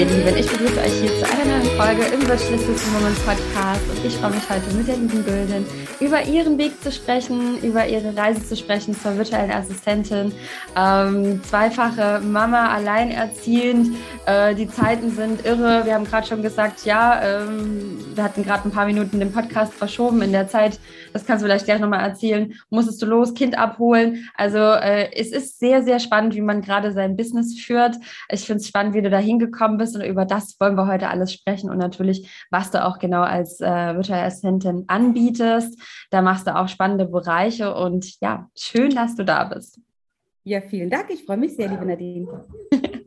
ihr 0.00 0.06
Lieben, 0.06 0.34
ich 0.34 0.46
begrüße 0.46 0.80
euch 0.80 0.92
hier 0.92 1.18
zu 1.18 1.24
einer 1.26 1.49
Folge 1.80 2.02
im 2.12 2.20
System 2.20 2.92
Woman 2.92 3.14
Podcast. 3.24 3.80
Und 3.88 4.04
ich 4.04 4.14
freue 4.16 4.32
mich 4.32 4.50
heute 4.50 4.76
mit 4.76 4.86
der 4.86 4.96
lieben 4.96 5.24
Gülden 5.24 5.64
über 6.00 6.22
ihren 6.22 6.58
Weg 6.58 6.82
zu 6.82 6.92
sprechen, 6.92 7.58
über 7.62 7.86
ihre 7.86 8.14
Reise 8.16 8.42
zu 8.46 8.54
sprechen 8.56 8.94
zur 8.94 9.16
virtuellen 9.16 9.50
Assistentin, 9.50 10.32
ähm, 10.76 11.42
zweifache 11.42 12.20
Mama, 12.20 12.68
alleinerziehend, 12.70 13.96
äh, 14.26 14.54
die 14.54 14.68
Zeiten 14.68 15.10
sind 15.10 15.44
irre, 15.44 15.84
wir 15.84 15.94
haben 15.94 16.04
gerade 16.04 16.26
schon 16.26 16.42
gesagt, 16.42 16.84
ja, 16.86 17.20
ähm, 17.22 17.98
wir 18.14 18.24
hatten 18.24 18.44
gerade 18.44 18.68
ein 18.68 18.72
paar 18.72 18.86
Minuten 18.86 19.20
den 19.20 19.32
Podcast 19.32 19.74
verschoben 19.74 20.22
in 20.22 20.32
der 20.32 20.48
Zeit, 20.48 20.80
das 21.12 21.26
kannst 21.26 21.42
du 21.42 21.46
vielleicht 21.46 21.66
gleich 21.66 21.80
nochmal 21.80 22.00
erzählen, 22.00 22.54
musstest 22.70 23.02
du 23.02 23.06
los, 23.06 23.34
Kind 23.34 23.58
abholen, 23.58 24.28
also 24.36 24.58
äh, 24.58 25.12
es 25.14 25.32
ist 25.32 25.58
sehr, 25.58 25.82
sehr 25.82 26.00
spannend, 26.00 26.34
wie 26.34 26.40
man 26.40 26.62
gerade 26.62 26.92
sein 26.92 27.16
Business 27.16 27.58
führt, 27.60 27.96
ich 28.30 28.46
finde 28.46 28.60
es 28.60 28.68
spannend, 28.68 28.94
wie 28.94 29.02
du 29.02 29.10
da 29.10 29.18
hingekommen 29.18 29.76
bist 29.76 29.94
und 29.96 30.02
über 30.02 30.24
das 30.24 30.56
wollen 30.60 30.76
wir 30.76 30.86
heute 30.86 31.08
alles 31.08 31.32
sprechen 31.32 31.69
und 31.70 31.78
natürlich, 31.78 32.46
was 32.50 32.70
du 32.70 32.84
auch 32.84 32.98
genau 32.98 33.22
als 33.22 33.60
äh, 33.60 33.94
virtuelle 33.94 34.24
Assistentin 34.24 34.84
anbietest. 34.88 35.80
Da 36.10 36.22
machst 36.22 36.46
du 36.46 36.54
auch 36.54 36.68
spannende 36.68 37.06
Bereiche 37.06 37.74
und 37.74 38.20
ja, 38.20 38.48
schön, 38.56 38.94
dass 38.94 39.14
du 39.16 39.24
da 39.24 39.44
bist. 39.44 39.80
Ja, 40.44 40.60
vielen 40.60 40.90
Dank. 40.90 41.10
Ich 41.10 41.24
freue 41.24 41.36
mich 41.36 41.54
sehr, 41.54 41.68
liebe 41.68 41.84
Nadine. 41.84 42.44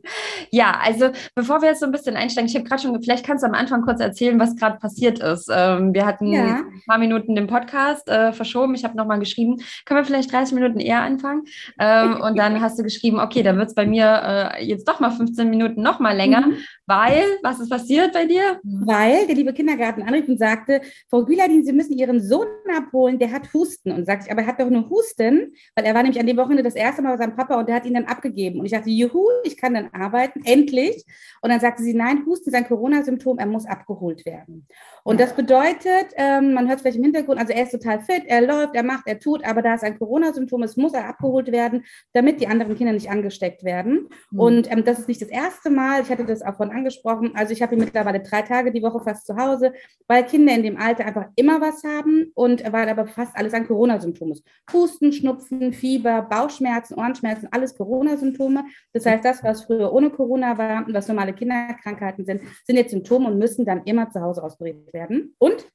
Ja, 0.50 0.78
also 0.82 1.10
bevor 1.34 1.62
wir 1.62 1.70
jetzt 1.70 1.80
so 1.80 1.86
ein 1.86 1.92
bisschen 1.92 2.16
einsteigen, 2.16 2.48
ich 2.48 2.54
habe 2.54 2.64
gerade 2.64 2.82
schon, 2.82 3.02
vielleicht 3.02 3.26
kannst 3.26 3.42
du 3.42 3.48
am 3.48 3.54
Anfang 3.54 3.82
kurz 3.82 4.00
erzählen, 4.00 4.38
was 4.38 4.56
gerade 4.56 4.78
passiert 4.78 5.18
ist. 5.18 5.50
Ähm, 5.52 5.94
wir 5.94 6.06
hatten 6.06 6.26
ja. 6.26 6.44
ein 6.44 6.82
paar 6.86 6.98
Minuten 6.98 7.34
den 7.34 7.46
Podcast 7.46 8.08
äh, 8.08 8.32
verschoben. 8.32 8.74
Ich 8.74 8.84
habe 8.84 8.96
nochmal 8.96 9.18
geschrieben, 9.18 9.56
können 9.84 10.00
wir 10.00 10.04
vielleicht 10.04 10.32
30 10.32 10.54
Minuten 10.54 10.80
eher 10.80 11.00
anfangen? 11.00 11.44
Ähm, 11.78 12.20
und 12.22 12.38
dann 12.38 12.60
hast 12.60 12.78
du 12.78 12.82
geschrieben, 12.82 13.20
okay, 13.20 13.42
dann 13.42 13.58
wird 13.58 13.68
es 13.68 13.74
bei 13.74 13.86
mir 13.86 14.52
äh, 14.58 14.64
jetzt 14.64 14.88
doch 14.88 15.00
mal 15.00 15.10
15 15.10 15.48
Minuten 15.48 15.82
noch 15.82 16.00
mal 16.00 16.16
länger, 16.16 16.46
mhm. 16.46 16.56
weil, 16.86 17.24
was 17.42 17.60
ist 17.60 17.70
passiert 17.70 18.12
bei 18.12 18.26
dir? 18.26 18.60
Weil 18.62 19.26
der 19.26 19.34
liebe 19.34 19.52
Kindergarten 19.52 20.02
anrief 20.02 20.28
und 20.28 20.38
sagte, 20.38 20.80
Frau 21.08 21.24
Güladin, 21.24 21.64
Sie 21.64 21.72
müssen 21.72 21.96
Ihren 21.96 22.20
Sohn 22.20 22.46
abholen, 22.76 23.18
der 23.18 23.32
hat 23.32 23.52
Husten. 23.52 23.92
Und 23.92 24.06
sagte 24.06 24.26
ich, 24.26 24.32
aber 24.32 24.42
er 24.42 24.48
hat 24.48 24.60
doch 24.60 24.70
nur 24.70 24.88
Husten, 24.90 25.52
weil 25.74 25.84
er 25.84 25.94
war 25.94 26.02
nämlich 26.02 26.20
an 26.20 26.26
dem 26.26 26.36
Wochenende 26.36 26.62
das 26.62 26.74
erste 26.74 27.02
Mal 27.02 27.12
bei 27.12 27.18
seinem 27.18 27.36
Papa 27.36 27.58
und 27.58 27.68
der 27.68 27.76
hat 27.76 27.86
ihn 27.86 27.94
dann 27.94 28.04
abgegeben. 28.04 28.60
Und 28.60 28.66
ich 28.66 28.72
dachte, 28.72 28.90
juhu, 28.90 29.26
ich 29.44 29.56
kann 29.56 29.74
dann 29.74 29.88
arbeiten 29.92 30.33
endlich. 30.44 31.04
Und 31.40 31.50
dann 31.50 31.60
sagte 31.60 31.82
sie, 31.82 31.94
nein, 31.94 32.24
Husten 32.26 32.50
ist 32.50 32.56
ein 32.56 32.66
Corona-Symptom, 32.66 33.38
er 33.38 33.46
muss 33.46 33.66
abgeholt 33.66 34.24
werden. 34.26 34.66
Und 35.06 35.20
das 35.20 35.34
bedeutet, 35.34 36.14
ähm, 36.16 36.54
man 36.54 36.66
hört 36.66 36.76
es 36.76 36.82
vielleicht 36.82 36.96
im 36.96 37.04
Hintergrund, 37.04 37.38
also 37.38 37.52
er 37.52 37.64
ist 37.64 37.72
total 37.72 38.00
fit, 38.00 38.22
er 38.26 38.40
läuft, 38.40 38.74
er 38.74 38.82
macht, 38.82 39.06
er 39.06 39.20
tut, 39.20 39.44
aber 39.44 39.60
da 39.60 39.74
es 39.74 39.82
ein 39.82 39.98
Corona-Symptom 39.98 40.62
ist, 40.62 40.78
muss 40.78 40.94
er 40.94 41.06
abgeholt 41.06 41.52
werden, 41.52 41.84
damit 42.14 42.40
die 42.40 42.46
anderen 42.46 42.74
Kinder 42.74 42.94
nicht 42.94 43.10
angesteckt 43.10 43.64
werden. 43.64 44.08
Mhm. 44.30 44.40
Und 44.40 44.72
ähm, 44.72 44.82
das 44.82 44.98
ist 44.98 45.08
nicht 45.08 45.20
das 45.20 45.28
erste 45.28 45.68
Mal, 45.68 46.00
ich 46.00 46.08
hatte 46.08 46.24
das 46.24 46.40
auch 46.40 46.56
von 46.56 46.70
angesprochen, 46.70 47.32
also 47.34 47.52
ich 47.52 47.60
habe 47.60 47.74
ihn 47.74 47.80
mittlerweile 47.80 48.20
drei 48.20 48.40
Tage 48.40 48.72
die 48.72 48.82
Woche 48.82 49.00
fast 49.04 49.26
zu 49.26 49.36
Hause, 49.36 49.74
weil 50.08 50.24
Kinder 50.24 50.54
in 50.54 50.62
dem 50.62 50.78
Alter 50.78 51.04
einfach 51.04 51.26
immer 51.36 51.60
was 51.60 51.84
haben 51.84 52.32
und 52.34 52.64
weil 52.72 52.88
aber 52.88 53.06
fast 53.06 53.36
alles 53.36 53.52
ein 53.52 53.66
Corona-Symptom 53.66 54.32
ist. 54.32 54.42
Husten, 54.72 55.12
Schnupfen, 55.12 55.74
Fieber, 55.74 56.22
Bauchschmerzen, 56.22 56.94
Ohrenschmerzen, 56.94 57.48
alles 57.50 57.76
Corona-Symptome. 57.76 58.64
Das 58.94 59.04
heißt, 59.04 59.22
das, 59.22 59.44
was 59.44 59.64
früher 59.64 59.92
ohne 59.92 60.08
Corona 60.08 60.56
war 60.56 60.86
und 60.86 60.94
was 60.94 61.08
normale 61.08 61.34
Kinderkrankheiten 61.34 62.24
sind, 62.24 62.40
sind 62.64 62.76
jetzt 62.76 62.92
Symptome 62.92 63.26
und 63.26 63.38
müssen 63.38 63.66
dann 63.66 63.82
immer 63.84 64.08
zu 64.08 64.22
Hause 64.22 64.42
ausgerichtet 64.42 64.93
werden. 64.94 65.34
Und 65.38 65.66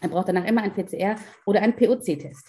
er 0.00 0.08
braucht 0.08 0.28
danach 0.28 0.44
immer 0.44 0.62
ein 0.62 0.74
PCR 0.74 1.16
oder 1.46 1.62
einen 1.62 1.74
POC-Test. 1.74 2.46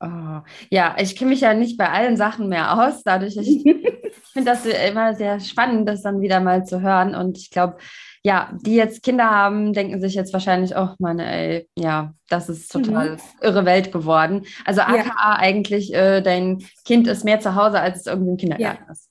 Oh, 0.00 0.40
ja, 0.70 0.96
ich 0.98 1.16
kenne 1.16 1.30
mich 1.30 1.40
ja 1.40 1.54
nicht 1.54 1.78
bei 1.78 1.88
allen 1.88 2.16
Sachen 2.16 2.48
mehr 2.48 2.74
aus. 2.74 3.02
Dadurch, 3.04 3.36
ich 3.38 3.62
finde 4.32 4.50
das 4.50 4.66
immer 4.66 5.14
sehr 5.14 5.40
spannend, 5.40 5.88
das 5.88 6.02
dann 6.02 6.20
wieder 6.20 6.40
mal 6.40 6.66
zu 6.66 6.82
hören. 6.82 7.14
Und 7.14 7.38
ich 7.38 7.50
glaube, 7.50 7.78
ja, 8.22 8.50
die 8.62 8.74
jetzt 8.74 9.02
Kinder 9.02 9.30
haben, 9.30 9.72
denken 9.72 10.00
sich 10.00 10.14
jetzt 10.14 10.32
wahrscheinlich, 10.32 10.76
oh 10.76 10.88
Mann, 10.98 11.20
ey, 11.20 11.68
ja, 11.78 12.12
das 12.28 12.48
ist 12.48 12.72
total 12.72 13.12
mhm. 13.12 13.18
irre 13.40 13.64
Welt 13.64 13.92
geworden. 13.92 14.44
Also 14.64 14.80
AKA 14.80 14.96
ja. 14.96 15.36
eigentlich, 15.38 15.94
äh, 15.94 16.20
dein 16.22 16.64
Kind 16.84 17.06
ist 17.06 17.24
mehr 17.24 17.40
zu 17.40 17.54
Hause, 17.54 17.80
als 17.80 18.00
es 18.00 18.06
irgendwie 18.06 18.30
im 18.30 18.36
Kindergarten 18.36 18.84
ja. 18.86 18.92
ist. 18.92 19.10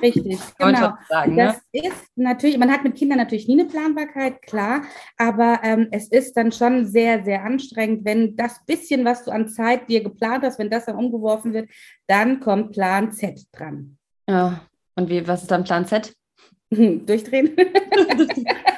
Richtig, 0.00 0.38
genau. 0.58 0.94
Sagen, 1.08 1.36
das 1.36 1.56
ne? 1.72 1.88
ist 1.88 2.10
natürlich, 2.16 2.58
man 2.58 2.70
hat 2.70 2.84
mit 2.84 2.96
Kindern 2.96 3.18
natürlich 3.18 3.48
nie 3.48 3.60
eine 3.60 3.68
Planbarkeit, 3.68 4.42
klar, 4.42 4.82
aber 5.16 5.60
ähm, 5.62 5.88
es 5.90 6.08
ist 6.08 6.36
dann 6.36 6.52
schon 6.52 6.86
sehr, 6.86 7.24
sehr 7.24 7.44
anstrengend, 7.44 8.04
wenn 8.04 8.36
das 8.36 8.64
bisschen, 8.64 9.04
was 9.04 9.24
du 9.24 9.30
an 9.30 9.48
Zeit 9.48 9.88
dir 9.88 10.02
geplant 10.02 10.44
hast, 10.44 10.58
wenn 10.58 10.70
das 10.70 10.86
dann 10.86 10.96
umgeworfen 10.96 11.52
wird, 11.52 11.68
dann 12.06 12.40
kommt 12.40 12.72
Plan 12.72 13.12
Z 13.12 13.46
dran. 13.52 13.96
Ja, 14.28 14.60
und 14.96 15.08
wie, 15.08 15.26
was 15.26 15.42
ist 15.42 15.50
dann 15.50 15.64
Plan 15.64 15.86
Z? 15.86 16.12
Durchdrehen. 16.70 17.56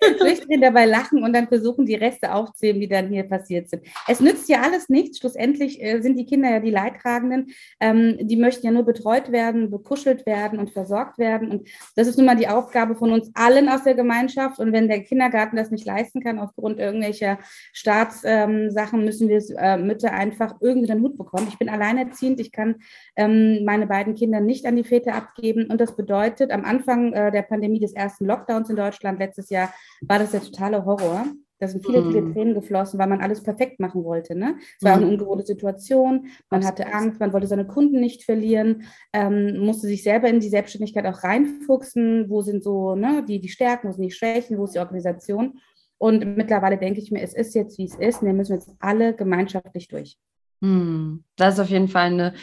durchdrehen, 0.18 0.60
dabei 0.60 0.84
lachen 0.84 1.22
und 1.22 1.32
dann 1.32 1.48
versuchen, 1.48 1.86
die 1.86 1.94
Reste 1.94 2.34
aufzuheben, 2.34 2.80
die 2.80 2.88
dann 2.88 3.08
hier 3.08 3.24
passiert 3.24 3.68
sind. 3.68 3.82
Es 4.06 4.20
nützt 4.20 4.48
ja 4.48 4.60
alles 4.62 4.88
nichts. 4.88 5.18
Schlussendlich 5.18 5.82
äh, 5.82 6.00
sind 6.00 6.18
die 6.18 6.26
Kinder 6.26 6.50
ja 6.50 6.60
die 6.60 6.70
Leidtragenden. 6.70 7.48
Ähm, 7.80 8.18
die 8.20 8.36
möchten 8.36 8.66
ja 8.66 8.72
nur 8.72 8.84
betreut 8.84 9.32
werden, 9.32 9.70
bekuschelt 9.70 10.26
werden 10.26 10.58
und 10.58 10.70
versorgt 10.70 11.18
werden. 11.18 11.50
Und 11.50 11.68
das 11.94 12.08
ist 12.08 12.16
nun 12.18 12.26
mal 12.26 12.36
die 12.36 12.48
Aufgabe 12.48 12.94
von 12.94 13.12
uns 13.12 13.30
allen 13.34 13.68
aus 13.68 13.84
der 13.84 13.94
Gemeinschaft. 13.94 14.58
Und 14.58 14.72
wenn 14.72 14.88
der 14.88 15.02
Kindergarten 15.02 15.56
das 15.56 15.70
nicht 15.70 15.86
leisten 15.86 16.22
kann, 16.22 16.38
aufgrund 16.38 16.78
irgendwelcher 16.78 17.38
Staatssachen, 17.72 19.00
ähm, 19.00 19.04
müssen 19.04 19.28
wir 19.28 19.42
äh, 19.58 19.78
Mütter 19.78 20.12
einfach 20.12 20.56
irgendwie 20.60 20.88
den 20.88 21.00
Hut 21.00 21.16
bekommen. 21.16 21.46
Ich 21.48 21.58
bin 21.58 21.70
alleinerziehend. 21.70 22.38
Ich 22.40 22.52
kann 22.52 22.76
ähm, 23.16 23.64
meine 23.64 23.86
beiden 23.86 24.14
Kinder 24.14 24.40
nicht 24.40 24.66
an 24.66 24.76
die 24.76 24.84
Väter 24.84 25.14
abgeben. 25.14 25.66
Und 25.70 25.80
das 25.80 25.96
bedeutet, 25.96 26.50
am 26.50 26.64
Anfang 26.64 27.14
äh, 27.14 27.32
der 27.32 27.42
Pandemie 27.42 27.80
des 27.80 27.94
ersten 27.94 28.26
Lockdowns 28.26 28.68
in 28.68 28.76
Deutschland 28.76 29.18
letztes 29.18 29.48
Jahr 29.48 29.72
war 30.02 30.18
das 30.18 30.32
der 30.32 30.42
totale 30.42 30.84
Horror. 30.84 31.26
Da 31.58 31.68
sind 31.68 31.86
viele, 31.86 32.02
viele 32.02 32.20
mhm. 32.20 32.34
Tränen 32.34 32.54
geflossen, 32.54 32.98
weil 32.98 33.06
man 33.06 33.22
alles 33.22 33.42
perfekt 33.42 33.80
machen 33.80 34.04
wollte. 34.04 34.36
Ne? 34.36 34.56
Es 34.78 34.84
war 34.84 34.92
eine 34.92 35.06
mhm. 35.06 35.12
ungewohnte 35.12 35.46
Situation, 35.46 36.26
man 36.50 36.66
hatte 36.66 36.92
Angst, 36.92 37.18
man 37.18 37.32
wollte 37.32 37.46
seine 37.46 37.66
Kunden 37.66 37.98
nicht 37.98 38.24
verlieren, 38.24 38.82
ähm, 39.14 39.58
musste 39.60 39.86
sich 39.86 40.02
selber 40.02 40.28
in 40.28 40.40
die 40.40 40.50
Selbstständigkeit 40.50 41.06
auch 41.06 41.24
reinfuchsen. 41.24 42.28
Wo 42.28 42.42
sind 42.42 42.62
so 42.62 42.94
ne, 42.94 43.24
die, 43.26 43.40
die 43.40 43.48
Stärken, 43.48 43.88
wo 43.88 43.92
sind 43.92 44.04
die 44.04 44.10
Schwächen, 44.10 44.58
wo 44.58 44.64
ist 44.64 44.74
die 44.74 44.80
Organisation? 44.80 45.58
Und 45.98 46.36
mittlerweile 46.36 46.76
denke 46.76 47.00
ich 47.00 47.10
mir, 47.10 47.22
es 47.22 47.34
ist 47.34 47.54
jetzt, 47.54 47.78
wie 47.78 47.84
es 47.84 47.94
ist, 47.94 48.20
und 48.20 48.26
wir 48.26 48.34
müssen 48.34 48.52
jetzt 48.52 48.70
alle 48.80 49.14
gemeinschaftlich 49.14 49.88
durch. 49.88 50.18
Hm, 50.60 51.24
das 51.36 51.54
ist 51.54 51.60
auf 51.60 51.70
jeden 51.70 51.88
Fall 51.88 52.06
eine 52.06 52.34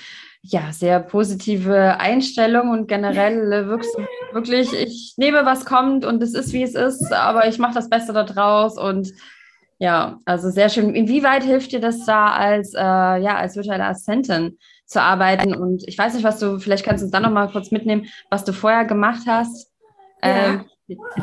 ja, 0.45 0.73
sehr 0.73 0.99
positive 0.99 1.99
Einstellung 1.99 2.69
und 2.71 2.87
generell 2.87 3.51
äh, 3.51 3.67
wirkst 3.67 3.95
du 3.97 4.05
wirklich, 4.33 4.73
ich 4.73 5.13
nehme, 5.17 5.45
was 5.45 5.65
kommt 5.65 6.03
und 6.05 6.21
es 6.21 6.33
ist, 6.33 6.51
wie 6.51 6.63
es 6.63 6.75
ist, 6.75 7.13
aber 7.13 7.47
ich 7.47 7.59
mache 7.59 7.73
das 7.73 7.89
Beste 7.89 8.11
daraus 8.11 8.77
und 8.77 9.11
ja, 9.79 10.19
also 10.25 10.49
sehr 10.49 10.69
schön. 10.69 10.95
Inwieweit 10.95 11.43
hilft 11.43 11.71
dir 11.71 11.79
das 11.79 12.05
da 12.05 12.27
als, 12.27 12.73
äh, 12.73 12.79
ja, 12.79 13.37
als 13.37 13.55
virtuelle 13.55 13.85
Assistentin 13.85 14.57
zu 14.85 15.01
arbeiten? 15.01 15.55
Und 15.55 15.83
ich 15.87 15.97
weiß 15.97 16.13
nicht, 16.13 16.23
was 16.23 16.39
du, 16.39 16.59
vielleicht 16.59 16.85
kannst 16.85 17.01
du 17.01 17.05
uns 17.05 17.11
dann 17.11 17.23
nochmal 17.23 17.49
kurz 17.49 17.71
mitnehmen, 17.71 18.05
was 18.29 18.45
du 18.45 18.53
vorher 18.53 18.85
gemacht 18.85 19.23
hast. 19.27 19.71
Ja. 20.23 20.45
Ähm, 20.45 20.65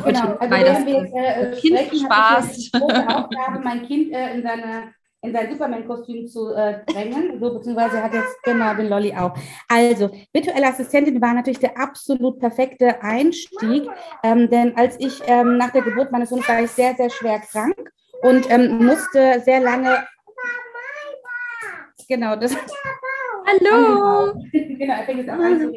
Genau, 0.03 0.37
also 0.39 0.55
während 0.55 0.87
wir 0.87 1.13
äh, 1.13 1.55
kind 1.55 1.79
sprechen, 1.79 2.05
Spaß. 2.05 2.71
Aufgabe, 2.73 3.59
mein 3.63 3.85
Kind 3.85 4.11
äh, 4.11 4.33
in 4.33 4.41
seine 4.41 4.93
in 5.23 5.33
sein 5.33 5.51
Superman-Kostüm 5.51 6.27
zu 6.27 6.53
äh, 6.53 6.83
drängen. 6.85 7.39
So, 7.39 7.53
beziehungsweise 7.53 8.01
hat 8.01 8.13
jetzt 8.13 8.41
genau 8.43 8.73
den 8.73 8.89
Lolly 8.89 9.13
auch. 9.15 9.33
Also, 9.67 10.09
virtuelle 10.33 10.67
Assistentin 10.67 11.21
war 11.21 11.33
natürlich 11.33 11.59
der 11.59 11.77
absolut 11.77 12.39
perfekte 12.39 13.01
Einstieg, 13.03 13.87
ähm, 14.23 14.49
denn 14.49 14.75
als 14.75 14.99
ich 14.99 15.21
ähm, 15.27 15.57
nach 15.57 15.71
der 15.71 15.83
Geburt 15.83 16.11
meines 16.11 16.29
Sohnes 16.29 16.47
war 16.47 16.61
ich 16.61 16.71
sehr, 16.71 16.95
sehr 16.95 17.09
schwer 17.09 17.39
krank 17.39 17.91
und 18.23 18.49
ähm, 18.49 18.83
musste 18.83 19.41
sehr 19.45 19.59
lange. 19.59 20.05
Genau, 22.07 22.35
das. 22.35 22.55
Hallo! 23.45 24.33
genau, 24.51 24.93
er 24.93 25.03
fängt 25.03 25.19
jetzt 25.19 25.29
auch 25.29 25.39
an. 25.39 25.73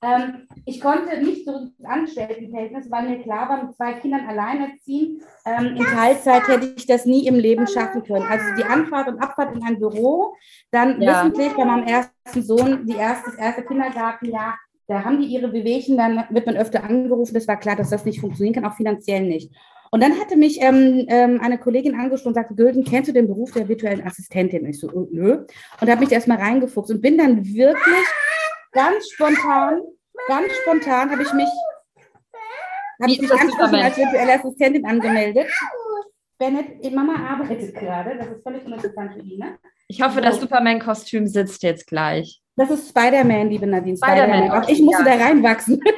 Ähm, 0.00 0.46
ich 0.64 0.80
konnte 0.80 1.20
nicht 1.20 1.44
zurück 1.44 1.72
ins 1.76 1.88
Angestelltenverhältnis, 1.88 2.90
weil 2.90 3.08
mir 3.08 3.22
klar 3.22 3.48
war, 3.48 3.64
mit 3.64 3.74
zwei 3.74 3.94
Kindern 3.94 4.28
alleinerziehen. 4.28 5.20
Ähm, 5.44 5.76
in 5.76 5.84
Teilzeit 5.84 6.46
hätte 6.46 6.74
ich 6.76 6.86
das 6.86 7.04
nie 7.04 7.26
im 7.26 7.34
Leben 7.34 7.66
schaffen 7.66 8.04
können. 8.04 8.26
Also 8.28 8.44
die 8.56 8.64
Anfahrt 8.64 9.08
und 9.08 9.18
Abfahrt 9.18 9.56
in 9.56 9.62
ein 9.64 9.80
Büro, 9.80 10.34
dann 10.70 11.02
ja. 11.02 11.24
wissentlich 11.24 11.52
bei 11.54 11.64
meinem 11.64 11.86
ersten 11.86 12.42
Sohn, 12.42 12.86
die 12.86 12.94
erste, 12.94 13.30
das 13.30 13.40
erste 13.40 13.64
Kindergartenjahr, 13.64 14.54
da 14.86 15.04
haben 15.04 15.20
die 15.20 15.26
ihre 15.26 15.48
Bewegchen, 15.48 15.96
dann 15.96 16.24
wird 16.30 16.46
man 16.46 16.56
öfter 16.56 16.84
angerufen. 16.84 17.34
Das 17.34 17.48
war 17.48 17.58
klar, 17.58 17.76
dass 17.76 17.90
das 17.90 18.04
nicht 18.04 18.20
funktionieren 18.20 18.54
kann, 18.54 18.64
auch 18.64 18.76
finanziell 18.76 19.22
nicht. 19.22 19.52
Und 19.90 20.02
dann 20.02 20.18
hatte 20.18 20.36
mich 20.36 20.60
ähm, 20.60 21.06
ähm, 21.08 21.40
eine 21.42 21.58
Kollegin 21.58 21.94
angesprochen 21.94 22.28
und 22.28 22.34
sagte, 22.34 22.54
Gülden, 22.54 22.84
kennst 22.84 23.08
du 23.08 23.12
den 23.12 23.26
Beruf 23.26 23.52
der 23.52 23.68
virtuellen 23.68 24.06
Assistentin? 24.06 24.62
Und 24.62 24.70
ich 24.70 24.78
so, 24.78 24.90
oh, 24.92 25.08
nö. 25.10 25.44
Und 25.80 25.90
habe 25.90 26.00
mich 26.00 26.12
erstmal 26.12 26.38
reingefuchst 26.38 26.90
und 26.90 27.00
bin 27.00 27.18
dann 27.18 27.44
wirklich 27.44 28.06
ganz 28.72 29.10
spontan, 29.10 29.82
ganz 30.26 30.52
spontan 30.62 31.10
habe 31.10 31.22
ich 31.22 31.32
mich, 31.32 31.48
habe 33.00 33.12
ich 33.12 33.20
mich 33.20 33.30
ganz 33.30 33.52
spontan 33.52 33.82
als 33.82 33.96
virtuelle 33.96 34.34
Assistentin 34.34 34.86
angemeldet. 34.86 35.48
Bennett, 36.38 36.94
Mama 36.94 37.14
arbeitet 37.28 37.74
gerade, 37.74 38.16
das 38.16 38.28
ist 38.28 38.42
völlig 38.42 38.64
uninteressant 38.64 39.12
für 39.12 39.20
ihn, 39.20 39.38
ne? 39.38 39.58
Ich 39.88 40.02
hoffe, 40.02 40.20
das 40.20 40.38
Superman-Kostüm 40.38 41.26
sitzt 41.26 41.62
jetzt 41.62 41.86
gleich. 41.86 42.42
Das 42.56 42.70
ist 42.70 42.90
Spider-Man, 42.90 43.48
liebe 43.48 43.66
Nadine. 43.66 43.96
Spider-Man. 43.96 44.44
Spider 44.44 44.58
okay, 44.58 44.72
ich 44.72 44.82
musste 44.82 45.04
ja. 45.04 45.16
da 45.16 45.24
reinwachsen. 45.24 45.80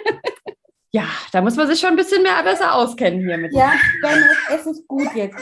Ja, 0.92 1.04
da 1.30 1.40
muss 1.40 1.54
man 1.54 1.68
sich 1.68 1.78
schon 1.78 1.90
ein 1.90 1.96
bisschen 1.96 2.22
mehr 2.22 2.42
besser 2.42 2.74
auskennen 2.74 3.20
hier 3.20 3.38
mit. 3.38 3.54
Ja, 3.54 3.72
Dennis, 4.02 4.36
es 4.52 4.66
ist 4.66 4.88
gut 4.88 5.08
jetzt. 5.14 5.36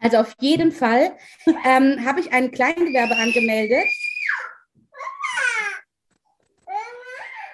Also 0.00 0.18
auf 0.18 0.34
jeden 0.40 0.72
Fall 0.72 1.12
ähm, 1.64 2.04
habe 2.04 2.20
ich 2.20 2.32
ein 2.32 2.50
Kleingewerbe 2.50 3.16
angemeldet. 3.16 3.86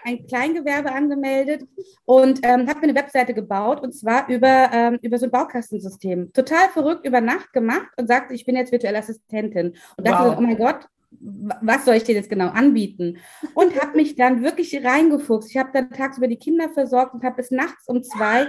Ein 0.08 0.26
Kleingewerbe 0.26 0.90
angemeldet 0.90 1.68
und 2.06 2.40
ähm, 2.42 2.66
habe 2.66 2.80
mir 2.80 2.84
eine 2.84 2.94
Webseite 2.94 3.34
gebaut 3.34 3.82
und 3.82 3.92
zwar 3.92 4.26
über, 4.30 4.70
ähm, 4.72 4.98
über 5.02 5.18
so 5.18 5.26
ein 5.26 5.30
Baukastensystem. 5.30 6.32
Total 6.32 6.70
verrückt 6.70 7.06
über 7.06 7.20
Nacht 7.20 7.52
gemacht 7.52 7.88
und 7.98 8.06
sagte, 8.06 8.32
ich 8.32 8.46
bin 8.46 8.56
jetzt 8.56 8.72
virtuelle 8.72 8.98
Assistentin. 9.00 9.74
Und 9.98 10.06
dachte 10.06 10.24
wow. 10.24 10.32
so, 10.32 10.38
oh 10.38 10.40
mein 10.40 10.56
Gott, 10.56 10.86
was 11.10 11.84
soll 11.84 11.96
ich 11.96 12.04
dir 12.04 12.14
jetzt 12.14 12.30
genau 12.30 12.48
anbieten? 12.48 13.18
Und 13.52 13.78
habe 13.78 13.96
mich 13.96 14.16
dann 14.16 14.42
wirklich 14.42 14.82
reingefuchst. 14.82 15.50
Ich 15.50 15.58
habe 15.58 15.70
dann 15.74 15.90
tagsüber 15.90 16.26
die 16.26 16.38
Kinder 16.38 16.70
versorgt 16.70 17.12
und 17.12 17.22
habe 17.22 17.36
bis 17.36 17.50
nachts 17.50 17.86
um 17.86 18.02
zwei 18.02 18.46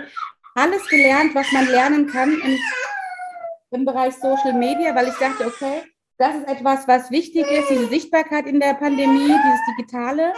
alles 0.55 0.87
gelernt, 0.87 1.35
was 1.35 1.51
man 1.51 1.67
lernen 1.67 2.07
kann 2.07 2.31
im, 2.31 2.57
im 3.71 3.85
Bereich 3.85 4.15
Social 4.15 4.53
Media, 4.53 4.95
weil 4.95 5.09
ich 5.09 5.15
dachte, 5.15 5.45
okay, 5.45 5.83
das 6.17 6.35
ist 6.35 6.47
etwas, 6.47 6.87
was 6.87 7.11
wichtig 7.11 7.45
ist, 7.49 7.69
diese 7.69 7.87
Sichtbarkeit 7.87 8.45
in 8.45 8.59
der 8.59 8.75
Pandemie, 8.75 9.27
dieses 9.27 9.59
Digitale. 9.77 10.33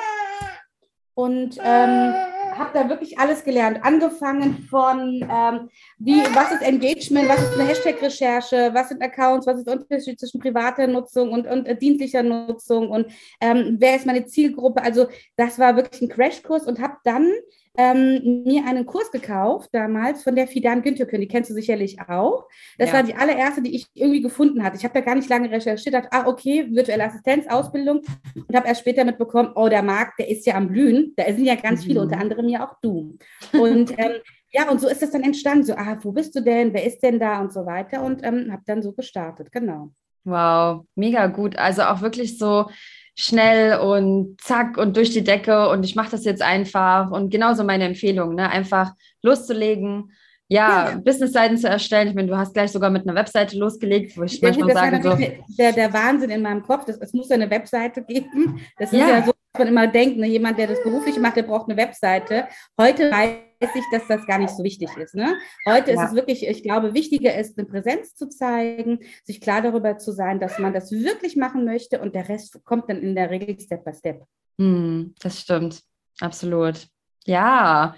Und 1.13 1.57
ähm, 1.63 2.13
habe 2.57 2.71
da 2.73 2.89
wirklich 2.89 3.19
alles 3.19 3.43
gelernt, 3.43 3.83
angefangen 3.83 4.65
von, 4.69 5.27
ähm, 5.29 5.69
wie, 5.97 6.21
was 6.33 6.51
ist 6.51 6.61
Engagement, 6.61 7.27
was 7.27 7.41
ist 7.41 7.53
eine 7.53 7.67
Hashtag-Recherche, 7.67 8.71
was 8.73 8.89
sind 8.89 9.01
Accounts, 9.01 9.47
was 9.47 9.57
ist 9.57 9.67
der 9.67 9.75
Unterschied 9.75 10.19
zwischen 10.19 10.39
privater 10.39 10.87
Nutzung 10.87 11.31
und, 11.31 11.47
und 11.47 11.67
äh, 11.67 11.75
dienstlicher 11.75 12.23
Nutzung 12.23 12.89
und 12.89 13.07
ähm, 13.39 13.77
wer 13.79 13.95
ist 13.95 14.05
meine 14.05 14.25
Zielgruppe. 14.25 14.83
Also 14.83 15.07
das 15.35 15.59
war 15.59 15.75
wirklich 15.75 16.01
ein 16.01 16.09
Crashkurs 16.09 16.65
und 16.65 16.79
habe 16.79 16.95
dann 17.03 17.31
ähm, 17.77 18.43
mir 18.45 18.65
einen 18.65 18.85
Kurs 18.85 19.11
gekauft, 19.11 19.69
damals 19.71 20.23
von 20.23 20.35
der 20.35 20.47
Fidan 20.47 20.81
Güntherkön, 20.81 21.21
die 21.21 21.27
kennst 21.27 21.49
du 21.49 21.53
sicherlich 21.53 21.99
auch. 22.01 22.47
Das 22.77 22.89
ja. 22.89 22.95
war 22.95 23.03
die 23.03 23.15
allererste, 23.15 23.61
die 23.61 23.75
ich 23.75 23.87
irgendwie 23.93 24.21
gefunden 24.21 24.63
hatte. 24.63 24.77
Ich 24.77 24.83
habe 24.83 24.93
da 24.93 25.01
gar 25.01 25.15
nicht 25.15 25.29
lange 25.29 25.49
recherchiert, 25.49 25.95
dachte, 25.95 26.09
ah, 26.11 26.27
okay, 26.27 26.67
virtuelle 26.69 27.05
Assistenzausbildung 27.05 28.01
und 28.35 28.55
habe 28.55 28.67
erst 28.67 28.81
später 28.81 29.05
mitbekommen, 29.05 29.51
oh, 29.55 29.69
der 29.69 29.83
Markt, 29.83 30.19
der 30.19 30.29
ist 30.29 30.45
ja 30.45 30.55
am 30.55 30.67
Blühen. 30.67 31.13
Da 31.15 31.25
sind 31.25 31.45
ja 31.45 31.55
ganz 31.55 31.81
mhm. 31.81 31.87
viele, 31.87 32.01
unter 32.01 32.19
anderem 32.19 32.49
ja 32.49 32.67
auch 32.67 32.75
du. 32.81 33.17
Und 33.53 33.91
ähm, 33.97 34.13
ja, 34.51 34.69
und 34.69 34.81
so 34.81 34.89
ist 34.89 35.01
das 35.01 35.11
dann 35.11 35.23
entstanden. 35.23 35.63
So, 35.63 35.73
ah, 35.75 35.97
wo 36.01 36.11
bist 36.11 36.35
du 36.35 36.41
denn? 36.41 36.73
Wer 36.73 36.85
ist 36.85 36.99
denn 36.99 37.19
da? 37.19 37.39
Und 37.39 37.53
so 37.53 37.65
weiter. 37.65 38.03
Und 38.03 38.23
ähm, 38.23 38.51
habe 38.51 38.63
dann 38.65 38.81
so 38.81 38.91
gestartet, 38.91 39.51
genau. 39.51 39.91
Wow, 40.23 40.85
mega 40.95 41.27
gut. 41.27 41.57
Also 41.57 41.83
auch 41.83 42.01
wirklich 42.01 42.37
so 42.37 42.69
schnell 43.15 43.79
und 43.79 44.39
zack 44.41 44.77
und 44.77 44.95
durch 44.95 45.11
die 45.11 45.23
Decke 45.23 45.69
und 45.69 45.83
ich 45.83 45.95
mache 45.95 46.11
das 46.11 46.25
jetzt 46.25 46.41
einfach 46.41 47.11
und 47.11 47.29
genauso 47.29 47.63
meine 47.63 47.85
Empfehlung, 47.85 48.35
ne? 48.35 48.49
einfach 48.49 48.93
loszulegen, 49.21 50.11
ja, 50.47 50.89
ja. 50.89 50.97
Businessseiten 50.97 51.57
zu 51.57 51.69
erstellen. 51.69 52.09
Ich 52.09 52.13
meine, 52.13 52.27
du 52.27 52.37
hast 52.37 52.53
gleich 52.53 52.71
sogar 52.71 52.89
mit 52.89 53.03
einer 53.03 53.15
Webseite 53.15 53.57
losgelegt, 53.57 54.17
wo 54.17 54.23
ich 54.23 54.41
ja, 54.41 54.49
manchmal 54.49 54.67
gut, 54.67 54.77
sage 54.77 55.01
so. 55.01 55.55
Der, 55.57 55.71
der 55.71 55.93
Wahnsinn 55.93 56.29
in 56.29 56.41
meinem 56.41 56.61
Kopf, 56.61 56.85
das, 56.85 56.97
es 56.97 57.13
muss 57.13 57.29
ja 57.29 57.35
eine 57.35 57.49
Webseite 57.49 58.03
geben. 58.03 58.59
Das 58.77 58.91
ist 58.91 58.99
ja, 58.99 59.07
ja 59.07 59.23
so, 59.23 59.31
was 59.31 59.59
man 59.59 59.67
immer 59.69 59.87
denkt, 59.87 60.17
ne? 60.17 60.27
jemand, 60.27 60.57
der 60.57 60.67
das 60.67 60.83
beruflich 60.83 61.17
macht, 61.19 61.37
der 61.37 61.43
braucht 61.43 61.69
eine 61.69 61.77
Webseite. 61.77 62.47
Heute 62.77 63.09
weiß 63.09 63.50
ich, 63.75 63.83
dass 63.91 64.07
das 64.07 64.25
gar 64.25 64.37
nicht 64.37 64.51
so 64.55 64.63
wichtig 64.63 64.89
ist. 64.97 65.15
Ne? 65.15 65.35
Heute 65.67 65.91
ja. 65.91 66.01
ist 66.01 66.09
es 66.09 66.15
wirklich, 66.15 66.47
ich 66.47 66.63
glaube, 66.63 66.93
wichtiger 66.93 67.35
ist, 67.37 67.57
eine 67.57 67.67
Präsenz 67.67 68.15
zu 68.15 68.29
zeigen, 68.29 68.99
sich 69.23 69.41
klar 69.41 69.61
darüber 69.61 69.97
zu 69.97 70.11
sein, 70.11 70.39
dass 70.39 70.59
man 70.59 70.73
das 70.73 70.91
wirklich 70.91 71.35
machen 71.35 71.65
möchte 71.65 72.01
und 72.01 72.15
der 72.15 72.29
Rest 72.29 72.63
kommt 72.63 72.89
dann 72.89 73.01
in 73.01 73.15
der 73.15 73.29
Regel 73.29 73.59
Step 73.59 73.83
by 73.83 73.93
Step. 73.93 74.23
Hm, 74.57 75.13
das 75.21 75.39
stimmt, 75.41 75.81
absolut. 76.19 76.87
Ja, 77.25 77.95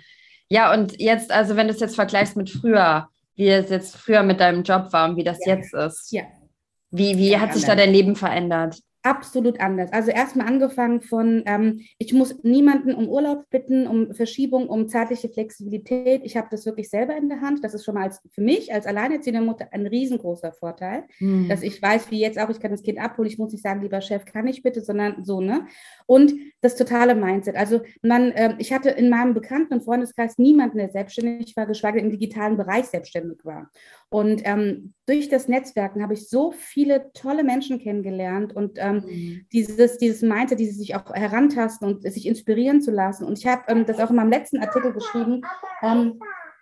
ja, 0.50 0.74
und 0.74 1.00
jetzt, 1.00 1.32
also 1.32 1.56
wenn 1.56 1.68
du 1.68 1.74
es 1.74 1.80
jetzt 1.80 1.96
vergleichst 1.96 2.36
mit 2.36 2.50
früher, 2.50 3.10
wie 3.36 3.50
es 3.50 3.70
jetzt 3.70 3.96
früher 3.98 4.24
mit 4.24 4.40
deinem 4.40 4.64
Job 4.64 4.94
war 4.94 5.10
und 5.10 5.18
wie 5.18 5.24
das 5.24 5.40
ja. 5.46 5.56
jetzt 5.56 5.74
ist. 5.74 6.12
Ja. 6.12 6.24
Wie, 6.92 7.18
wie 7.18 7.38
hat 7.40 7.54
sich 7.54 7.66
da 7.66 7.76
dein 7.76 7.92
Leben 7.92 8.16
verändert? 8.16 8.78
Absolut 9.06 9.60
anders. 9.60 9.92
Also 9.92 10.12
erstmal 10.12 10.48
angefangen 10.48 11.02
von, 11.02 11.44
ähm, 11.46 11.82
ich 11.98 12.14
muss 12.14 12.42
niemanden 12.44 12.96
um 12.96 13.10
Urlaub 13.10 13.50
bitten, 13.50 13.86
um 13.86 14.14
Verschiebung, 14.14 14.70
um 14.70 14.88
zeitliche 14.88 15.28
Flexibilität. 15.28 16.22
Ich 16.24 16.38
habe 16.38 16.48
das 16.50 16.66
wirklich 16.66 16.90
selber 16.90 17.18
in 17.18 17.28
der 17.28 17.42
Hand. 17.42 17.66
Das 17.66 17.74
ist 17.74 17.84
schon 17.84 17.96
mal 17.96 18.04
als, 18.04 18.22
für 18.32 18.42
mich 18.42 18.74
als 18.74 18.86
alleinerziehende 18.86 19.42
Mutter 19.42 19.68
ein 19.72 19.88
riesengroßer 19.88 20.54
Vorteil, 20.54 21.04
mhm. 21.20 21.50
dass 21.50 21.64
ich 21.64 21.82
weiß, 21.82 22.12
wie 22.12 22.22
jetzt 22.22 22.40
auch, 22.40 22.50
ich 22.50 22.62
kann 22.62 22.72
das 22.72 22.82
Kind 22.82 22.98
abholen. 22.98 23.30
Ich 23.30 23.38
muss 23.38 23.52
nicht 23.52 23.64
sagen, 23.64 23.82
lieber 23.82 24.00
Chef, 24.00 24.24
kann 24.24 24.48
ich 24.48 24.64
bitte, 24.64 24.80
sondern 24.80 25.26
so, 25.26 25.42
ne? 25.42 25.68
Und 26.06 26.34
das 26.62 26.78
totale 26.78 27.14
Mindset. 27.14 27.58
Also 27.58 27.82
man, 28.02 28.32
äh, 28.32 28.56
ich 28.60 28.72
hatte 28.72 28.90
in 28.90 29.10
meinem 29.10 29.34
Bekannten- 29.34 29.74
und 29.74 29.84
Freundeskreis 29.84 30.38
niemanden, 30.38 30.78
der 30.78 30.90
selbstständig 30.90 31.58
war, 31.58 31.66
geschweige 31.66 31.98
denn 31.98 32.06
im 32.06 32.12
digitalen 32.12 32.58
Bereich 32.58 32.86
selbstständig 32.86 33.44
war. 33.44 33.70
Und 34.10 34.42
ähm, 34.46 34.94
durch 35.06 35.28
das 35.30 35.48
Netzwerken 35.48 36.02
habe 36.02 36.14
ich 36.14 36.30
so 36.30 36.52
viele 36.52 37.12
tolle 37.14 37.44
Menschen 37.44 37.80
kennengelernt 37.80 38.56
und 38.56 38.78
ähm, 38.78 39.04
mhm. 39.06 39.46
dieses, 39.52 39.98
dieses 39.98 40.22
Mindset, 40.22 40.60
dieses 40.60 40.78
sich 40.78 40.96
auch 40.96 41.14
herantasten 41.14 41.88
und 41.88 42.04
sich 42.04 42.26
inspirieren 42.26 42.82
zu 42.82 42.92
lassen. 42.92 43.26
Und 43.26 43.38
ich 43.38 43.46
habe 43.46 43.64
ähm, 43.68 43.86
das 43.86 44.00
auch 44.00 44.10
in 44.10 44.16
meinem 44.16 44.32
letzten 44.32 44.60
Artikel 44.60 44.94
geschrieben. 44.94 45.42
Ähm, 45.82 46.20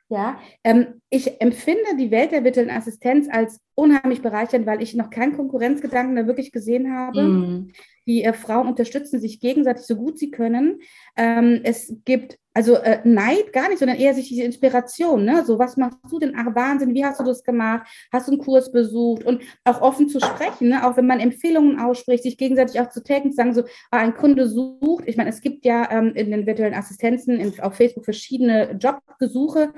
ja, 0.10 0.40
ähm, 0.66 1.02
ich 1.10 1.40
empfinde 1.40 1.96
die 1.98 2.12
Welt 2.12 2.34
der 2.34 2.44
virtuellen 2.44 2.70
Assistenz 2.70 3.30
als 3.32 3.62
unheimlich 3.76 4.22
bereichernd, 4.22 4.66
weil 4.66 4.82
ich 4.82 4.94
noch 4.94 5.10
keinen 5.10 5.38
Konkurrenzgedanken 5.38 6.16
da 6.16 6.28
wirklich 6.28 6.52
gesehen 6.52 6.94
habe. 6.94 7.22
Mm. 7.22 7.72
Die 8.12 8.26
äh, 8.26 8.34
Frauen 8.34 8.68
unterstützen 8.68 9.22
sich 9.22 9.40
gegenseitig 9.40 9.86
so 9.86 9.96
gut 9.96 10.20
sie 10.20 10.32
können. 10.32 10.82
Ähm, 11.16 11.62
es 11.64 11.96
gibt 12.04 12.38
also 12.54 12.76
äh, 12.76 13.00
Neid 13.06 13.54
gar 13.54 13.70
nicht, 13.70 13.80
sondern 13.80 13.98
eher 13.98 14.14
sich 14.14 14.28
diese 14.28 14.44
Inspiration. 14.44 15.24
Ne? 15.24 15.46
So, 15.46 15.58
was 15.58 15.78
machst 15.78 16.00
du 16.10 16.20
denn? 16.20 16.34
Ach, 16.36 16.54
Wahnsinn, 16.54 16.94
wie 16.94 17.06
hast 17.06 17.22
du 17.22 17.24
das 17.24 17.42
gemacht? 17.46 17.88
Hast 18.12 18.28
du 18.28 18.34
einen 18.34 18.42
Kurs 18.42 18.70
besucht? 18.70 19.24
Und 19.24 19.44
auch 19.64 19.82
offen 19.82 20.10
zu 20.10 20.20
sprechen, 20.20 20.68
ne? 20.68 20.86
auch 20.86 20.98
wenn 20.98 21.08
man 21.08 21.22
Empfehlungen 21.22 21.80
ausspricht, 21.80 22.24
sich 22.24 22.38
gegenseitig 22.38 22.82
auch 22.82 22.90
zu 22.90 23.02
taggen, 23.02 23.32
zu 23.32 23.38
sagen, 23.38 23.54
so, 23.54 23.62
ah, 23.92 24.00
ein 24.00 24.14
Kunde 24.14 24.50
sucht. 24.50 25.06
Ich 25.08 25.16
meine, 25.16 25.30
es 25.30 25.40
gibt 25.40 25.64
ja 25.64 25.90
ähm, 25.90 26.14
in 26.14 26.32
den 26.32 26.46
virtuellen 26.46 26.74
Assistenzen 26.74 27.40
in, 27.40 27.58
auf 27.62 27.76
Facebook 27.76 28.04
verschiedene 28.04 28.78
Jobgesuche 28.78 29.74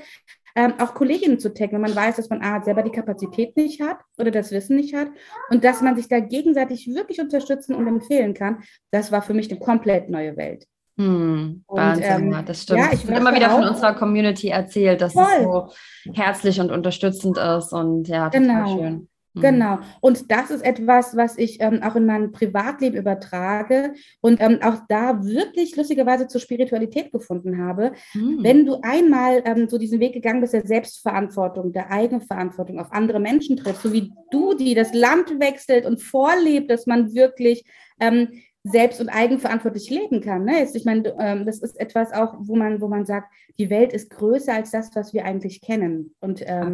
ähm, 0.55 0.73
auch 0.79 0.93
Kolleginnen 0.93 1.39
zu 1.39 1.53
taggen, 1.53 1.73
wenn 1.73 1.81
man 1.81 1.95
weiß, 1.95 2.17
dass 2.17 2.29
man 2.29 2.41
A, 2.41 2.61
selber 2.61 2.83
die 2.83 2.91
Kapazität 2.91 3.55
nicht 3.57 3.81
hat 3.81 3.97
oder 4.17 4.31
das 4.31 4.51
Wissen 4.51 4.75
nicht 4.75 4.95
hat 4.95 5.07
und 5.49 5.63
dass 5.63 5.81
man 5.81 5.95
sich 5.95 6.07
da 6.07 6.19
gegenseitig 6.19 6.87
wirklich 6.87 7.19
unterstützen 7.19 7.75
und 7.75 7.87
empfehlen 7.87 8.33
kann, 8.33 8.63
das 8.91 9.11
war 9.11 9.21
für 9.21 9.33
mich 9.33 9.49
eine 9.49 9.59
komplett 9.59 10.09
neue 10.09 10.37
Welt. 10.37 10.65
Hm, 10.97 11.63
und, 11.65 11.77
Wahnsinn, 11.77 12.33
ähm, 12.33 12.45
das 12.45 12.63
stimmt. 12.63 12.79
Ja, 12.79 12.89
ich 12.93 13.07
wird 13.07 13.17
immer 13.17 13.33
wieder 13.33 13.49
von 13.49 13.67
unserer 13.67 13.95
Community 13.95 14.49
erzählt, 14.49 15.01
dass 15.01 15.13
voll. 15.13 15.23
es 15.23 15.43
so 15.43 15.73
herzlich 16.13 16.59
und 16.59 16.71
unterstützend 16.71 17.37
ist 17.37 17.73
und 17.73 18.07
ja, 18.07 18.29
total 18.29 18.47
genau. 18.47 18.77
schön. 18.77 19.09
Mhm. 19.33 19.41
Genau. 19.41 19.79
Und 20.01 20.31
das 20.31 20.51
ist 20.51 20.63
etwas, 20.63 21.15
was 21.15 21.37
ich 21.37 21.59
ähm, 21.61 21.81
auch 21.83 21.95
in 21.95 22.05
meinem 22.05 22.31
Privatleben 22.31 22.97
übertrage 22.97 23.93
und 24.21 24.41
ähm, 24.41 24.59
auch 24.61 24.77
da 24.87 25.23
wirklich 25.23 25.75
lustigerweise 25.75 26.27
zur 26.27 26.41
Spiritualität 26.41 27.11
gefunden 27.11 27.63
habe. 27.63 27.93
Mhm. 28.13 28.39
Wenn 28.43 28.65
du 28.65 28.79
einmal 28.81 29.41
ähm, 29.45 29.67
so 29.67 29.77
diesen 29.77 29.99
Weg 29.99 30.13
gegangen 30.13 30.41
bist, 30.41 30.53
der 30.53 30.65
Selbstverantwortung, 30.65 31.73
der 31.73 31.91
Eigenverantwortung 31.91 32.79
auf 32.79 32.91
andere 32.91 33.19
Menschen 33.19 33.57
triffst, 33.57 33.83
so 33.83 33.93
wie 33.93 34.11
du, 34.31 34.53
die 34.53 34.75
das 34.75 34.93
Land 34.93 35.39
wechselt 35.39 35.85
und 35.85 36.01
vorlebt, 36.01 36.69
dass 36.69 36.85
man 36.85 37.13
wirklich 37.13 37.65
ähm, 37.99 38.29
selbst 38.63 39.01
und 39.01 39.09
eigenverantwortlich 39.09 39.89
leben 39.89 40.21
kann. 40.21 40.45
Ne? 40.45 40.65
Ich 40.73 40.85
meine, 40.85 41.13
ähm, 41.19 41.45
das 41.45 41.59
ist 41.59 41.79
etwas 41.79 42.13
auch, 42.13 42.35
wo 42.39 42.55
man, 42.55 42.79
wo 42.79 42.87
man 42.87 43.05
sagt, 43.05 43.33
die 43.59 43.69
Welt 43.69 43.91
ist 43.91 44.09
größer 44.09 44.53
als 44.53 44.71
das, 44.71 44.95
was 44.95 45.13
wir 45.13 45.25
eigentlich 45.25 45.61
kennen. 45.61 46.15
Und 46.21 46.41
ähm, 46.45 46.73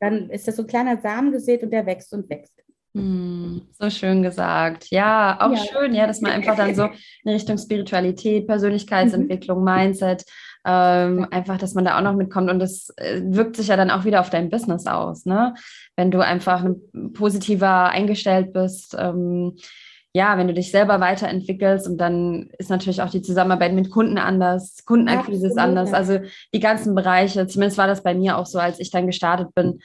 dann 0.00 0.30
ist 0.30 0.48
das 0.48 0.56
so 0.56 0.62
ein 0.62 0.68
kleiner 0.68 1.00
Samen 1.00 1.30
gesät 1.30 1.62
und 1.62 1.70
der 1.70 1.86
wächst 1.86 2.12
und 2.12 2.28
wächst. 2.28 2.54
Mm, 2.94 3.58
so 3.78 3.90
schön 3.90 4.22
gesagt. 4.22 4.90
Ja, 4.90 5.38
auch 5.40 5.52
ja. 5.52 5.58
schön, 5.58 5.94
ja, 5.94 6.06
dass 6.06 6.20
man 6.20 6.32
einfach 6.32 6.56
dann 6.56 6.74
so 6.74 6.88
in 7.24 7.30
Richtung 7.30 7.56
Spiritualität, 7.56 8.48
Persönlichkeitsentwicklung, 8.48 9.60
mhm. 9.60 9.64
Mindset, 9.64 10.24
ähm, 10.64 11.26
einfach, 11.30 11.58
dass 11.58 11.74
man 11.74 11.84
da 11.84 11.98
auch 11.98 12.02
noch 12.02 12.14
mitkommt 12.14 12.50
und 12.50 12.58
das 12.58 12.92
äh, 12.96 13.20
wirkt 13.24 13.56
sich 13.56 13.68
ja 13.68 13.76
dann 13.76 13.90
auch 13.90 14.04
wieder 14.04 14.20
auf 14.20 14.30
dein 14.30 14.50
Business 14.50 14.86
aus, 14.86 15.24
ne? 15.24 15.54
Wenn 15.96 16.10
du 16.10 16.20
einfach 16.20 16.66
positiver 17.14 17.90
eingestellt 17.90 18.52
bist, 18.52 18.96
ähm, 18.98 19.56
ja, 20.14 20.38
wenn 20.38 20.48
du 20.48 20.54
dich 20.54 20.70
selber 20.70 21.00
weiterentwickelst 21.00 21.86
und 21.86 21.98
dann 21.98 22.48
ist 22.58 22.70
natürlich 22.70 23.02
auch 23.02 23.10
die 23.10 23.22
Zusammenarbeit 23.22 23.74
mit 23.74 23.90
Kunden 23.90 24.18
anders, 24.18 24.84
Kundenakquise 24.84 25.46
ist 25.46 25.58
anders, 25.58 25.92
also 25.92 26.18
die 26.54 26.60
ganzen 26.60 26.94
Bereiche, 26.94 27.46
zumindest 27.46 27.78
war 27.78 27.86
das 27.86 28.02
bei 28.02 28.14
mir 28.14 28.38
auch 28.38 28.46
so, 28.46 28.58
als 28.58 28.80
ich 28.80 28.90
dann 28.90 29.06
gestartet 29.06 29.54
bin, 29.54 29.80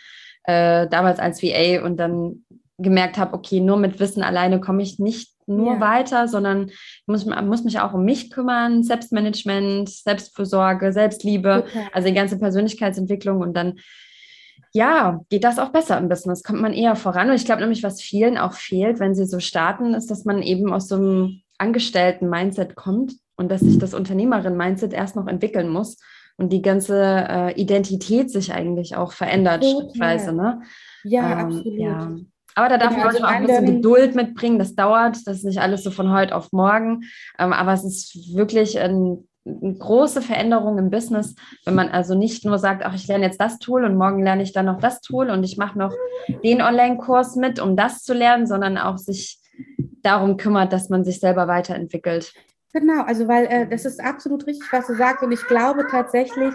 äh, 0.45 0.87
damals 0.87 1.19
als 1.19 1.43
VA 1.43 1.83
und 1.83 1.97
dann 1.97 2.45
gemerkt 2.77 3.17
habe, 3.17 3.33
okay, 3.33 3.59
nur 3.59 3.77
mit 3.77 3.99
Wissen 3.99 4.23
alleine 4.23 4.59
komme 4.59 4.81
ich 4.81 4.97
nicht 4.97 5.33
nur 5.45 5.73
ja. 5.73 5.79
weiter, 5.79 6.27
sondern 6.27 6.71
muss, 7.05 7.25
muss 7.25 7.63
mich 7.63 7.79
auch 7.79 7.93
um 7.93 8.05
mich 8.05 8.31
kümmern, 8.31 8.83
Selbstmanagement, 8.83 9.89
Selbstfürsorge, 9.89 10.93
Selbstliebe, 10.93 11.65
okay. 11.67 11.87
also 11.91 12.07
die 12.07 12.13
ganze 12.13 12.39
Persönlichkeitsentwicklung 12.39 13.41
und 13.41 13.55
dann 13.55 13.79
ja, 14.73 15.21
geht 15.29 15.43
das 15.43 15.59
auch 15.59 15.69
besser 15.69 15.97
im 15.99 16.09
Business, 16.09 16.43
kommt 16.43 16.61
man 16.61 16.73
eher 16.73 16.95
voran. 16.95 17.29
Und 17.29 17.35
ich 17.35 17.45
glaube 17.45 17.61
nämlich, 17.61 17.83
was 17.83 18.01
vielen 18.01 18.37
auch 18.37 18.53
fehlt, 18.53 18.99
wenn 18.99 19.13
sie 19.13 19.25
so 19.25 19.39
starten, 19.39 19.93
ist, 19.93 20.09
dass 20.09 20.25
man 20.25 20.41
eben 20.41 20.73
aus 20.73 20.87
so 20.87 20.95
einem 20.95 21.41
Angestellten-Mindset 21.59 22.75
kommt 22.75 23.13
und 23.35 23.51
dass 23.51 23.61
sich 23.61 23.77
das 23.77 23.93
Unternehmerin-Mindset 23.93 24.91
erst 24.91 25.15
noch 25.15 25.27
entwickeln 25.27 25.69
muss. 25.69 25.97
und 26.37 26.51
die 26.51 26.63
ganze 26.63 26.97
äh, 27.29 27.61
Identität 27.61 28.31
sich 28.31 28.51
eigentlich 28.51 28.95
auch 28.95 29.11
verändert, 29.11 29.63
schrittweise. 29.63 30.33
Ne? 30.33 30.61
Ja, 31.03 31.31
ähm, 31.31 31.45
absolut. 31.45 31.79
Ja. 31.79 32.15
Aber 32.55 32.69
da 32.69 32.77
darf 32.79 32.89
genau, 32.89 33.05
man 33.05 33.07
also 33.15 33.23
auch 33.23 33.29
ein 33.29 33.45
bisschen 33.45 33.65
Geduld 33.67 34.15
mitbringen. 34.15 34.57
Das 34.57 34.73
dauert. 34.73 35.17
Das 35.25 35.37
ist 35.37 35.45
nicht 35.45 35.61
alles 35.61 35.83
so 35.83 35.91
von 35.91 36.11
heute 36.11 36.35
auf 36.35 36.51
morgen. 36.51 37.03
Ähm, 37.37 37.53
aber 37.53 37.73
es 37.73 37.83
ist 37.83 38.35
wirklich 38.35 38.79
ein 38.79 39.27
eine 39.45 39.73
große 39.73 40.21
Veränderung 40.21 40.77
im 40.77 40.89
Business, 40.89 41.35
wenn 41.65 41.75
man 41.75 41.89
also 41.89 42.15
nicht 42.15 42.45
nur 42.45 42.59
sagt, 42.59 42.83
ach, 42.85 42.95
ich 42.95 43.07
lerne 43.07 43.25
jetzt 43.25 43.41
das 43.41 43.59
Tool 43.59 43.83
und 43.83 43.97
morgen 43.97 44.23
lerne 44.23 44.43
ich 44.43 44.53
dann 44.53 44.65
noch 44.65 44.79
das 44.79 45.01
Tool 45.01 45.29
und 45.29 45.43
ich 45.43 45.57
mache 45.57 45.77
noch 45.77 45.93
den 46.43 46.61
Online-Kurs 46.61 47.35
mit, 47.35 47.59
um 47.59 47.75
das 47.75 48.03
zu 48.03 48.13
lernen, 48.13 48.47
sondern 48.47 48.77
auch 48.77 48.97
sich 48.97 49.39
darum 50.01 50.37
kümmert, 50.37 50.71
dass 50.71 50.89
man 50.89 51.03
sich 51.03 51.19
selber 51.19 51.47
weiterentwickelt. 51.47 52.33
Genau, 52.73 53.03
also 53.03 53.27
weil 53.27 53.45
äh, 53.45 53.67
das 53.67 53.85
ist 53.85 54.03
absolut 54.03 54.47
richtig, 54.47 54.71
was 54.71 54.87
du 54.87 54.95
sagst 54.95 55.23
und 55.23 55.31
ich 55.31 55.45
glaube 55.45 55.85
tatsächlich, 55.91 56.53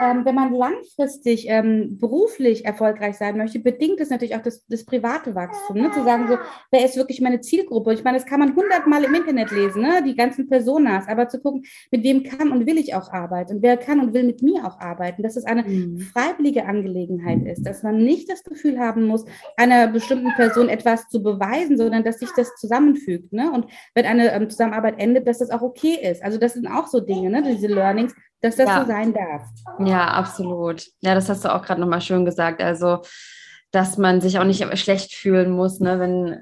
ähm, 0.00 0.24
wenn 0.24 0.34
man 0.34 0.52
langfristig 0.52 1.46
ähm, 1.48 1.98
beruflich 1.98 2.64
erfolgreich 2.64 3.16
sein 3.16 3.36
möchte, 3.36 3.58
bedingt 3.58 4.00
es 4.00 4.10
natürlich 4.10 4.34
auch 4.34 4.42
das, 4.42 4.66
das 4.66 4.84
private 4.84 5.34
Wachstum. 5.34 5.76
Ne? 5.76 5.90
Zu 5.90 6.04
sagen, 6.04 6.26
so, 6.28 6.38
wer 6.70 6.84
ist 6.84 6.96
wirklich 6.96 7.20
meine 7.20 7.40
Zielgruppe? 7.40 7.92
Ich 7.92 8.02
meine, 8.02 8.18
das 8.18 8.26
kann 8.26 8.40
man 8.40 8.56
hundertmal 8.56 9.04
im 9.04 9.14
Internet 9.14 9.50
lesen, 9.50 9.82
ne? 9.82 10.02
die 10.04 10.16
ganzen 10.16 10.48
Personas, 10.48 11.06
aber 11.08 11.28
zu 11.28 11.40
gucken, 11.40 11.64
mit 11.90 12.02
wem 12.02 12.22
kann 12.22 12.50
und 12.50 12.66
will 12.66 12.78
ich 12.78 12.94
auch 12.94 13.12
arbeiten 13.12 13.56
und 13.56 13.62
wer 13.62 13.76
kann 13.76 14.00
und 14.00 14.14
will 14.14 14.24
mit 14.24 14.42
mir 14.42 14.66
auch 14.66 14.80
arbeiten, 14.80 15.22
dass 15.22 15.36
es 15.36 15.44
eine 15.44 15.64
mhm. 15.64 16.00
freiwillige 16.00 16.64
Angelegenheit 16.64 17.44
ist, 17.46 17.66
dass 17.66 17.82
man 17.82 17.98
nicht 17.98 18.30
das 18.30 18.42
Gefühl 18.42 18.78
haben 18.78 19.04
muss, 19.04 19.24
einer 19.56 19.88
bestimmten 19.88 20.32
Person 20.34 20.68
etwas 20.68 21.08
zu 21.08 21.22
beweisen, 21.22 21.76
sondern 21.76 22.04
dass 22.04 22.18
sich 22.18 22.30
das 22.36 22.54
zusammenfügt. 22.56 23.32
Ne? 23.32 23.50
Und 23.52 23.66
wenn 23.94 24.06
eine 24.06 24.32
ähm, 24.32 24.48
Zusammenarbeit 24.48 24.98
endet, 24.98 25.28
dass 25.28 25.38
das 25.38 25.50
auch 25.50 25.62
okay 25.62 25.98
ist. 26.02 26.22
Also 26.22 26.38
das 26.38 26.54
sind 26.54 26.66
auch 26.66 26.86
so 26.86 27.00
Dinge, 27.00 27.30
ne? 27.30 27.42
diese 27.42 27.66
Learnings, 27.66 28.14
dass 28.40 28.56
das 28.56 28.68
ja. 28.68 28.80
so 28.80 28.86
sein 28.86 29.12
darf. 29.12 29.42
Ja, 29.84 30.08
absolut. 30.08 30.86
Ja, 31.00 31.14
das 31.14 31.28
hast 31.28 31.44
du 31.44 31.54
auch 31.54 31.62
gerade 31.62 31.80
nochmal 31.80 32.00
schön 32.00 32.24
gesagt. 32.24 32.62
Also, 32.62 33.02
dass 33.70 33.98
man 33.98 34.20
sich 34.20 34.38
auch 34.38 34.44
nicht 34.44 34.66
schlecht 34.78 35.14
fühlen 35.14 35.50
muss, 35.52 35.78
ne, 35.78 36.00
wenn, 36.00 36.38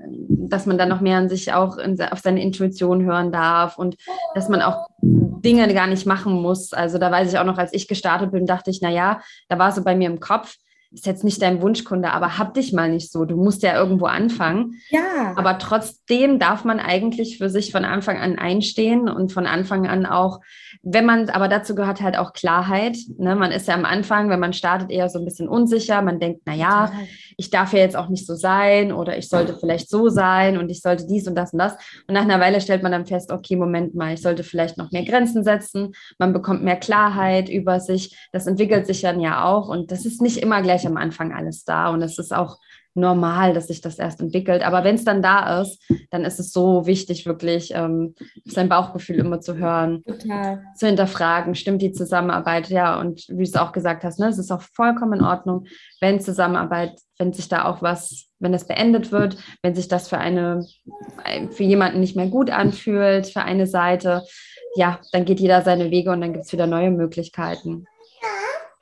dass 0.49 0.65
man 0.65 0.79
dann 0.79 0.89
noch 0.89 1.01
mehr 1.01 1.19
an 1.19 1.29
sich 1.29 1.53
auch 1.53 1.77
in, 1.77 2.01
auf 2.01 2.21
seine 2.21 2.43
Intuition 2.43 3.05
hören 3.05 3.33
darf 3.33 3.79
und 3.79 3.97
dass 4.35 4.49
man 4.49 4.63
auch 4.63 4.89
Dinge 5.03 5.73
gar 5.75 5.87
nicht 5.87 6.07
machen 6.07 6.33
muss. 6.33 6.73
Also 6.73 6.97
da 6.97 7.11
weiß 7.11 7.31
ich 7.31 7.39
auch 7.39 7.45
noch, 7.45 7.59
als 7.59 7.75
ich 7.75 7.87
gestartet 7.87 8.33
bin, 8.33 8.47
dachte 8.47 8.71
ich, 8.71 8.81
na 8.81 8.89
ja, 8.91 9.21
da 9.49 9.59
war 9.59 9.73
so 9.73 9.85
bei 9.85 9.95
mir 9.95 10.09
im 10.09 10.21
Kopf, 10.21 10.57
ist 10.91 11.05
jetzt 11.05 11.23
nicht 11.23 11.43
dein 11.43 11.61
Wunschkunde, 11.61 12.11
aber 12.13 12.39
hab 12.39 12.55
dich 12.55 12.73
mal 12.73 12.91
nicht 12.91 13.13
so. 13.13 13.27
Du 13.27 13.37
musst 13.37 13.63
ja 13.63 13.79
irgendwo 13.79 14.07
anfangen. 14.07 14.77
Ja. 14.89 15.35
Aber 15.37 15.59
trotzdem 15.59 16.39
darf 16.39 16.65
man 16.65 16.81
eigentlich 16.81 17.37
für 17.37 17.51
sich 17.51 17.73
von 17.73 17.85
Anfang 17.85 18.17
an 18.17 18.39
einstehen 18.39 19.09
und 19.09 19.31
von 19.31 19.47
Anfang 19.47 19.87
an 19.87 20.07
auch, 20.07 20.41
wenn 20.83 21.05
man, 21.05 21.29
aber 21.29 21.49
dazu 21.49 21.75
gehört 21.75 22.01
halt 22.01 22.17
auch 22.17 22.33
Klarheit. 22.33 22.97
Ne? 23.19 23.37
Man 23.37 23.53
ist 23.53 23.69
ja 23.69 23.75
am 23.75 23.85
Anfang, 23.85 24.31
wenn 24.31 24.41
man 24.41 24.55
startet, 24.55 24.91
eher 24.91 25.11
so 25.11 25.19
ein 25.19 25.27
bisschen 25.27 25.49
unsicher. 25.49 26.01
Man 26.01 26.21
denkt, 26.21 26.43
na 26.47 26.55
ja, 26.55 26.91
ich 27.37 27.51
darf 27.51 27.75
ja 27.75 27.81
jetzt 27.81 27.97
auch 27.97 28.09
nicht 28.09 28.27
so 28.27 28.35
sein 28.35 28.91
oder 28.91 29.19
ich 29.19 29.29
sollte 29.29 29.55
vielleicht 29.55 29.91
so 29.91 30.09
sein 30.09 30.57
und 30.57 30.71
ich 30.71 30.81
sollte 30.81 31.07
dies 31.07 31.29
und 31.29 31.35
das 31.35 31.53
und 31.53 31.59
das. 31.59 31.75
Und 32.07 32.15
nach 32.15 32.23
einer 32.23 32.41
Weile 32.41 32.63
stellt 32.63 32.83
man 32.83 32.93
dann 32.93 33.07
fest, 33.07 33.31
okay, 33.31 33.57
Moment 33.57 33.95
mal, 33.95 34.15
ich 34.15 34.23
sollte 34.23 34.43
vielleicht 34.43 34.79
noch 34.79 34.91
mehr 34.91 35.05
Grenzen 35.05 35.45
setzen. 35.45 35.93
Man 36.19 36.33
bekommt 36.33 36.65
mehr 36.65 36.77
Klarheit 36.77 37.51
über 37.51 37.79
sich. 37.79 38.17
Das 38.33 38.47
entwickelt 38.47 38.87
sich 38.87 39.03
dann 39.03 39.21
ja 39.21 39.45
auch 39.45 39.69
und 39.69 39.93
das 39.93 40.07
ist 40.07 40.23
nicht 40.23 40.39
immer 40.39 40.63
gleich 40.63 40.78
gleich 40.79 40.87
am 40.87 40.97
Anfang 40.97 41.33
alles 41.33 41.65
da 41.65 41.89
und 41.91 42.03
es 42.03 42.19
ist 42.19 42.33
auch 42.33 42.59
normal, 42.95 43.55
dass 43.55 43.69
sich 43.69 43.81
das 43.81 43.99
erst 43.99 44.21
entwickelt. 44.21 44.63
Aber 44.63 44.83
wenn 44.83 44.97
es 44.97 45.05
dann 45.05 45.23
da 45.23 45.61
ist, 45.61 45.81
dann 46.11 46.25
ist 46.25 46.41
es 46.41 46.53
so 46.53 46.87
wichtig, 46.87 47.27
wirklich 47.27 47.73
ähm, 47.73 48.15
sein 48.45 48.69
Bauchgefühl 48.69 49.17
immer 49.17 49.41
zu 49.41 49.57
hören, 49.57 50.03
Total. 50.05 50.65
zu 50.75 50.87
hinterfragen, 50.87 51.55
stimmt 51.55 51.81
die 51.81 51.93
Zusammenarbeit, 51.93 52.71
ja, 52.71 52.99
und 52.99 53.29
wie 53.29 53.37
du 53.37 53.43
es 53.43 53.55
auch 53.55 53.71
gesagt 53.71 54.03
hast, 54.03 54.19
ne, 54.19 54.29
es 54.29 54.39
ist 54.39 54.51
auch 54.51 54.63
vollkommen 54.63 55.21
in 55.21 55.25
Ordnung, 55.25 55.67
wenn 56.01 56.21
Zusammenarbeit, 56.21 56.99
wenn 57.19 57.33
sich 57.33 57.49
da 57.49 57.67
auch 57.67 57.83
was, 57.83 58.27
wenn 58.41 58.55
es 58.55 58.67
beendet 58.67 59.13
wird, 59.13 59.37
wenn 59.63 59.77
sich 59.77 59.87
das 59.87 60.09
für 60.09 60.19
eine, 60.19 60.67
für 61.51 61.63
jemanden 61.63 62.01
nicht 62.01 62.17
mehr 62.17 62.29
gut 62.29 62.51
anfühlt, 62.51 63.29
für 63.29 63.43
eine 63.43 63.69
Seite, 63.69 64.25
ja, 64.75 64.99
dann 65.13 65.25
geht 65.25 65.41
jeder 65.41 65.63
seine 65.63 65.91
Wege 65.93 66.11
und 66.11 66.21
dann 66.21 66.33
gibt 66.33 66.47
es 66.47 66.53
wieder 66.53 66.67
neue 66.67 66.91
Möglichkeiten. 66.91 67.85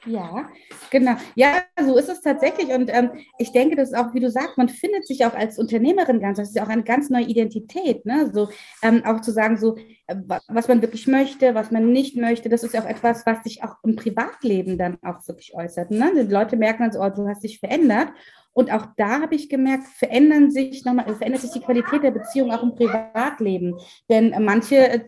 Ja, 0.06 0.48
genau. 0.90 1.16
Ja, 1.34 1.62
so 1.84 1.96
ist 1.96 2.08
es 2.08 2.20
tatsächlich. 2.20 2.68
Und 2.68 2.88
ähm, 2.92 3.10
ich 3.38 3.52
denke, 3.52 3.76
das 3.76 3.90
ist 3.90 3.96
auch, 3.96 4.14
wie 4.14 4.20
du 4.20 4.30
sagst, 4.30 4.56
man 4.56 4.68
findet 4.68 5.06
sich 5.06 5.26
auch 5.26 5.34
als 5.34 5.58
Unternehmerin 5.58 6.20
ganz. 6.20 6.38
Das 6.38 6.48
ist 6.48 6.54
ja 6.54 6.64
auch 6.64 6.68
eine 6.68 6.84
ganz 6.84 7.10
neue 7.10 7.25
Identität. 7.25 8.06
Ne? 8.06 8.30
So 8.32 8.48
ähm, 8.82 9.04
auch 9.04 9.20
zu 9.20 9.32
sagen, 9.32 9.58
so 9.58 9.76
äh, 10.06 10.16
was 10.48 10.68
man 10.68 10.80
wirklich 10.80 11.08
möchte, 11.08 11.54
was 11.54 11.70
man 11.70 11.92
nicht 11.92 12.16
möchte. 12.16 12.48
Das 12.48 12.62
ist 12.62 12.75
ja 12.75 12.82
auch 12.82 12.88
etwas, 12.88 13.26
was 13.26 13.42
sich 13.42 13.64
auch 13.64 13.76
im 13.82 13.96
Privatleben 13.96 14.78
dann 14.78 14.98
auch 15.02 15.26
wirklich 15.26 15.54
äußert. 15.54 15.90
Ne? 15.90 16.12
Die 16.14 16.32
Leute 16.32 16.56
merken 16.56 16.84
dann 16.84 16.92
so, 16.92 17.00
oh, 17.00 17.10
du 17.10 17.28
hast 17.28 17.42
dich 17.42 17.58
verändert. 17.58 18.08
Und 18.56 18.72
auch 18.72 18.86
da 18.96 19.20
habe 19.20 19.34
ich 19.34 19.50
gemerkt, 19.50 19.86
verändern 19.86 20.50
sich 20.50 20.82
nochmal, 20.86 21.04
verändert 21.14 21.42
sich 21.42 21.50
die 21.50 21.60
Qualität 21.60 22.02
der 22.02 22.10
Beziehung 22.10 22.50
auch 22.50 22.62
im 22.62 22.75
Privatleben. 22.75 23.75
Denn 24.08 24.34
manche 24.42 24.76
äh, 24.76 25.00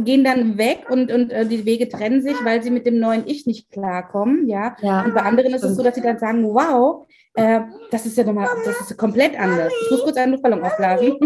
gehen 0.00 0.22
dann 0.22 0.58
weg 0.58 0.90
und, 0.90 1.10
und 1.10 1.32
äh, 1.32 1.46
die 1.46 1.64
Wege 1.64 1.88
trennen 1.88 2.20
sich, 2.20 2.36
weil 2.44 2.62
sie 2.62 2.70
mit 2.70 2.84
dem 2.84 3.00
neuen 3.00 3.26
Ich 3.26 3.46
nicht 3.46 3.70
klarkommen. 3.70 4.46
Ja. 4.50 4.76
ja 4.82 5.02
und 5.02 5.14
bei 5.14 5.22
anderen 5.22 5.54
ist 5.54 5.64
es 5.64 5.76
so, 5.76 5.82
dass 5.82 5.94
sie 5.94 6.02
dann 6.02 6.18
sagen, 6.18 6.44
wow, 6.44 7.06
äh, 7.32 7.62
das 7.90 8.04
ist 8.04 8.18
ja 8.18 8.24
nochmal, 8.24 8.50
das 8.66 8.78
ist 8.82 8.98
komplett 8.98 9.40
anders. 9.40 9.72
Ich 9.84 9.90
muss 9.90 10.02
kurz 10.02 10.18
einen 10.18 10.32
Luftballon 10.32 10.62
aufblasen. 10.62 11.16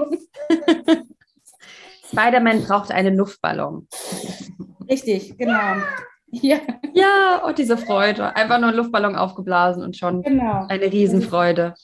Spider-Man 2.09 2.63
braucht 2.63 2.93
einen 2.93 3.17
Luftballon. 3.17 3.89
Richtig, 4.89 5.37
genau. 5.37 5.59
Ja. 6.31 6.59
ja, 6.95 7.43
und 7.47 7.59
diese 7.59 7.79
Freude. 7.79 8.37
Einfach 8.37 8.59
nur 8.59 8.69
einen 8.69 8.77
Luftballon 8.77 9.17
aufgeblasen 9.17 9.83
und 9.83 9.97
schon 9.97 10.23
genau. 10.23 10.67
eine 10.69 10.93
Riesenfreude. 10.93 11.75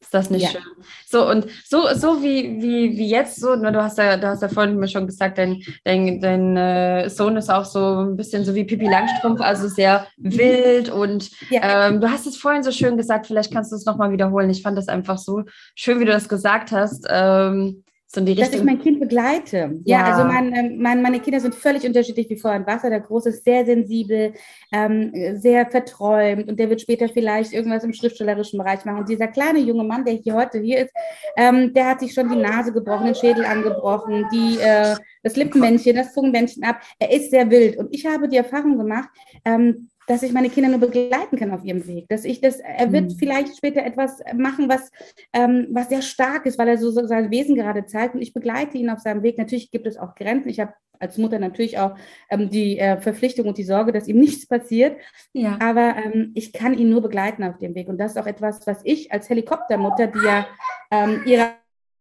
Ist 0.00 0.12
das 0.12 0.30
nicht 0.30 0.42
ja. 0.42 0.50
schön? 0.50 0.62
So, 1.06 1.30
und 1.30 1.46
so, 1.64 1.86
so 1.94 2.22
wie, 2.24 2.60
wie, 2.60 2.98
wie 2.98 3.08
jetzt, 3.08 3.38
so, 3.40 3.54
ne, 3.54 3.70
du 3.70 3.80
hast 3.80 3.98
ja, 3.98 4.16
du 4.16 4.26
hast 4.26 4.42
ja 4.42 4.48
vorhin 4.48 4.76
mir 4.76 4.88
schon 4.88 5.06
gesagt, 5.06 5.38
dein, 5.38 5.62
dein, 5.84 6.20
dein 6.20 6.56
äh, 6.56 7.08
Sohn 7.08 7.36
ist 7.36 7.48
auch 7.50 7.64
so 7.64 8.00
ein 8.00 8.16
bisschen 8.16 8.44
so 8.44 8.56
wie 8.56 8.64
Pippi 8.64 8.88
Langstrumpf, 8.88 9.40
also 9.40 9.68
sehr 9.68 10.08
wild 10.16 10.90
und 10.90 11.30
ja. 11.50 11.88
ähm, 11.88 12.00
du 12.00 12.10
hast 12.10 12.26
es 12.26 12.36
vorhin 12.36 12.64
so 12.64 12.72
schön 12.72 12.96
gesagt, 12.96 13.28
vielleicht 13.28 13.52
kannst 13.52 13.70
du 13.70 13.76
es 13.76 13.86
nochmal 13.86 14.10
wiederholen. 14.10 14.50
Ich 14.50 14.62
fand 14.62 14.76
das 14.76 14.88
einfach 14.88 15.18
so 15.18 15.44
schön, 15.76 16.00
wie 16.00 16.04
du 16.04 16.12
das 16.12 16.28
gesagt 16.28 16.72
hast. 16.72 17.06
Ähm, 17.08 17.84
so 18.14 18.20
in 18.20 18.26
die 18.26 18.32
Richtung. 18.32 18.50
Dass 18.50 18.60
ich 18.60 18.64
mein 18.64 18.80
Kind 18.80 19.00
begleite. 19.00 19.80
Ja, 19.84 19.98
ja 19.98 20.04
also 20.12 20.24
mein, 20.24 20.54
ähm, 20.54 20.78
mein, 20.78 21.00
meine 21.00 21.20
Kinder 21.20 21.40
sind 21.40 21.54
völlig 21.54 21.84
unterschiedlich 21.84 22.28
wie 22.28 22.36
Feuer 22.36 22.56
und 22.56 22.66
Wasser. 22.66 22.90
Der 22.90 23.00
Große 23.00 23.30
ist 23.30 23.44
sehr 23.44 23.64
sensibel, 23.64 24.34
ähm, 24.70 25.12
sehr 25.36 25.66
verträumt 25.66 26.48
und 26.48 26.60
der 26.60 26.68
wird 26.68 26.82
später 26.82 27.08
vielleicht 27.08 27.52
irgendwas 27.52 27.84
im 27.84 27.92
schriftstellerischen 27.94 28.58
Bereich 28.58 28.84
machen. 28.84 28.98
Und 28.98 29.08
dieser 29.08 29.28
kleine 29.28 29.60
junge 29.60 29.84
Mann, 29.84 30.04
der 30.04 30.14
hier 30.14 30.34
heute 30.34 30.58
hier 30.60 30.80
ist, 30.80 30.92
ähm, 31.36 31.72
der 31.72 31.88
hat 31.88 32.00
sich 32.00 32.12
schon 32.12 32.28
die 32.28 32.36
Nase 32.36 32.72
gebrochen, 32.72 33.06
den 33.06 33.14
Schädel 33.14 33.46
angebrochen, 33.46 34.26
die, 34.32 34.58
äh, 34.58 34.94
das 35.22 35.36
Lippenmännchen, 35.36 35.96
das 35.96 36.12
Zungenmännchen 36.12 36.64
ab. 36.64 36.80
Er 36.98 37.12
ist 37.12 37.30
sehr 37.30 37.50
wild. 37.50 37.78
Und 37.78 37.94
ich 37.94 38.04
habe 38.04 38.28
die 38.28 38.36
Erfahrung 38.36 38.76
gemacht, 38.76 39.08
ähm, 39.44 39.88
dass 40.06 40.22
ich 40.22 40.32
meine 40.32 40.50
Kinder 40.50 40.70
nur 40.70 40.80
begleiten 40.80 41.36
kann 41.36 41.50
auf 41.50 41.64
ihrem 41.64 41.86
Weg. 41.86 42.08
Dass 42.08 42.24
ich 42.24 42.40
das, 42.40 42.60
er 42.60 42.92
wird 42.92 43.12
mhm. 43.12 43.16
vielleicht 43.18 43.56
später 43.56 43.84
etwas 43.84 44.20
machen, 44.34 44.68
was, 44.68 44.90
ähm, 45.32 45.68
was 45.70 45.88
sehr 45.88 46.02
stark 46.02 46.46
ist, 46.46 46.58
weil 46.58 46.68
er 46.68 46.78
so, 46.78 46.90
so, 46.90 47.06
sein 47.06 47.30
Wesen 47.30 47.54
gerade 47.54 47.86
zeigt 47.86 48.14
und 48.14 48.22
ich 48.22 48.34
begleite 48.34 48.78
ihn 48.78 48.90
auf 48.90 49.00
seinem 49.00 49.22
Weg. 49.22 49.38
Natürlich 49.38 49.70
gibt 49.70 49.86
es 49.86 49.96
auch 49.96 50.14
Grenzen. 50.14 50.48
Ich 50.48 50.60
habe 50.60 50.74
als 51.02 51.18
Mutter 51.18 51.38
natürlich 51.38 51.78
auch 51.78 51.96
ähm, 52.30 52.48
die 52.48 52.78
äh, 52.78 53.00
Verpflichtung 53.00 53.48
und 53.48 53.58
die 53.58 53.64
Sorge, 53.64 53.92
dass 53.92 54.08
ihm 54.08 54.18
nichts 54.20 54.46
passiert. 54.46 54.96
Ja. 55.32 55.58
Aber 55.60 55.96
ähm, 55.96 56.32
ich 56.34 56.52
kann 56.52 56.74
ihn 56.74 56.90
nur 56.90 57.02
begleiten 57.02 57.44
auf 57.44 57.58
dem 57.58 57.74
Weg. 57.74 57.88
Und 57.88 57.98
das 57.98 58.12
ist 58.12 58.18
auch 58.18 58.26
etwas, 58.26 58.66
was 58.66 58.80
ich 58.84 59.12
als 59.12 59.28
Helikoptermutter, 59.28 60.06
die 60.06 60.24
ja 60.24 60.46
ähm, 60.90 61.22
ihre 61.26 61.52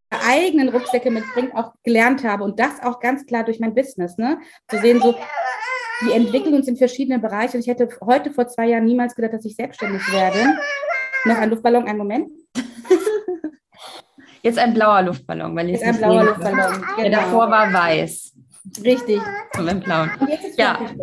eigenen 0.09 0.69
Rucksäcke 0.69 1.09
mitbringt, 1.09 1.55
auch 1.55 1.73
gelernt 1.83 2.23
habe. 2.23 2.43
Und 2.43 2.59
das 2.59 2.81
auch 2.83 2.99
ganz 2.99 3.25
klar 3.25 3.43
durch 3.43 3.59
mein 3.59 3.73
Business. 3.73 4.17
Ne? 4.17 4.39
Zu 4.67 4.77
sehen, 4.79 4.99
so, 4.99 5.15
wir 6.01 6.15
entwickeln 6.15 6.55
uns 6.55 6.67
in 6.67 6.77
verschiedenen 6.77 7.21
Bereichen. 7.21 7.59
Ich 7.59 7.67
hätte 7.67 7.89
heute 8.03 8.31
vor 8.31 8.47
zwei 8.47 8.67
Jahren 8.67 8.85
niemals 8.85 9.15
gedacht, 9.15 9.33
dass 9.33 9.45
ich 9.45 9.55
selbstständig 9.55 10.01
werde. 10.11 10.57
Noch 11.25 11.37
ein 11.37 11.49
Luftballon, 11.49 11.85
einen 11.87 11.97
Moment. 11.97 12.31
Jetzt 14.43 14.57
ein 14.57 14.73
blauer 14.73 15.03
Luftballon, 15.03 15.55
weil 15.55 15.69
jetzt 15.69 15.83
ein 15.83 15.95
blauer 15.97 16.23
Luftballon. 16.23 16.81
Genau. 16.81 16.95
Der 16.97 17.09
davor 17.11 17.51
war 17.51 17.71
weiß. 17.71 18.33
Richtig. 18.83 19.21
Und 19.55 19.83
blauen. 19.83 20.09
Und 20.19 20.29
jetzt 20.29 20.45
ist 20.45 20.57
ja. 20.57 20.79
fertig. 20.79 20.97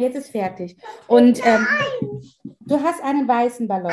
Jetzt 0.00 0.16
ist 0.16 0.30
fertig. 0.30 0.76
Und 1.08 1.44
ähm, 1.44 1.66
du 2.60 2.80
hast 2.80 3.02
einen 3.02 3.26
weißen 3.26 3.66
Ballon. 3.66 3.92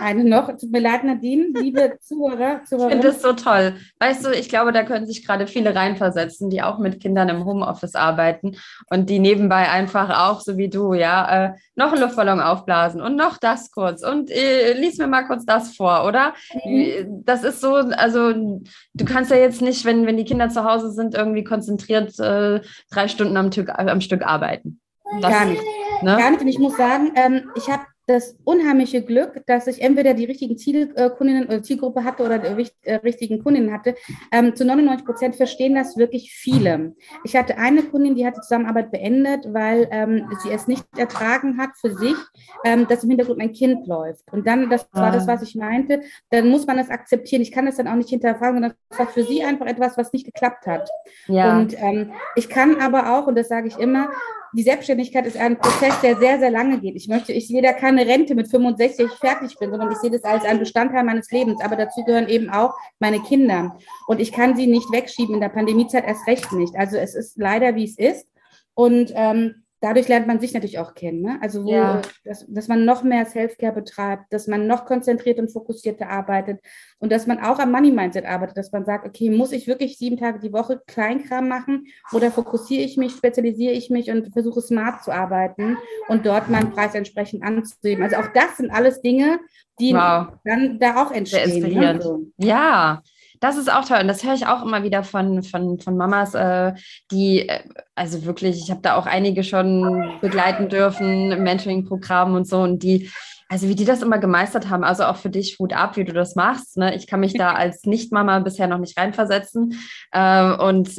Eine 0.00 0.22
noch. 0.22 0.46
Tut 0.56 0.70
mir 0.70 0.80
leid, 0.80 1.02
Nadine, 1.02 1.46
liebe 1.60 1.98
Zuhörer. 2.00 2.62
Zuhörer. 2.62 2.86
Ich 2.86 2.92
finde 2.92 3.08
das 3.08 3.22
so 3.22 3.32
toll. 3.32 3.74
Weißt 3.98 4.24
du, 4.24 4.30
ich 4.30 4.48
glaube, 4.48 4.70
da 4.70 4.84
können 4.84 5.04
sich 5.04 5.26
gerade 5.26 5.48
viele 5.48 5.74
reinversetzen, 5.74 6.48
die 6.48 6.62
auch 6.62 6.78
mit 6.78 7.00
Kindern 7.00 7.28
im 7.28 7.44
Homeoffice 7.44 7.96
arbeiten 7.96 8.56
und 8.88 9.10
die 9.10 9.18
nebenbei 9.18 9.68
einfach 9.68 10.28
auch, 10.28 10.42
so 10.42 10.58
wie 10.58 10.68
du, 10.68 10.94
ja, 10.94 11.46
äh, 11.46 11.52
noch 11.74 11.90
einen 11.90 12.02
Luftballon 12.02 12.40
aufblasen 12.40 13.00
und 13.00 13.16
noch 13.16 13.38
das 13.38 13.72
kurz 13.72 14.04
und 14.04 14.30
äh, 14.30 14.74
lies 14.74 14.98
mir 14.98 15.08
mal 15.08 15.26
kurz 15.26 15.44
das 15.44 15.74
vor, 15.74 16.04
oder? 16.06 16.34
Mhm. 16.64 17.24
Das 17.24 17.42
ist 17.42 17.60
so, 17.60 17.74
also 17.74 18.32
du 18.32 19.04
kannst 19.04 19.32
ja 19.32 19.38
jetzt 19.38 19.60
nicht, 19.60 19.84
wenn, 19.84 20.06
wenn 20.06 20.18
die 20.18 20.24
Kinder 20.24 20.50
zu 20.50 20.62
Hause 20.62 20.92
sind, 20.92 21.16
irgendwie 21.16 21.42
konzentriert 21.42 22.16
äh, 22.20 22.60
drei 22.92 23.08
Stunden 23.08 23.36
am, 23.36 23.50
Stück, 23.50 23.70
am 23.70 24.00
Stück 24.00 24.24
arbeiten. 24.24 24.80
Das, 25.20 25.30
Gar 25.30 25.44
nicht. 25.46 25.62
Ne? 26.02 26.16
Gar 26.16 26.30
nicht. 26.30 26.42
Und 26.42 26.48
ich 26.48 26.58
muss 26.58 26.76
sagen, 26.76 27.12
ähm, 27.16 27.50
ich 27.54 27.68
habe 27.68 27.84
das 28.06 28.36
unheimliche 28.44 29.02
Glück, 29.02 29.42
dass 29.46 29.66
ich 29.66 29.82
entweder 29.82 30.14
die 30.14 30.26
richtigen 30.26 30.56
Zielkundinnen 30.56 31.46
oder 31.46 31.62
Zielgruppe 31.62 32.04
hatte 32.04 32.22
oder 32.24 32.38
die 32.38 32.68
äh, 32.82 32.94
richtigen 32.96 33.42
Kundinnen 33.42 33.72
hatte. 33.72 33.96
Ähm, 34.30 34.54
zu 34.54 34.64
99 34.64 35.04
Prozent 35.04 35.36
verstehen 35.36 35.74
das 35.74 35.96
wirklich 35.96 36.32
viele. 36.32 36.94
Ich 37.24 37.34
hatte 37.34 37.58
eine 37.58 37.82
Kundin, 37.82 38.14
die 38.14 38.24
hat 38.24 38.36
die 38.36 38.42
Zusammenarbeit 38.42 38.92
beendet, 38.92 39.52
weil 39.52 39.88
ähm, 39.90 40.30
sie 40.42 40.50
es 40.50 40.68
nicht 40.68 40.84
ertragen 40.96 41.58
hat 41.58 41.70
für 41.80 41.96
sich, 41.96 42.16
ähm, 42.64 42.86
dass 42.86 43.02
im 43.02 43.10
Hintergrund 43.10 43.40
ein 43.40 43.52
Kind 43.52 43.88
läuft. 43.88 44.32
Und 44.32 44.46
dann, 44.46 44.70
das 44.70 44.86
war 44.92 45.10
das, 45.10 45.24
ah. 45.28 45.32
was 45.32 45.42
ich 45.42 45.56
meinte, 45.56 46.02
dann 46.30 46.48
muss 46.48 46.66
man 46.66 46.76
das 46.76 46.90
akzeptieren. 46.90 47.42
Ich 47.42 47.50
kann 47.50 47.66
das 47.66 47.76
dann 47.76 47.88
auch 47.88 47.96
nicht 47.96 48.10
hinterfragen, 48.10 48.56
sondern 48.56 48.74
das 48.88 48.98
war 49.00 49.08
für 49.08 49.24
sie 49.24 49.42
einfach 49.42 49.66
etwas, 49.66 49.98
was 49.98 50.12
nicht 50.12 50.26
geklappt 50.26 50.68
hat. 50.68 50.88
Ja. 51.26 51.58
Und 51.58 51.74
ähm, 51.82 52.12
ich 52.36 52.48
kann 52.48 52.80
aber 52.80 53.18
auch, 53.18 53.26
und 53.26 53.36
das 53.36 53.48
sage 53.48 53.66
ich 53.66 53.76
immer, 53.78 54.10
die 54.56 54.62
Selbstständigkeit 54.62 55.26
ist 55.26 55.36
ein 55.36 55.58
Prozess, 55.58 56.00
der 56.00 56.16
sehr, 56.16 56.38
sehr 56.38 56.50
lange 56.50 56.80
geht. 56.80 56.96
Ich 56.96 57.08
möchte, 57.08 57.30
ich 57.30 57.46
sehe 57.46 57.60
da 57.60 57.74
keine 57.74 58.06
Rente 58.06 58.34
mit 58.34 58.48
65 58.48 59.10
fertig 59.20 59.58
bin, 59.58 59.70
sondern 59.70 59.92
ich 59.92 59.98
sehe 59.98 60.10
das 60.10 60.24
als 60.24 60.46
ein 60.46 60.58
Bestandteil 60.58 61.04
meines 61.04 61.30
Lebens. 61.30 61.60
Aber 61.62 61.76
dazu 61.76 62.02
gehören 62.04 62.26
eben 62.26 62.48
auch 62.48 62.72
meine 62.98 63.20
Kinder. 63.20 63.76
Und 64.06 64.18
ich 64.18 64.32
kann 64.32 64.56
sie 64.56 64.66
nicht 64.66 64.90
wegschieben, 64.90 65.34
in 65.34 65.42
der 65.42 65.50
Pandemiezeit 65.50 66.06
erst 66.06 66.26
recht 66.26 66.52
nicht. 66.52 66.74
Also 66.74 66.96
es 66.96 67.14
ist 67.14 67.36
leider, 67.36 67.74
wie 67.74 67.84
es 67.84 67.98
ist. 67.98 68.26
Und 68.72 69.12
ähm, 69.14 69.65
dadurch 69.86 70.08
lernt 70.08 70.26
man 70.26 70.40
sich 70.40 70.52
natürlich 70.52 70.80
auch 70.80 70.94
kennen. 70.94 71.22
Ne? 71.22 71.38
Also, 71.40 71.64
wo, 71.64 71.72
ja. 71.72 72.02
dass, 72.24 72.44
dass 72.48 72.66
man 72.66 72.84
noch 72.84 73.04
mehr 73.04 73.24
Selfcare 73.24 73.72
betreibt, 73.72 74.32
dass 74.32 74.48
man 74.48 74.66
noch 74.66 74.84
konzentriert 74.84 75.38
und 75.38 75.52
fokussierter 75.52 76.10
arbeitet 76.10 76.60
und 76.98 77.12
dass 77.12 77.28
man 77.28 77.38
auch 77.38 77.60
am 77.60 77.70
Money-Mindset 77.70 78.26
arbeitet, 78.26 78.56
dass 78.56 78.72
man 78.72 78.84
sagt, 78.84 79.06
okay, 79.06 79.30
muss 79.30 79.52
ich 79.52 79.68
wirklich 79.68 79.96
sieben 79.96 80.16
Tage 80.16 80.40
die 80.40 80.52
Woche 80.52 80.82
Kleinkram 80.88 81.46
machen 81.46 81.86
oder 82.12 82.32
fokussiere 82.32 82.82
ich 82.82 82.96
mich, 82.96 83.12
spezialisiere 83.12 83.74
ich 83.74 83.88
mich 83.88 84.10
und 84.10 84.32
versuche 84.32 84.60
smart 84.60 85.04
zu 85.04 85.12
arbeiten 85.12 85.76
und 86.08 86.26
dort 86.26 86.48
meinen 86.48 86.72
Preis 86.72 86.96
entsprechend 86.96 87.44
anzuheben. 87.44 88.02
Also 88.02 88.16
auch 88.16 88.32
das 88.34 88.56
sind 88.56 88.70
alles 88.72 89.00
Dinge, 89.02 89.38
die 89.78 89.94
wow. 89.94 90.28
dann 90.44 90.80
da 90.80 91.04
auch 91.04 91.12
entstehen. 91.12 91.72
Ne? 91.72 92.02
So. 92.02 92.26
Ja, 92.38 93.02
das 93.40 93.56
ist 93.56 93.72
auch 93.72 93.84
toll. 93.84 93.98
Und 94.00 94.08
das 94.08 94.24
höre 94.24 94.34
ich 94.34 94.46
auch 94.46 94.64
immer 94.64 94.82
wieder 94.82 95.02
von, 95.04 95.42
von, 95.42 95.78
von 95.78 95.96
Mamas, 95.96 96.34
äh, 96.34 96.72
die, 97.10 97.48
äh, 97.48 97.60
also 97.94 98.24
wirklich, 98.24 98.58
ich 98.58 98.70
habe 98.70 98.80
da 98.82 98.96
auch 98.96 99.06
einige 99.06 99.44
schon 99.44 100.18
begleiten 100.20 100.68
dürfen 100.68 101.32
im 101.32 101.42
Mentoring-Programm 101.42 102.34
und 102.34 102.46
so, 102.46 102.60
und 102.60 102.82
die, 102.82 103.10
also 103.48 103.68
wie 103.68 103.74
die 103.74 103.84
das 103.84 104.02
immer 104.02 104.18
gemeistert 104.18 104.68
haben, 104.70 104.84
also 104.84 105.04
auch 105.04 105.16
für 105.16 105.30
dich 105.30 105.58
Hut 105.58 105.72
ab, 105.72 105.96
wie 105.96 106.04
du 106.04 106.12
das 106.12 106.34
machst. 106.34 106.76
Ne? 106.76 106.94
Ich 106.96 107.06
kann 107.06 107.20
mich 107.20 107.34
da 107.34 107.52
als 107.54 107.84
Nicht-Mama 107.84 108.40
bisher 108.40 108.66
noch 108.66 108.78
nicht 108.78 108.98
reinversetzen. 108.98 109.78
Äh, 110.12 110.52
und 110.52 110.90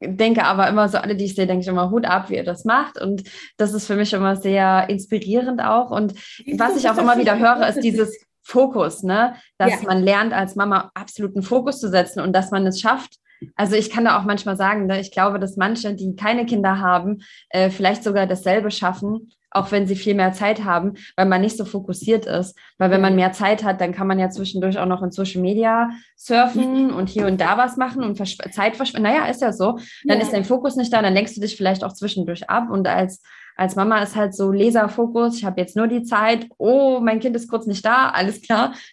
denke 0.00 0.44
aber 0.44 0.68
immer 0.68 0.88
so, 0.88 0.98
alle, 0.98 1.16
die 1.16 1.24
ich 1.24 1.34
sehe, 1.34 1.46
denke 1.46 1.62
ich 1.62 1.68
immer 1.68 1.90
Hut 1.90 2.04
ab, 2.04 2.30
wie 2.30 2.36
ihr 2.36 2.44
das 2.44 2.64
macht. 2.64 3.00
Und 3.00 3.22
das 3.56 3.72
ist 3.72 3.86
für 3.86 3.96
mich 3.96 4.12
immer 4.12 4.36
sehr 4.36 4.88
inspirierend 4.88 5.62
auch. 5.62 5.90
Und 5.90 6.14
was 6.58 6.76
ich 6.76 6.88
auch 6.88 6.98
immer 6.98 7.18
wieder 7.18 7.38
höre, 7.38 7.66
ist 7.68 7.80
dieses, 7.80 8.18
Fokus, 8.44 9.02
ne? 9.02 9.34
Dass 9.58 9.82
ja. 9.82 9.86
man 9.86 10.02
lernt, 10.02 10.32
als 10.32 10.54
Mama 10.54 10.90
absoluten 10.94 11.42
Fokus 11.42 11.80
zu 11.80 11.88
setzen 11.88 12.20
und 12.20 12.32
dass 12.32 12.50
man 12.50 12.66
es 12.66 12.80
schafft. 12.80 13.16
Also 13.56 13.76
ich 13.76 13.90
kann 13.90 14.04
da 14.04 14.18
auch 14.18 14.24
manchmal 14.24 14.56
sagen, 14.56 14.86
ne, 14.86 15.00
ich 15.00 15.10
glaube, 15.10 15.38
dass 15.38 15.56
manche, 15.56 15.94
die 15.94 16.14
keine 16.16 16.46
Kinder 16.46 16.78
haben, 16.78 17.22
äh, 17.50 17.70
vielleicht 17.70 18.04
sogar 18.04 18.26
dasselbe 18.26 18.70
schaffen, 18.70 19.32
auch 19.50 19.70
wenn 19.70 19.86
sie 19.86 19.96
viel 19.96 20.14
mehr 20.14 20.32
Zeit 20.32 20.64
haben, 20.64 20.94
weil 21.16 21.26
man 21.26 21.40
nicht 21.40 21.56
so 21.56 21.64
fokussiert 21.64 22.26
ist. 22.26 22.58
Weil 22.78 22.90
wenn 22.90 23.00
man 23.00 23.14
mehr 23.14 23.32
Zeit 23.32 23.62
hat, 23.62 23.80
dann 23.80 23.92
kann 23.92 24.06
man 24.06 24.18
ja 24.18 24.28
zwischendurch 24.28 24.78
auch 24.78 24.86
noch 24.86 25.02
in 25.02 25.12
Social 25.12 25.40
Media 25.40 25.90
surfen 26.16 26.88
mhm. 26.88 26.94
und 26.94 27.08
hier 27.08 27.26
und 27.26 27.40
da 27.40 27.56
was 27.56 27.76
machen 27.76 28.02
und 28.02 28.16
Zeit 28.16 28.76
verschwenden. 28.76 29.08
Naja, 29.08 29.26
ist 29.26 29.42
ja 29.42 29.52
so. 29.52 29.78
Dann 30.04 30.18
ja. 30.18 30.24
ist 30.24 30.32
dein 30.32 30.44
Fokus 30.44 30.76
nicht 30.76 30.92
da, 30.92 31.02
dann 31.02 31.14
lenkst 31.14 31.36
du 31.36 31.40
dich 31.40 31.56
vielleicht 31.56 31.84
auch 31.84 31.92
zwischendurch 31.92 32.50
ab. 32.50 32.68
Und 32.68 32.88
als 32.88 33.22
als 33.56 33.76
Mama 33.76 34.02
ist 34.02 34.16
halt 34.16 34.34
so 34.34 34.50
Laserfokus, 34.50 35.36
ich 35.36 35.44
habe 35.44 35.60
jetzt 35.60 35.76
nur 35.76 35.86
die 35.86 36.02
Zeit, 36.02 36.46
oh, 36.58 37.00
mein 37.00 37.20
Kind 37.20 37.36
ist 37.36 37.48
kurz 37.48 37.66
nicht 37.66 37.84
da, 37.84 38.10
alles 38.10 38.42
klar. 38.42 38.74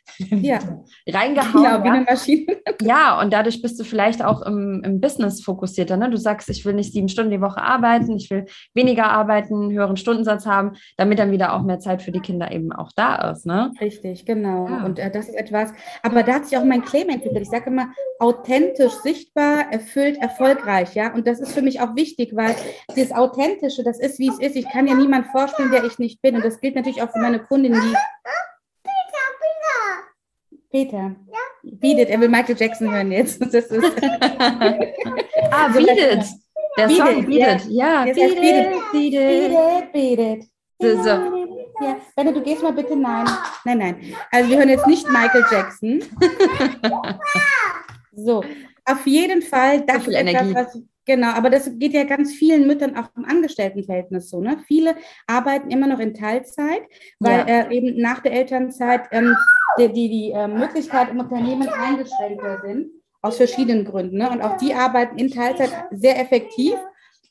Ja. 0.42 0.60
Reingehauen. 1.08 1.64
Ja, 1.64 1.84
wie 1.84 1.90
eine 1.90 2.06
Maschine. 2.06 2.58
Ja, 2.82 3.20
und 3.22 3.32
dadurch 3.32 3.62
bist 3.62 3.80
du 3.80 3.84
vielleicht 3.84 4.24
auch 4.24 4.42
im, 4.42 4.82
im 4.84 5.00
Business 5.00 5.44
fokussierter. 5.44 5.98
Ne? 5.98 6.10
Du 6.10 6.18
sagst, 6.18 6.50
ich 6.50 6.66
will 6.66 6.74
nicht 6.74 6.94
sieben 6.94 7.10
Stunden 7.10 7.32
die 7.32 7.42
Woche 7.42 7.62
arbeiten, 7.62 8.16
ich 8.16 8.30
will 8.32 8.46
weniger 8.74 9.06
arbeiten, 9.06 9.72
höheren 9.72 9.98
Stundensatz 9.98 10.46
haben, 10.46 10.74
damit 10.98 11.20
dann 11.20 11.32
wieder 11.32 11.54
auch 11.54 11.62
mehr 11.62 11.80
Zeit 11.80 12.02
für 12.02 12.12
die 12.12 12.22
Kinder 12.22 12.52
eben 12.52 12.72
auch 12.72 12.92
da 12.96 13.32
ist. 13.32 13.46
Ne? 13.46 13.72
Richtig, 13.80 14.26
genau. 14.26 14.68
Ja. 14.68 14.86
Und 14.86 15.00
äh, 15.00 15.12
das 15.12 15.30
ist 15.30 15.36
etwas, 15.36 15.74
aber 16.02 16.24
da 16.24 16.36
hat 16.36 16.46
sich 16.48 16.58
auch 16.58 16.64
mein 16.64 16.84
Claim 16.84 17.10
entwickelt. 17.10 17.44
Ich 17.44 17.50
sage 17.50 17.70
immer, 17.70 17.90
authentisch, 18.20 18.94
sichtbar, 19.04 19.72
erfüllt, 19.72 20.18
erfolgreich. 20.22 20.96
Ja, 20.96 21.14
und 21.14 21.28
das 21.28 21.40
ist 21.40 21.52
für 21.54 21.62
mich 21.62 21.82
auch 21.82 21.96
wichtig, 21.96 22.36
weil 22.36 22.56
das 22.96 23.12
Authentische, 23.12 23.84
das 23.84 24.00
ist, 24.00 24.20
wie 24.20 24.30
es 24.30 24.40
ist 24.40 24.51
ist, 24.52 24.66
ich 24.66 24.70
kann 24.70 24.88
ja 24.88 24.94
niemand 24.94 25.28
vorstellen, 25.28 25.72
der 25.72 25.84
ich 25.84 26.00
nicht 26.00 26.22
bin. 26.22 26.36
Und 26.36 26.46
das 26.46 26.60
gilt 26.60 26.76
natürlich 26.76 27.02
auch 27.02 27.12
für 27.12 27.20
meine 27.20 27.40
Kundin, 27.40 27.74
die. 27.74 27.96
Peter, 28.84 29.32
Peter. 30.70 31.16
Ja? 31.32 31.40
Beat 31.64 32.10
Er 32.10 32.20
will 32.20 32.30
Michael 32.30 32.56
Jackson 32.58 32.92
hören 32.92 33.12
jetzt. 33.12 33.42
Das 33.54 33.66
ist 33.66 33.72
ah, 35.52 35.72
so 35.72 35.80
Beat. 35.80 36.26
Der 36.78 36.88
beat 36.88 36.98
Song 36.98 37.26
Beat. 37.26 37.66
Ja, 37.68 38.06
ja. 38.06 38.14
Beat, 38.14 38.42
beat. 38.92 39.92
Beat 39.94 40.20
it. 40.20 40.46
So. 40.80 41.52
Ja, 41.82 41.98
Benne, 42.16 42.34
du 42.34 42.42
gehst 42.42 42.62
mal 42.62 42.74
bitte 42.74 42.96
nein. 42.96 43.28
Nein, 43.66 43.78
nein. 43.78 44.16
Also 44.32 44.50
wir 44.50 44.58
hören 44.58 44.70
jetzt 44.70 44.88
nicht 44.88 45.08
Michael 45.10 45.46
Jackson. 45.52 46.04
so, 48.12 48.44
auf 48.86 49.08
jeden 49.08 49.42
Fall, 49.42 49.82
das 49.82 50.06
so 50.06 50.12
ist 50.12 50.18
etwas, 50.18 50.54
was, 50.54 50.82
Genau, 51.12 51.32
aber 51.32 51.50
das 51.50 51.70
geht 51.78 51.92
ja 51.92 52.06
ganz 52.06 52.34
vielen 52.34 52.66
Müttern 52.68 52.96
auch 52.96 53.10
im 53.18 53.26
Angestelltenverhältnis 53.26 54.30
so. 54.30 54.40
Ne? 54.40 54.64
Viele 54.66 54.96
arbeiten 55.28 55.70
immer 55.70 55.86
noch 55.88 56.00
in 56.00 56.14
Teilzeit, 56.14 56.84
weil 57.20 57.40
ja. 57.40 57.64
äh, 57.64 57.76
eben 57.76 58.02
nach 58.02 58.22
der 58.22 58.32
Elternzeit 58.32 59.10
ähm, 59.12 59.36
die, 59.78 59.90
die, 59.92 60.08
die 60.08 60.32
äh, 60.32 60.48
Möglichkeit 60.48 61.10
im 61.10 61.20
Unternehmen 61.20 61.68
eingeschränkter 61.68 62.62
sind, 62.62 62.92
aus 63.22 63.36
verschiedenen 63.36 63.84
Gründen. 63.84 64.20
Ne? 64.20 64.30
Und 64.30 64.42
auch 64.42 64.56
die 64.56 64.74
arbeiten 64.74 65.18
in 65.18 65.30
Teilzeit 65.30 65.74
sehr 65.92 66.18
effektiv, 66.18 66.76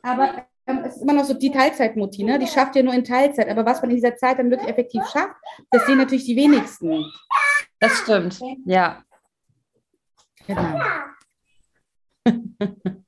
aber 0.02 0.44
ähm, 0.66 0.82
es 0.84 0.96
ist 0.96 1.02
immer 1.02 1.14
noch 1.14 1.24
so 1.24 1.32
die 1.32 1.50
Teilzeitmutti, 1.50 2.24
ne? 2.24 2.38
die 2.38 2.48
schafft 2.48 2.76
ja 2.76 2.82
nur 2.82 2.92
in 2.92 3.04
Teilzeit. 3.04 3.48
Aber 3.48 3.64
was 3.64 3.80
man 3.80 3.92
in 3.92 3.96
dieser 3.96 4.14
Zeit 4.14 4.38
dann 4.38 4.50
wirklich 4.50 4.68
effektiv 4.68 5.02
schafft, 5.06 5.36
das 5.70 5.86
sehen 5.86 5.96
natürlich 5.96 6.26
die 6.26 6.36
wenigsten. 6.36 7.10
Das 7.78 7.96
stimmt, 8.00 8.40
ja. 8.66 9.02
Genau. 10.46 10.80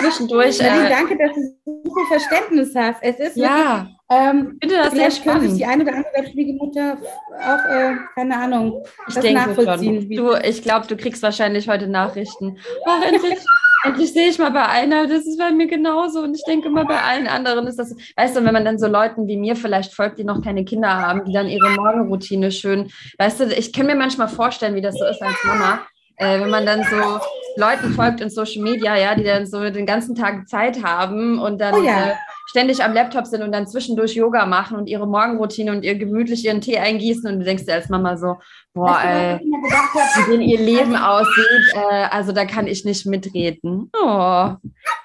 zwischendurch. 0.00 0.60
Äh, 0.60 0.88
danke, 0.88 1.16
dass 1.16 1.34
du 1.34 1.42
so 1.64 1.94
viel 1.94 2.06
Verständnis 2.18 2.74
hast. 2.74 3.02
Es 3.02 3.18
ist 3.18 3.36
ja, 3.36 3.46
wirklich, 3.48 3.98
ähm, 4.10 4.58
finde 4.60 4.76
das 4.76 4.92
sehr 4.92 5.10
spannend. 5.10 5.58
die 5.58 5.64
eine 5.64 5.82
oder 5.82 5.92
andere 5.92 6.12
selbstständige 6.14 6.54
Mutter 6.54 6.98
auch, 7.40 7.70
äh, 7.70 7.94
keine 8.14 8.36
Ahnung, 8.36 8.82
ich 9.06 9.14
das 9.14 9.22
denke 9.22 9.40
nachvollziehen. 9.40 10.02
Schon. 10.02 10.16
Du, 10.16 10.34
ich 10.42 10.62
glaube, 10.62 10.86
du 10.86 10.96
kriegst 10.96 11.22
wahrscheinlich 11.22 11.68
heute 11.68 11.88
Nachrichten. 11.88 12.58
Ach, 12.86 13.02
endlich, 13.06 13.38
endlich 13.84 14.12
sehe 14.12 14.28
ich 14.28 14.38
mal 14.38 14.50
bei 14.50 14.66
einer, 14.66 15.06
das 15.06 15.26
ist 15.26 15.38
bei 15.38 15.50
mir 15.52 15.66
genauso. 15.66 16.20
Und 16.20 16.34
ich 16.34 16.44
denke 16.44 16.70
mal, 16.70 16.84
bei 16.84 17.00
allen 17.00 17.26
anderen 17.26 17.66
ist 17.66 17.78
das, 17.78 17.94
weißt 18.16 18.36
du, 18.36 18.44
wenn 18.44 18.54
man 18.54 18.64
dann 18.64 18.78
so 18.78 18.86
Leuten 18.86 19.26
wie 19.26 19.36
mir 19.36 19.56
vielleicht 19.56 19.94
folgt, 19.94 20.18
die 20.18 20.24
noch 20.24 20.42
keine 20.42 20.64
Kinder 20.64 20.88
haben, 20.88 21.24
die 21.24 21.32
dann 21.32 21.48
ihre 21.48 21.70
Morgenroutine 21.70 22.50
schön, 22.50 22.90
weißt 23.18 23.40
du, 23.40 23.44
ich 23.46 23.72
kann 23.72 23.86
mir 23.86 23.96
manchmal 23.96 24.28
vorstellen, 24.28 24.74
wie 24.74 24.82
das 24.82 24.94
so 24.96 25.04
ist 25.04 25.22
als 25.22 25.36
Mama 25.44 25.80
äh, 26.18 26.40
wenn 26.40 26.50
man 26.50 26.66
dann 26.66 26.82
so 26.84 27.20
Leuten 27.56 27.92
folgt 27.92 28.20
in 28.20 28.30
Social 28.30 28.62
Media, 28.62 28.96
ja, 28.96 29.14
die 29.14 29.24
dann 29.24 29.46
so 29.46 29.68
den 29.70 29.86
ganzen 29.86 30.14
Tag 30.14 30.48
Zeit 30.48 30.82
haben 30.82 31.38
und 31.38 31.60
dann 31.60 31.74
oh 31.74 31.82
ja. 31.82 32.10
äh, 32.10 32.14
ständig 32.46 32.82
am 32.82 32.94
Laptop 32.94 33.26
sind 33.26 33.42
und 33.42 33.52
dann 33.52 33.66
zwischendurch 33.66 34.14
Yoga 34.14 34.46
machen 34.46 34.76
und 34.76 34.86
ihre 34.86 35.06
Morgenroutine 35.06 35.72
und 35.72 35.84
ihr 35.84 35.96
gemütlich 35.96 36.44
ihren 36.44 36.60
Tee 36.60 36.78
eingießen 36.78 37.30
und 37.30 37.40
du 37.40 37.44
denkst 37.44 37.66
dir 37.66 37.74
als 37.74 37.88
Mama 37.88 38.16
so, 38.16 38.36
boah, 38.74 38.98
ey, 39.04 39.38
wie 39.40 40.30
denn 40.30 40.40
ihr 40.40 40.60
Leben 40.60 40.96
aussieht, 40.96 41.74
äh, 41.74 42.06
also 42.10 42.32
da 42.32 42.44
kann 42.44 42.66
ich 42.66 42.84
nicht 42.84 43.06
mitreden. 43.06 43.90
Oh, 43.92 44.52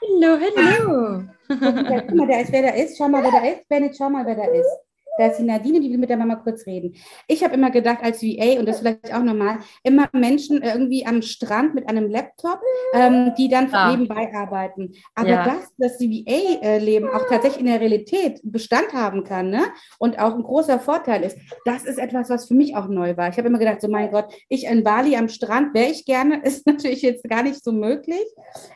hello, 0.02 0.38
hello. 0.39 1.23
Guck 1.47 2.15
mal, 2.15 2.28
da 2.28 2.39
ist, 2.39 2.52
wer 2.52 2.62
da 2.62 2.69
ist. 2.69 2.97
Schau 2.97 3.08
mal, 3.10 3.23
wer 3.23 3.32
da 3.32 3.45
ist. 3.47 3.67
Bennett, 3.67 3.95
schau 3.97 4.10
mal, 4.10 4.26
wer 4.26 4.36
da 4.36 4.45
ist. 4.45 4.93
Da 5.17 5.28
ist 5.28 5.38
die 5.38 5.43
Nadine, 5.43 5.80
die 5.80 5.91
will 5.91 5.97
mit 5.97 6.10
der 6.10 6.17
Mama 6.17 6.36
kurz 6.36 6.65
reden. 6.65 6.95
Ich 7.28 7.43
habe 7.43 7.54
immer 7.54 7.69
gedacht, 7.69 7.99
als 8.02 8.21
VA, 8.21 8.60
und 8.60 8.67
das 8.67 8.80
vielleicht 8.80 9.13
auch 9.13 9.23
normal, 9.23 9.60
immer 9.84 10.10
Menschen 10.12 10.62
irgendwie 10.62 11.06
am 11.06 11.21
Strand 11.21 11.76
mit 11.76 11.88
einem 11.88 12.10
Laptop, 12.10 12.60
ähm, 12.93 13.34
die 13.38 13.47
dann 13.47 13.69
ja. 13.69 13.91
nebenbei 13.91 14.34
arbeiten. 14.34 14.93
Aber 15.13 15.30
ja. 15.30 15.45
das, 15.45 15.73
dass 15.78 15.97
die 15.97 16.26
VA-Leben 16.26 17.08
auch 17.08 17.28
tatsächlich 17.30 17.62
in 17.62 17.67
der 17.67 17.80
Realität 17.80 18.39
Bestand 18.43 18.93
haben 18.93 19.23
kann 19.23 19.49
ne? 19.49 19.63
und 19.99 20.19
auch 20.19 20.34
ein 20.34 20.43
großer 20.43 20.80
Vorteil 20.80 21.23
ist, 21.23 21.38
das 21.65 21.86
ist 21.86 21.99
etwas, 21.99 22.30
was 22.30 22.47
für 22.47 22.56
mich 22.56 22.76
auch 22.76 22.88
neu 22.88 23.15
war. 23.15 23.30
Ich 23.30 23.38
habe 23.38 23.47
immer 23.47 23.60
gedacht, 23.60 23.82
so 23.82 23.88
mein 23.88 24.12
Gott, 24.12 24.34
ich 24.49 24.65
in 24.65 24.84
Bali 24.84 25.15
am 25.15 25.30
Strand 25.30 25.73
wäre 25.73 25.91
ich 25.91 26.06
gerne, 26.06 26.41
ist 26.43 26.65
natürlich 26.65 27.02
jetzt 27.02 27.28
gar 27.30 27.43
nicht 27.43 27.63
so 27.63 27.71
möglich. 27.71 28.26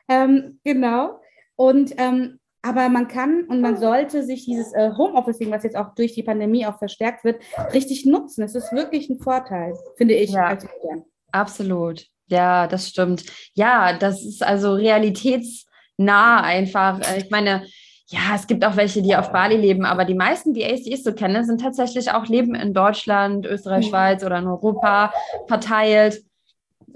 Ähm, 0.07 0.59
genau. 0.63 1.19
Und 1.55 1.95
ähm, 1.97 2.39
aber 2.61 2.89
man 2.89 3.07
kann 3.07 3.43
und 3.43 3.61
man 3.61 3.77
sollte 3.77 4.23
sich 4.23 4.45
dieses 4.45 4.73
äh, 4.73 4.91
Homeofficing, 4.97 5.51
was 5.51 5.63
jetzt 5.63 5.75
auch 5.75 5.93
durch 5.95 6.13
die 6.13 6.23
Pandemie 6.23 6.65
auch 6.65 6.77
verstärkt 6.77 7.23
wird, 7.23 7.41
richtig 7.73 8.05
nutzen. 8.05 8.43
Es 8.43 8.55
ist 8.55 8.71
wirklich 8.71 9.09
ein 9.09 9.19
Vorteil, 9.19 9.73
finde 9.95 10.15
ich. 10.15 10.31
Ja, 10.31 10.57
absolut. 11.31 12.05
Ja, 12.27 12.67
das 12.67 12.89
stimmt. 12.89 13.23
Ja, 13.53 13.97
das 13.97 14.23
ist 14.25 14.43
also 14.43 14.73
realitätsnah 14.73 16.41
einfach. 16.41 16.99
Äh, 16.99 17.19
ich 17.19 17.29
meine, 17.29 17.65
ja, 18.09 18.35
es 18.35 18.47
gibt 18.47 18.63
auch 18.63 18.77
welche, 18.77 19.01
die 19.01 19.15
auf 19.15 19.31
Bali 19.31 19.57
leben, 19.57 19.85
aber 19.85 20.05
die 20.05 20.13
meisten 20.13 20.55
VAs, 20.55 20.83
die 20.83 20.93
ich 20.93 21.03
so 21.03 21.13
kenne, 21.13 21.43
sind 21.43 21.61
tatsächlich 21.61 22.11
auch 22.11 22.25
leben 22.27 22.55
in 22.55 22.73
Deutschland, 22.73 23.45
Österreich, 23.45 23.85
mhm. 23.85 23.89
Schweiz 23.89 24.23
oder 24.23 24.39
in 24.39 24.47
Europa 24.47 25.13
verteilt. 25.47 26.21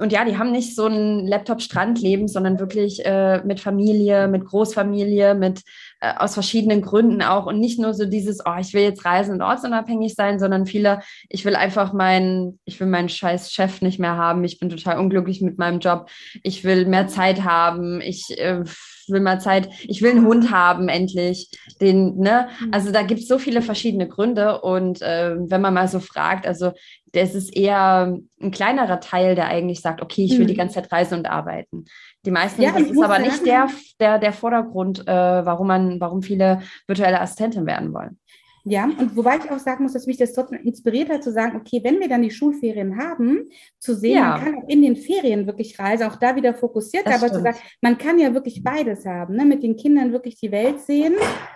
Und 0.01 0.11
ja, 0.11 0.25
die 0.25 0.39
haben 0.39 0.51
nicht 0.51 0.75
so 0.75 0.87
ein 0.87 1.27
Laptop-Strandleben, 1.27 2.27
sondern 2.27 2.59
wirklich 2.59 3.05
äh, 3.05 3.43
mit 3.43 3.59
Familie, 3.59 4.27
mit 4.27 4.45
Großfamilie, 4.45 5.35
mit 5.35 5.61
äh, 5.99 6.15
aus 6.17 6.33
verschiedenen 6.33 6.81
Gründen 6.81 7.21
auch. 7.21 7.45
Und 7.45 7.59
nicht 7.59 7.79
nur 7.79 7.93
so 7.93 8.05
dieses, 8.05 8.39
oh, 8.43 8.55
ich 8.59 8.73
will 8.73 8.81
jetzt 8.81 9.05
reisen 9.05 9.35
und 9.35 9.43
ortsunabhängig 9.43 10.15
sein, 10.15 10.39
sondern 10.39 10.65
viele, 10.65 11.01
ich 11.29 11.45
will 11.45 11.55
einfach 11.55 11.93
meinen, 11.93 12.59
ich 12.65 12.79
will 12.79 12.87
meinen 12.87 13.09
scheiß 13.09 13.51
Chef 13.51 13.83
nicht 13.83 13.99
mehr 13.99 14.17
haben, 14.17 14.43
ich 14.43 14.57
bin 14.57 14.69
total 14.69 14.97
unglücklich 14.97 15.39
mit 15.41 15.59
meinem 15.59 15.79
Job, 15.79 16.09
ich 16.41 16.63
will 16.63 16.87
mehr 16.87 17.07
Zeit 17.07 17.43
haben, 17.43 18.01
ich 18.01 18.39
äh, 18.39 18.63
will 19.11 19.19
mal 19.19 19.39
Zeit, 19.39 19.69
ich 19.83 20.01
will 20.01 20.11
einen 20.11 20.25
Hund 20.25 20.51
haben, 20.51 20.89
endlich. 20.89 21.49
Den, 21.79 22.17
ne? 22.17 22.47
Mhm. 22.59 22.73
Also 22.73 22.91
da 22.91 23.01
gibt 23.03 23.21
es 23.21 23.27
so 23.27 23.37
viele 23.37 23.61
verschiedene 23.61 24.07
Gründe. 24.07 24.61
Und 24.61 25.01
äh, 25.01 25.35
wenn 25.37 25.61
man 25.61 25.73
mal 25.73 25.87
so 25.87 25.99
fragt, 25.99 26.47
also 26.47 26.71
das 27.13 27.35
ist 27.35 27.55
eher 27.55 28.17
ein 28.41 28.51
kleinerer 28.51 28.99
Teil, 28.99 29.35
der 29.35 29.47
eigentlich 29.47 29.81
sagt, 29.81 30.01
okay, 30.01 30.23
ich 30.23 30.31
will 30.33 30.45
mhm. 30.45 30.47
die 30.47 30.55
ganze 30.55 30.75
Zeit 30.75 30.91
reisen 30.91 31.19
und 31.19 31.29
arbeiten. 31.29 31.85
Die 32.25 32.31
meisten, 32.31 32.61
ja, 32.61 32.71
das 32.71 32.83
ist 32.83 33.03
aber 33.03 33.19
nicht 33.19 33.45
der, 33.45 33.67
der, 33.99 34.19
der 34.19 34.31
Vordergrund, 34.31 35.07
äh, 35.07 35.45
warum 35.45 35.67
man, 35.67 35.99
warum 35.99 36.21
viele 36.21 36.61
virtuelle 36.87 37.19
Assistentin 37.19 37.65
werden 37.65 37.93
wollen. 37.93 38.17
Ja, 38.63 38.85
und 38.85 39.15
wobei 39.15 39.37
ich 39.37 39.49
auch 39.49 39.57
sagen 39.57 39.83
muss, 39.83 39.93
dass 39.93 40.05
mich 40.05 40.17
das 40.17 40.33
trotzdem 40.33 40.59
inspiriert 40.63 41.09
hat, 41.09 41.23
zu 41.23 41.31
sagen, 41.31 41.57
okay, 41.57 41.81
wenn 41.83 41.99
wir 41.99 42.07
dann 42.07 42.21
die 42.21 42.29
Schulferien 42.29 42.97
haben, 42.97 43.49
zu 43.79 43.95
sehen, 43.95 44.17
ja. 44.17 44.29
man 44.29 44.43
kann 44.43 44.55
auch 44.55 44.69
in 44.69 44.81
den 44.83 44.95
Ferien 44.95 45.47
wirklich 45.47 45.79
reisen, 45.79 46.03
auch 46.07 46.17
da 46.17 46.35
wieder 46.35 46.53
fokussiert, 46.53 47.05
das 47.07 47.15
aber 47.15 47.29
stimmt. 47.29 47.33
zu 47.33 47.41
sagen, 47.41 47.57
man 47.81 47.97
kann 47.97 48.19
ja 48.19 48.33
wirklich 48.33 48.63
beides 48.63 49.05
haben, 49.05 49.35
ne? 49.35 49.45
mit 49.45 49.63
den 49.63 49.77
Kindern 49.77 50.11
wirklich 50.11 50.35
die 50.35 50.51
Welt 50.51 50.79
sehen. 50.81 51.13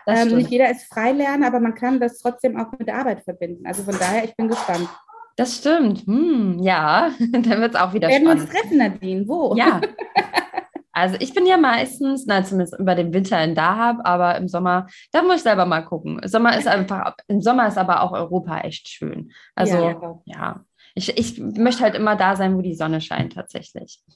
Ähm, 0.08 0.36
nicht 0.36 0.50
jeder 0.50 0.72
ist 0.72 0.86
Freilerner, 0.92 1.48
aber 1.48 1.60
man 1.60 1.76
kann 1.76 2.00
das 2.00 2.20
trotzdem 2.20 2.58
auch 2.58 2.72
mit 2.78 2.88
der 2.88 2.98
Arbeit 2.98 3.22
verbinden. 3.22 3.66
Also 3.68 3.84
von 3.84 3.96
daher, 4.00 4.24
ich 4.24 4.36
bin 4.36 4.48
gespannt. 4.48 4.90
Das 5.36 5.58
stimmt. 5.58 6.06
Hm, 6.08 6.60
ja, 6.62 7.12
dann 7.32 7.62
wird 7.62 7.76
es 7.76 7.80
auch 7.80 7.94
wieder 7.94 8.08
Werden 8.08 8.24
spannend. 8.24 8.26
Werden 8.26 8.26
wir 8.26 8.42
uns 8.42 8.50
treffen, 8.50 8.78
Nadine? 8.78 9.28
Wo? 9.28 9.56
Ja. 9.56 9.82
Also 10.96 11.18
ich 11.20 11.34
bin 11.34 11.46
ja 11.46 11.58
meistens, 11.58 12.26
na 12.26 12.44
zumindest 12.46 12.80
über 12.80 12.96
den 12.96 13.14
Winter 13.14 13.44
in 13.44 13.54
Dahab, 13.54 13.98
aber 14.06 14.38
im 14.38 14.48
Sommer, 14.48 14.88
da 15.12 15.22
muss 15.24 15.38
ich 15.38 15.44
selber 15.44 15.66
mal 15.66 15.82
gucken. 15.82 16.20
Im 16.20 16.30
Sommer 16.30 16.58
ist 16.58 16.70
einfach, 16.70 17.16
im 17.28 17.42
Sommer 17.42 17.68
ist 17.68 17.78
aber 17.78 18.02
auch 18.02 18.14
Europa 18.14 18.62
echt 18.62 18.88
schön. 18.88 19.34
Also 19.56 19.76
ja, 19.76 20.20
ja. 20.24 20.66
Ich, 20.94 21.18
ich 21.18 21.38
möchte 21.38 21.84
halt 21.84 21.96
immer 21.96 22.16
da 22.16 22.38
sein, 22.38 22.56
wo 22.56 22.62
die 22.62 22.76
Sonne 22.76 23.02
scheint 23.02 23.34
tatsächlich. 23.34 24.00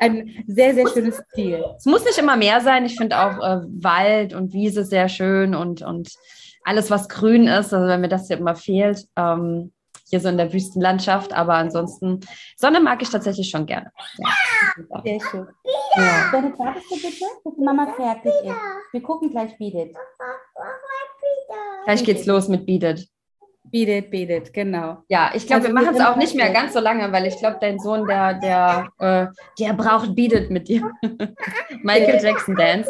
Ein 0.00 0.44
sehr, 0.46 0.72
sehr 0.74 0.88
schönes 0.88 1.20
Ziel. 1.34 1.64
Es 1.76 1.86
muss 1.86 2.04
nicht 2.04 2.18
immer 2.18 2.36
mehr 2.36 2.60
sein. 2.60 2.84
Ich 2.84 2.96
finde 2.96 3.18
auch 3.18 3.38
äh, 3.38 3.62
Wald 3.82 4.34
und 4.34 4.52
Wiese 4.52 4.84
sehr 4.84 5.08
schön 5.08 5.56
und, 5.56 5.82
und 5.82 6.10
alles, 6.62 6.92
was 6.92 7.08
grün 7.08 7.48
ist, 7.48 7.74
also 7.74 7.88
wenn 7.88 8.00
mir 8.00 8.08
das 8.08 8.28
hier 8.28 8.38
immer 8.38 8.54
fehlt. 8.54 9.08
Ähm, 9.16 9.72
hier 10.14 10.20
so 10.20 10.28
in 10.28 10.36
der 10.36 10.52
Wüstenlandschaft, 10.52 11.32
aber 11.32 11.54
ansonsten, 11.54 12.20
Sonne 12.56 12.78
mag 12.78 13.02
ich 13.02 13.10
tatsächlich 13.10 13.50
schon 13.50 13.66
gerne. 13.66 13.90
Ja. 14.18 15.02
Sehr 15.02 15.20
schön. 15.20 15.48
Ja. 15.96 16.30
Dann 16.30 16.56
wartest 16.56 16.88
du 16.88 16.94
bitte, 16.94 17.24
bis 17.44 17.58
Mama 17.58 17.92
fertig 17.96 18.32
ist. 18.44 18.54
Wir 18.92 19.02
gucken 19.02 19.30
gleich 19.30 19.58
Beat 19.58 19.74
It. 19.74 19.96
Gleich 21.84 22.04
geht's 22.04 22.26
los 22.26 22.46
mit 22.46 22.64
Beat 22.64 22.84
It. 22.84 23.08
Beat 23.72 23.88
it, 23.88 24.10
beat 24.10 24.30
it, 24.30 24.52
genau. 24.52 24.98
Ja, 25.08 25.32
ich 25.34 25.48
glaube, 25.48 25.62
also, 25.62 25.74
wir 25.74 25.82
machen 25.82 25.96
es 25.96 26.00
auch 26.00 26.14
nicht 26.14 26.36
mehr 26.36 26.50
ganz 26.52 26.74
so 26.74 26.80
lange, 26.80 27.10
weil 27.10 27.26
ich 27.26 27.36
glaube, 27.38 27.56
dein 27.60 27.80
Sohn, 27.80 28.06
der, 28.06 28.34
der, 28.34 28.88
äh, 28.98 29.26
der 29.58 29.72
braucht 29.72 30.14
Beat 30.14 30.32
it 30.32 30.50
mit 30.50 30.68
dir. 30.68 30.88
Michael 31.82 32.22
Jackson 32.22 32.54
Dance. 32.54 32.88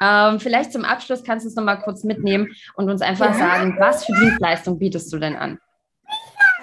Ähm, 0.00 0.40
vielleicht 0.40 0.72
zum 0.72 0.84
Abschluss 0.84 1.22
kannst 1.22 1.44
du 1.44 1.50
es 1.50 1.54
nochmal 1.54 1.78
kurz 1.78 2.02
mitnehmen 2.02 2.48
und 2.74 2.90
uns 2.90 3.00
einfach 3.00 3.28
ja. 3.28 3.34
sagen, 3.34 3.76
was 3.78 4.06
für 4.06 4.12
Dienstleistung 4.12 4.78
bietest 4.78 5.12
du 5.12 5.18
denn 5.18 5.36
an? 5.36 5.60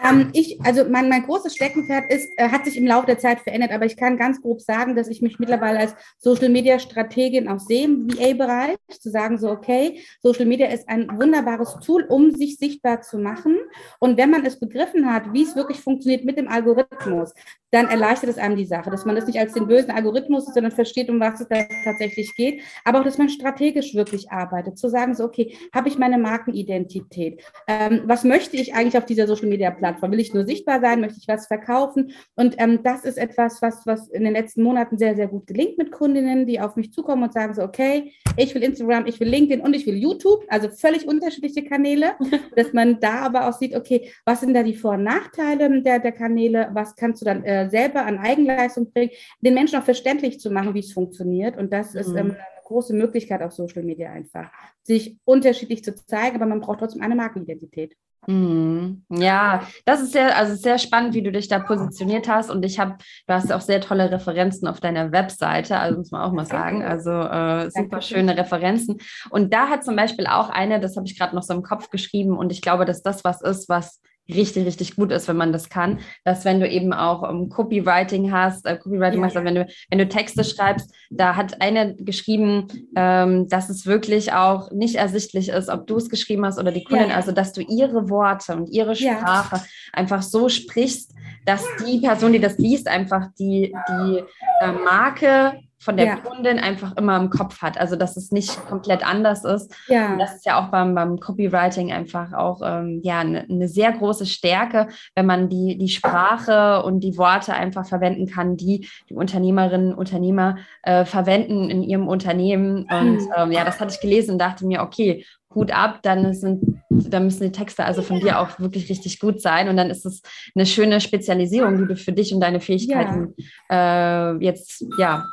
Ähm, 0.04 0.30
ich, 0.34 0.60
also 0.64 0.86
mein, 0.90 1.10
mein 1.10 1.24
großes 1.24 1.56
Steckenpferd 1.56 2.12
ist, 2.12 2.30
äh, 2.38 2.50
hat 2.50 2.66
sich 2.66 2.78
im 2.78 2.88
Laufe 2.88 3.06
der 3.06 3.20
Zeit 3.20 3.42
verändert, 3.42 3.72
aber 3.72 3.86
ich 3.86 3.98
kann 3.98 4.18
ganz 4.18 4.42
grob 4.42 4.62
sagen, 4.62 4.96
dass 4.96 5.08
ich 5.08 5.22
mich 5.22 5.38
mittlerweile 5.38 5.80
als 5.80 5.96
Social 6.18 6.50
Media 6.50 6.80
Strategin 6.80 7.48
auch 7.48 7.60
sehe 7.60 7.86
im 7.86 8.10
VA-Bereich, 8.10 8.78
zu 9.00 9.10
sagen 9.10 9.38
so, 9.38 9.50
okay, 9.50 10.02
Social 10.22 10.46
Media 10.46 10.68
ist 10.68 10.90
ein 10.90 11.08
wunderbares 11.20 11.78
Tool, 11.86 12.04
um 12.10 12.32
sich 12.32 12.58
sichtbar 12.58 13.02
zu 13.02 13.20
machen. 13.20 13.58
Und 14.00 14.18
wenn 14.18 14.32
man 14.32 14.46
es 14.46 14.60
begriffen 14.60 15.12
hat, 15.12 15.34
wie 15.34 15.44
es 15.44 15.56
wirklich 15.56 15.80
funktioniert 15.80 16.26
mit 16.26 16.38
dem 16.38 16.48
Algorithmus, 16.48 17.34
dann 17.72 17.88
erleichtert 17.88 18.30
es 18.30 18.38
einem 18.38 18.58
die 18.58 18.66
Sache, 18.66 18.90
dass 18.90 19.06
man 19.06 19.16
das 19.16 19.28
nicht 19.28 19.40
als 19.40 19.54
den 19.54 19.68
bösen 19.68 19.92
Algorithmus, 19.92 20.46
sondern 20.46 20.72
versteht, 20.72 21.10
um 21.10 21.20
was 21.20 21.40
es 21.40 21.48
da 21.48 21.64
tatsächlich 21.86 22.36
geht, 22.36 22.62
aber 22.84 23.00
auch, 23.00 23.04
dass 23.04 23.18
man 23.18 23.30
strategisch 23.30 23.96
wirklich 23.96 24.30
arbeitet, 24.30 24.78
zu 24.78 24.90
sagen 24.90 25.16
so, 25.16 25.24
okay, 25.24 25.56
habe 25.74 25.88
ich 25.88 25.98
meine 25.98 26.18
Markenidentität? 26.18 27.42
Ähm, 27.68 28.02
was 28.06 28.24
möchte 28.24 28.58
ich 28.58 28.74
eigentlich 28.74 28.98
auf 28.98 29.06
dieser 29.06 29.26
Social 29.26 29.48
Media 29.48 29.72
Plattform? 29.72 29.91
Plattform? 29.92 30.12
Will 30.12 30.20
ich 30.20 30.34
nur 30.34 30.46
sichtbar 30.46 30.82
sein? 30.82 31.02
Möchte 31.02 31.20
ich 31.20 31.28
was 31.28 31.48
verkaufen? 31.48 32.12
Und 32.36 32.56
ähm, 32.58 32.84
das 32.84 33.06
ist 33.06 33.18
etwas, 33.18 33.62
was, 33.62 33.86
was 33.86 34.08
in 34.10 34.24
den 34.24 34.34
letzten 34.34 34.64
Monaten 34.64 34.98
sehr, 34.98 35.16
sehr 35.16 35.28
gut 35.28 35.48
gelingt 35.48 35.78
mit 35.78 35.92
Kundinnen, 35.92 36.46
die 36.46 36.60
auf 36.60 36.76
mich 36.76 36.92
zukommen 36.92 37.24
und 37.24 37.34
sagen 37.34 37.54
so, 37.54 37.64
okay, 37.64 38.14
ich 38.38 38.56
will 38.56 38.64
Instagram, 38.64 39.06
ich 39.06 39.20
will 39.20 39.28
LinkedIn 39.28 39.62
und 39.62 39.76
ich 39.76 39.86
will 39.86 39.96
YouTube, 39.96 40.44
also 40.48 40.70
völlig 40.70 41.08
unterschiedliche 41.08 41.64
Kanäle, 41.64 42.14
dass 42.56 42.74
man 42.74 43.00
da 43.00 43.22
aber 43.22 43.48
auch 43.48 43.54
sieht, 43.54 43.76
okay, 43.76 44.12
was 44.26 44.42
sind 44.42 44.54
da 44.54 44.64
die 44.64 44.76
Vor- 44.76 44.94
und 44.94 45.04
Nachteile 45.04 45.82
der, 45.82 46.00
der 46.00 46.12
Kanäle? 46.12 46.70
Was 46.74 46.96
kannst 46.96 47.22
du 47.22 47.26
dann 47.26 47.44
äh, 47.44 47.70
selber 47.70 48.06
an 48.06 48.18
Eigenleistung 48.18 48.92
bringen? 48.92 49.12
Den 49.42 49.54
Menschen 49.54 49.80
auch 49.80 49.84
verständlich 49.84 50.40
zu 50.40 50.52
machen, 50.52 50.74
wie 50.74 50.80
es 50.80 50.94
funktioniert. 50.94 51.58
Und 51.58 51.72
das 51.74 51.94
mhm. 51.94 52.00
ist 52.00 52.16
ähm, 52.16 52.36
große 52.72 52.94
Möglichkeit 52.94 53.42
auf 53.42 53.52
Social 53.52 53.84
Media 53.84 54.12
einfach, 54.12 54.50
sich 54.82 55.20
unterschiedlich 55.26 55.84
zu 55.84 55.94
zeigen, 55.94 56.38
aber 56.38 56.46
man 56.46 56.62
braucht 56.62 56.80
trotzdem 56.80 57.02
eine 57.02 57.16
Markenidentität. 57.16 57.98
Mhm. 58.28 59.04
Ja, 59.10 59.62
das 59.86 60.02
ist 60.02 60.12
sehr, 60.12 60.38
also 60.38 60.56
sehr 60.56 60.78
spannend, 60.78 61.16
wie 61.16 61.24
du 61.24 61.32
dich 61.32 61.48
da 61.48 61.60
positioniert 61.60 62.28
hast. 62.28 62.52
Und 62.52 62.64
ich 62.64 62.80
habe, 62.80 62.98
du 63.28 63.34
hast 63.34 63.52
auch 63.52 63.62
sehr 63.62 63.82
tolle 63.82 64.12
Referenzen 64.12 64.68
auf 64.68 64.80
deiner 64.80 65.12
Webseite, 65.12 65.80
also 65.80 65.98
muss 65.98 66.12
man 66.12 66.22
auch 66.22 66.32
mal 66.32 66.46
sagen. 66.46 66.84
Also 66.84 67.12
äh, 67.12 67.72
super 67.72 68.02
schöne 68.02 68.38
Referenzen. 68.38 69.00
Und 69.32 69.54
da 69.54 69.70
hat 69.70 69.84
zum 69.84 69.96
Beispiel 69.96 70.28
auch 70.28 70.50
eine, 70.50 70.80
das 70.80 70.96
habe 70.98 71.08
ich 71.08 71.18
gerade 71.18 71.36
noch 71.36 71.44
so 71.44 71.54
im 71.54 71.64
Kopf 71.64 71.90
geschrieben, 71.90 72.38
und 72.38 72.52
ich 72.52 72.62
glaube, 72.62 72.86
dass 72.86 73.02
das 73.02 73.24
was 73.24 73.42
ist, 73.42 73.70
was 73.70 74.02
richtig, 74.30 74.66
richtig 74.66 74.96
gut 74.96 75.12
ist, 75.12 75.28
wenn 75.28 75.38
man 75.38 75.52
das 75.52 75.70
kann, 75.70 76.00
dass 76.24 76.46
wenn 76.46 76.60
du 76.60 76.68
eben 76.68 76.94
auch 76.94 77.22
um, 77.22 77.44
ähm, 77.44 77.50
Copywriting 77.50 78.32
hast, 78.32 78.66
äh, 78.66 78.78
Copywriting 78.78 79.20
ja. 79.20 79.22
machst, 79.22 79.36
also 79.36 79.46
wenn 79.46 79.56
du, 79.56 79.68
wenn 79.90 80.00
du 80.00 80.08
Texte 80.08 80.44
schreibst, 80.44 80.94
da 81.10 81.36
hat 81.36 81.62
eine 81.62 81.96
geschrieben, 81.96 82.68
ähm, 82.96 83.48
dass 83.48 83.70
es 83.70 83.86
wirklich 83.86 84.34
auch 84.34 84.72
nicht 84.72 84.96
ersichtlich 84.96 85.50
ist, 85.50 85.70
ob 85.70 85.88
du 85.88 85.98
es 85.98 86.10
geschrieben 86.10 86.46
hast 86.46 86.60
oder 86.60 86.72
die 86.72 86.84
Kundin, 86.84 87.10
ja. 87.10 87.16
also 87.16 87.32
dass 87.32 87.54
du 87.54 87.62
ihre 87.62 88.10
Worte 88.10 88.56
und 88.56 88.68
ihre 88.68 88.96
Sprache 88.96 89.58
ja. 89.58 89.64
einfach 89.94 90.22
so 90.22 90.50
sprichst, 90.50 91.14
dass 91.46 91.64
die 91.86 92.00
Person, 92.00 92.34
die 92.34 92.40
das 92.40 92.58
liest, 92.58 92.88
einfach 92.88 93.28
die, 93.40 93.74
die 93.90 94.24
äh, 94.62 94.72
Marke 94.72 95.54
von 95.82 95.98
der 95.98 96.06
ja. 96.06 96.16
Kundin 96.18 96.60
einfach 96.60 96.96
immer 96.96 97.18
im 97.18 97.30
Kopf 97.30 97.62
hat. 97.62 97.80
Also 97.80 97.96
dass 97.96 98.16
es 98.16 98.32
nicht 98.32 98.66
komplett 98.68 99.06
anders 99.06 99.44
ist. 99.44 99.74
Ja. 99.88 100.14
Und 100.14 100.20
das 100.20 100.36
ist 100.36 100.46
ja 100.46 100.62
auch 100.62 100.70
beim, 100.70 100.94
beim 100.94 101.20
Copywriting 101.20 101.92
einfach 101.92 102.34
auch 102.34 102.62
ähm, 102.64 103.02
ja, 103.04 103.20
eine, 103.20 103.42
eine 103.50 103.68
sehr 103.68 103.92
große 103.92 104.28
Stärke, 104.28 104.88
wenn 105.16 105.26
man 105.26 105.50
die, 105.50 105.78
die 105.78 105.90
Sprache 105.90 106.84
und 106.84 107.00
die 107.00 107.18
Worte 107.18 107.54
einfach 107.54 107.86
verwenden 107.86 108.28
kann, 108.28 108.56
die 108.56 108.88
die 109.10 109.16
Unternehmerinnen 109.16 109.94
und 109.94 110.12
Unternehmer 110.12 110.58
äh, 110.84 111.06
verwenden 111.06 111.70
in 111.70 111.84
ihrem 111.84 112.08
Unternehmen. 112.08 112.86
Und 112.90 113.22
mhm. 113.22 113.34
ähm, 113.36 113.52
ja, 113.52 113.64
das 113.64 113.80
hatte 113.80 113.94
ich 113.94 114.02
gelesen 114.02 114.32
und 114.32 114.40
dachte 114.40 114.66
mir, 114.66 114.82
okay, 114.82 115.26
Hut 115.54 115.72
ab, 115.72 116.00
dann 116.04 116.34
sind, 116.34 116.82
dann 116.90 117.26
müssen 117.26 117.44
die 117.44 117.52
Texte 117.52 117.84
also 117.84 118.02
von 118.02 118.20
dir 118.20 118.40
auch 118.40 118.60
wirklich 118.60 118.90
richtig 118.90 119.20
gut 119.20 119.42
sein. 119.42 119.68
Und 119.68 119.78
dann 119.78 119.90
ist 119.90 120.06
es 120.06 120.22
eine 120.56 120.66
schöne 120.66 121.02
Spezialisierung, 121.02 121.78
die 121.78 121.88
du 121.88 121.96
für 121.98 122.14
dich 122.14 122.34
und 122.34 122.40
deine 122.40 122.62
Fähigkeiten 122.62 123.34
ja. 123.70 124.32
Äh, 124.32 124.38
jetzt 124.44 124.86
ja 124.98 125.26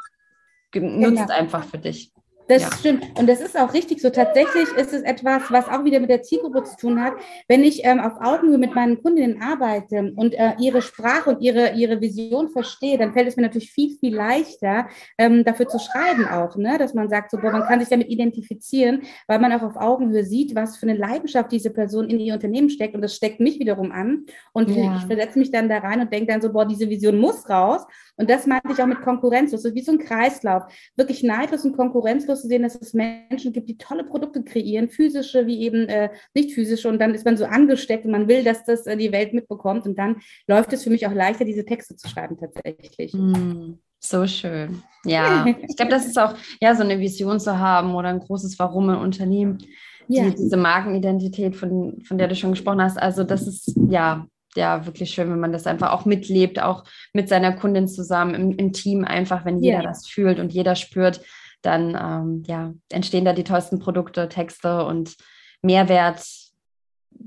nutzt 0.75 1.17
genau. 1.17 1.35
einfach 1.35 1.65
für 1.65 1.79
dich. 1.79 2.13
Das 2.49 2.63
ja. 2.63 2.73
stimmt. 2.73 3.07
Und 3.19 3.29
das 3.29 3.41
ist 3.41 3.59
auch 3.59 3.75
richtig 3.75 4.01
so. 4.01 4.09
Tatsächlich 4.09 4.69
ist 4.77 4.95
es 4.95 5.03
etwas, 5.03 5.43
was 5.51 5.69
auch 5.69 5.85
wieder 5.85 6.01
mit 6.01 6.09
der 6.09 6.23
Zielgruppe 6.23 6.65
zu 6.65 6.77
tun 6.77 7.03
hat. 7.03 7.13
Wenn 7.47 7.63
ich 7.63 7.85
ähm, 7.85 8.01
auf 8.01 8.15
Augenhöhe 8.21 8.57
mit 8.57 8.75
meinen 8.75 9.03
Kundinnen 9.03 9.43
arbeite 9.43 10.13
und 10.17 10.35
äh, 10.35 10.55
ihre 10.59 10.81
Sprache 10.81 11.31
und 11.31 11.43
ihre, 11.43 11.75
ihre 11.75 12.01
Vision 12.01 12.49
verstehe, 12.49 12.97
dann 12.97 13.13
fällt 13.13 13.29
es 13.29 13.37
mir 13.37 13.43
natürlich 13.43 13.71
viel, 13.71 13.99
viel 13.99 14.17
leichter, 14.17 14.89
ähm, 15.19 15.45
dafür 15.45 15.69
zu 15.69 15.79
schreiben 15.79 16.27
auch, 16.27 16.57
ne? 16.57 16.79
dass 16.79 16.95
man 16.95 17.11
sagt, 17.11 17.31
so, 17.31 17.37
boah, 17.37 17.51
man 17.51 17.65
kann 17.65 17.81
sich 17.81 17.91
damit 17.91 18.09
identifizieren, 18.09 19.03
weil 19.27 19.39
man 19.39 19.53
auch 19.53 19.63
auf 19.63 19.77
Augenhöhe 19.77 20.25
sieht, 20.25 20.55
was 20.55 20.79
für 20.79 20.89
eine 20.89 20.99
Leidenschaft 20.99 21.53
diese 21.53 21.71
Person 21.71 22.09
in 22.09 22.19
ihr 22.19 22.33
Unternehmen 22.33 22.71
steckt. 22.71 22.95
Und 22.95 23.03
das 23.03 23.15
steckt 23.15 23.41
mich 23.41 23.59
wiederum 23.59 23.93
an. 23.93 24.25
Und 24.53 24.71
ja. 24.71 24.97
ich 24.97 25.07
versetze 25.07 25.39
mich 25.39 25.51
dann 25.51 25.69
da 25.69 25.79
rein 25.79 26.01
und 26.01 26.13
denke 26.13 26.33
dann 26.33 26.41
so, 26.41 26.51
boah, 26.51 26.65
diese 26.65 26.89
Vision 26.89 27.19
muss 27.19 27.49
raus. 27.51 27.83
Und 28.17 28.31
das 28.31 28.47
meinte 28.47 28.73
ich 28.73 28.83
auch 28.83 28.87
mit 28.87 29.03
konkurrenzlos. 29.03 29.63
Das 29.63 29.73
ist 29.73 29.77
wie 29.77 29.83
so 29.83 29.93
ein 29.93 29.99
Kreislauf. 29.99 30.65
Wirklich 30.97 31.23
neidlos 31.23 31.65
und 31.65 31.77
konkurrenzlos 31.77 32.38
zu 32.41 32.49
sehen, 32.49 32.63
dass 32.63 32.75
es 32.75 32.95
Menschen 32.95 33.53
gibt, 33.53 33.69
die 33.69 33.79
tolle 33.79 34.05
Produkte 34.05 34.43
kreieren, 34.43 34.89
physische 34.89 35.47
wie 35.47 35.61
eben 35.61 35.89
äh, 35.89 36.11
nicht 36.35 36.55
physische. 36.55 36.89
Und 36.89 36.99
dann 36.99 37.15
ist 37.15 37.25
man 37.25 37.37
so 37.37 37.45
angesteckt 37.45 38.05
und 38.05 38.13
man 38.13 38.29
will, 38.29 38.45
dass 38.45 38.65
das 38.65 38.87
äh, 38.87 38.97
die 38.97 39.13
Welt 39.13 39.33
mitbekommt. 39.33 39.87
Und 39.87 39.99
dann 39.99 40.17
läuft 40.47 40.73
es 40.73 40.85
für 40.85 40.91
mich 40.91 41.07
auch 41.07 41.15
leichter, 41.15 41.45
diese 41.45 41.65
Texte 41.65 41.97
zu 41.97 42.09
schreiben 42.09 42.37
tatsächlich. 42.39 43.13
Mm. 43.15 43.75
So 44.01 44.27
schön. 44.27 44.83
Ja, 45.05 45.47
ich 45.69 45.77
glaube, 45.77 45.91
das 45.91 46.07
ist 46.07 46.19
auch, 46.19 46.35
ja, 46.61 46.75
so 46.75 46.83
eine 46.83 47.01
Vision 47.01 47.41
zu 47.41 47.59
haben 47.59 47.95
oder 47.95 48.09
ein 48.09 48.21
großes 48.21 48.59
Warum 48.59 48.91
im 48.91 49.01
Unternehmen. 49.01 49.59
Ja. 50.07 50.25
Die, 50.25 50.37
diese 50.37 50.57
Markenidentität, 50.57 51.57
von, 51.57 52.01
von 52.03 52.19
der 52.19 52.29
du 52.29 52.35
schon 52.35 52.51
gesprochen 52.51 52.83
hast. 52.83 52.97
Also, 53.01 53.25
das 53.25 53.47
ist 53.47 53.75
ja, 53.91 54.27
ja 54.57 54.87
wirklich 54.87 55.11
schön, 55.11 55.31
wenn 55.31 55.41
man 55.41 55.53
das 55.53 55.67
einfach 55.67 55.93
auch 55.93 56.07
mitlebt, 56.07 56.63
auch 56.63 56.85
mit 57.13 57.29
seiner 57.29 57.53
Kundin 57.53 57.89
zusammen 57.89 58.35
im, 58.35 58.53
im 58.53 58.73
Team, 58.73 59.05
einfach, 59.05 59.45
wenn 59.45 59.63
jeder 59.63 59.79
ja. 59.79 59.83
das 59.83 60.07
fühlt 60.07 60.39
und 60.39 60.53
jeder 60.53 60.77
spürt, 60.77 61.21
dann 61.63 61.97
ähm, 62.01 62.43
ja, 62.47 62.73
entstehen 62.91 63.25
da 63.25 63.33
die 63.33 63.45
tollsten 63.45 63.79
Produkte, 63.79 64.29
Texte 64.29 64.85
und 64.85 65.17
Mehrwert 65.63 66.25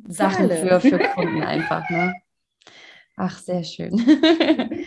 Sachen 0.08 0.50
für, 0.50 0.80
für 0.80 1.00
Kunden 1.00 1.44
einfach. 1.44 1.90
Ne? 1.90 2.16
Ach, 3.18 3.38
sehr 3.38 3.64
schön. 3.64 3.98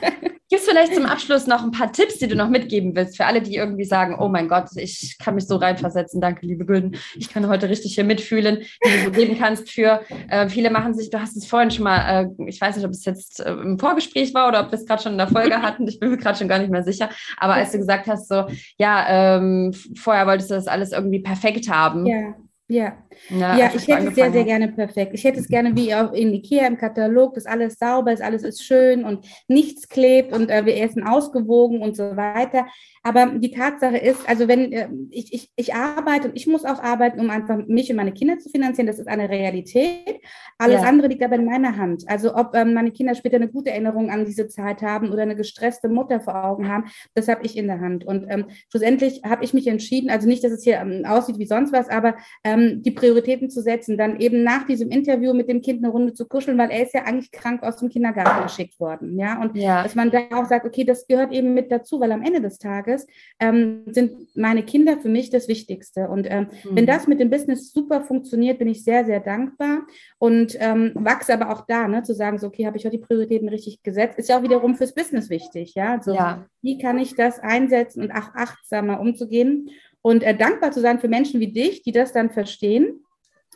Gibt 0.48 0.62
es 0.62 0.68
vielleicht 0.68 0.94
zum 0.94 1.06
Abschluss 1.06 1.48
noch 1.48 1.64
ein 1.64 1.72
paar 1.72 1.92
Tipps, 1.92 2.18
die 2.18 2.28
du 2.28 2.36
noch 2.36 2.48
mitgeben 2.48 2.94
willst 2.94 3.16
für 3.16 3.26
alle, 3.26 3.42
die 3.42 3.56
irgendwie 3.56 3.84
sagen, 3.84 4.16
oh 4.16 4.28
mein 4.28 4.48
Gott, 4.48 4.68
ich 4.76 5.16
kann 5.18 5.34
mich 5.34 5.46
so 5.48 5.56
reinversetzen, 5.56 6.20
danke, 6.20 6.46
liebe 6.46 6.64
Gülden, 6.64 6.96
ich 7.16 7.28
kann 7.28 7.48
heute 7.48 7.68
richtig 7.68 7.96
hier 7.96 8.04
mitfühlen, 8.04 8.58
die 8.84 8.90
du 8.90 9.04
so 9.06 9.10
geben 9.10 9.36
kannst 9.38 9.68
für, 9.68 10.02
äh, 10.28 10.48
viele 10.48 10.70
machen 10.70 10.94
sich, 10.94 11.10
du 11.10 11.20
hast 11.20 11.36
es 11.36 11.46
vorhin 11.46 11.72
schon 11.72 11.82
mal, 11.82 12.26
äh, 12.38 12.48
ich 12.48 12.60
weiß 12.60 12.76
nicht, 12.76 12.84
ob 12.84 12.92
es 12.92 13.04
jetzt 13.04 13.40
äh, 13.40 13.50
im 13.50 13.78
Vorgespräch 13.78 14.34
war 14.34 14.46
oder 14.46 14.60
ob 14.60 14.70
wir 14.70 14.78
es 14.78 14.86
gerade 14.86 15.02
schon 15.02 15.12
in 15.12 15.18
der 15.18 15.28
Folge 15.28 15.62
hatten, 15.62 15.88
ich 15.88 15.98
bin 15.98 16.10
mir 16.10 16.16
gerade 16.16 16.38
schon 16.38 16.48
gar 16.48 16.60
nicht 16.60 16.70
mehr 16.70 16.84
sicher, 16.84 17.10
aber 17.38 17.54
als 17.54 17.72
du 17.72 17.78
gesagt 17.78 18.06
hast, 18.06 18.28
so, 18.28 18.46
ja, 18.78 19.38
ähm, 19.38 19.74
vorher 19.96 20.28
wolltest 20.28 20.50
du 20.50 20.54
das 20.54 20.68
alles 20.68 20.92
irgendwie 20.92 21.20
perfekt 21.20 21.68
haben. 21.68 22.06
Ja 22.06 22.34
ja, 22.68 22.96
ja, 23.30 23.56
ja 23.56 23.70
ich 23.74 23.86
hätte 23.86 24.08
es 24.08 24.16
sehr, 24.16 24.32
sehr 24.32 24.44
gerne 24.44 24.68
perfekt. 24.68 25.12
Ich 25.14 25.22
hätte 25.22 25.38
es 25.38 25.46
gerne 25.46 25.76
wie 25.76 25.94
auch 25.94 26.12
in 26.12 26.34
Ikea 26.34 26.66
im 26.66 26.76
Katalog, 26.76 27.34
dass 27.34 27.46
alles 27.46 27.78
sauber 27.78 28.12
ist, 28.12 28.20
alles 28.20 28.42
ist 28.42 28.64
schön 28.64 29.04
und 29.04 29.24
nichts 29.46 29.88
klebt 29.88 30.32
und 30.32 30.50
äh, 30.50 30.66
wir 30.66 30.76
essen 30.82 31.06
ausgewogen 31.06 31.80
und 31.80 31.94
so 31.94 32.16
weiter. 32.16 32.66
Aber 33.04 33.26
die 33.26 33.52
Tatsache 33.52 33.98
ist, 33.98 34.28
also 34.28 34.48
wenn 34.48 34.72
äh, 34.72 34.88
ich, 35.10 35.32
ich, 35.32 35.50
ich 35.54 35.74
arbeite 35.74 36.28
und 36.28 36.36
ich 36.36 36.48
muss 36.48 36.64
auch 36.64 36.82
arbeiten, 36.82 37.20
um 37.20 37.30
einfach 37.30 37.56
mich 37.68 37.88
und 37.88 37.96
meine 37.96 38.10
Kinder 38.10 38.36
zu 38.40 38.48
finanzieren, 38.48 38.88
das 38.88 38.98
ist 38.98 39.06
eine 39.06 39.28
Realität. 39.30 40.20
Alles 40.58 40.82
ja. 40.82 40.88
andere 40.88 41.06
liegt 41.06 41.22
aber 41.22 41.36
in 41.36 41.44
meiner 41.44 41.76
Hand. 41.76 42.02
Also 42.08 42.34
ob 42.34 42.56
ähm, 42.56 42.74
meine 42.74 42.90
Kinder 42.90 43.14
später 43.14 43.36
eine 43.36 43.48
gute 43.48 43.70
Erinnerung 43.70 44.10
an 44.10 44.24
diese 44.24 44.48
Zeit 44.48 44.82
haben 44.82 45.12
oder 45.12 45.22
eine 45.22 45.36
gestresste 45.36 45.88
Mutter 45.88 46.18
vor 46.18 46.44
Augen 46.44 46.68
haben, 46.68 46.86
das 47.14 47.28
habe 47.28 47.46
ich 47.46 47.56
in 47.56 47.68
der 47.68 47.78
Hand. 47.78 48.04
Und 48.04 48.26
ähm, 48.28 48.46
schlussendlich 48.70 49.22
habe 49.24 49.44
ich 49.44 49.54
mich 49.54 49.68
entschieden, 49.68 50.10
also 50.10 50.26
nicht, 50.26 50.42
dass 50.42 50.50
es 50.50 50.64
hier 50.64 50.80
ähm, 50.80 51.04
aussieht 51.06 51.38
wie 51.38 51.46
sonst 51.46 51.72
was, 51.72 51.88
aber 51.88 52.16
ähm, 52.42 52.55
die 52.56 52.90
Prioritäten 52.90 53.50
zu 53.50 53.60
setzen, 53.60 53.96
dann 53.96 54.20
eben 54.20 54.42
nach 54.42 54.66
diesem 54.66 54.90
Interview 54.90 55.34
mit 55.34 55.48
dem 55.48 55.60
Kind 55.60 55.82
eine 55.82 55.92
Runde 55.92 56.14
zu 56.14 56.26
kuscheln, 56.26 56.58
weil 56.58 56.70
er 56.70 56.82
ist 56.82 56.94
ja 56.94 57.04
eigentlich 57.04 57.30
krank 57.30 57.62
aus 57.62 57.76
dem 57.76 57.88
Kindergarten 57.88 58.42
geschickt 58.42 58.78
worden. 58.80 59.18
Ja, 59.18 59.40
und 59.40 59.56
ja. 59.56 59.82
dass 59.82 59.94
man 59.94 60.10
da 60.10 60.20
auch 60.32 60.46
sagt, 60.46 60.66
okay, 60.66 60.84
das 60.84 61.06
gehört 61.06 61.32
eben 61.32 61.54
mit 61.54 61.70
dazu, 61.70 62.00
weil 62.00 62.12
am 62.12 62.22
Ende 62.22 62.40
des 62.40 62.58
Tages 62.58 63.06
ähm, 63.40 63.82
sind 63.86 64.36
meine 64.36 64.62
Kinder 64.62 64.98
für 64.98 65.08
mich 65.08 65.30
das 65.30 65.48
Wichtigste. 65.48 66.08
Und 66.08 66.26
ähm, 66.30 66.48
mhm. 66.64 66.76
wenn 66.76 66.86
das 66.86 67.06
mit 67.06 67.20
dem 67.20 67.30
Business 67.30 67.72
super 67.72 68.02
funktioniert, 68.02 68.58
bin 68.58 68.68
ich 68.68 68.84
sehr, 68.84 69.04
sehr 69.04 69.20
dankbar 69.20 69.86
und 70.18 70.56
ähm, 70.58 70.92
wachse 70.94 71.34
aber 71.34 71.52
auch 71.52 71.66
da, 71.66 71.88
ne, 71.88 72.02
zu 72.02 72.14
sagen, 72.14 72.38
so, 72.38 72.46
okay, 72.46 72.66
habe 72.66 72.76
ich 72.76 72.86
auch 72.86 72.90
die 72.90 72.98
Prioritäten 72.98 73.48
richtig 73.48 73.82
gesetzt, 73.82 74.18
ist 74.18 74.28
ja 74.28 74.38
auch 74.38 74.42
wiederum 74.42 74.74
fürs 74.74 74.94
Business 74.94 75.30
wichtig. 75.30 75.74
Ja, 75.74 75.94
also, 75.94 76.14
ja. 76.14 76.46
wie 76.62 76.78
kann 76.78 76.98
ich 76.98 77.14
das 77.14 77.38
einsetzen 77.40 78.02
und 78.02 78.12
auch 78.12 78.34
achtsamer 78.34 79.00
umzugehen 79.00 79.70
und 80.06 80.22
äh, 80.22 80.36
dankbar 80.36 80.72
zu 80.72 80.80
sein 80.80 81.00
für 81.00 81.08
Menschen 81.08 81.40
wie 81.40 81.52
dich, 81.52 81.82
die 81.82 81.92
das 81.92 82.12
dann 82.12 82.30
verstehen 82.30 83.06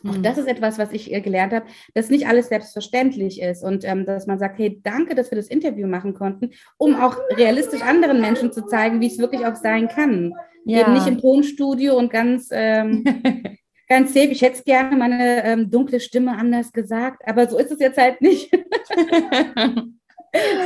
auch 0.08 0.16
mhm. 0.16 0.22
das 0.22 0.38
ist 0.38 0.48
etwas, 0.48 0.78
was 0.78 0.92
ich 0.92 1.12
äh, 1.12 1.20
gelernt 1.20 1.52
habe, 1.52 1.66
dass 1.94 2.08
nicht 2.10 2.26
alles 2.26 2.48
selbstverständlich 2.48 3.42
ist 3.42 3.62
und 3.62 3.84
ähm, 3.84 4.06
dass 4.06 4.26
man 4.26 4.38
sagt, 4.38 4.58
hey, 4.58 4.80
danke, 4.82 5.14
dass 5.14 5.30
wir 5.30 5.36
das 5.36 5.48
Interview 5.48 5.86
machen 5.86 6.14
konnten, 6.14 6.52
um 6.78 6.94
auch 6.96 7.18
realistisch 7.36 7.82
anderen 7.82 8.20
Menschen 8.20 8.52
zu 8.52 8.66
zeigen, 8.66 9.00
wie 9.00 9.08
es 9.08 9.18
wirklich 9.18 9.44
auch 9.44 9.56
sein 9.56 9.88
kann. 9.88 10.32
Ja. 10.64 10.80
Eben 10.80 10.94
nicht 10.94 11.06
im 11.06 11.20
Tonstudio 11.20 11.96
und 11.96 12.10
ganz, 12.10 12.48
ähm, 12.50 13.04
ganz 13.88 14.14
safe. 14.14 14.28
Ich 14.28 14.42
hätte 14.42 14.62
gerne 14.62 14.96
meine 14.96 15.44
ähm, 15.44 15.70
dunkle 15.70 16.00
Stimme 16.00 16.36
anders 16.36 16.72
gesagt, 16.72 17.22
aber 17.26 17.46
so 17.46 17.58
ist 17.58 17.70
es 17.70 17.80
jetzt 17.80 17.98
halt 17.98 18.22
nicht. 18.22 18.50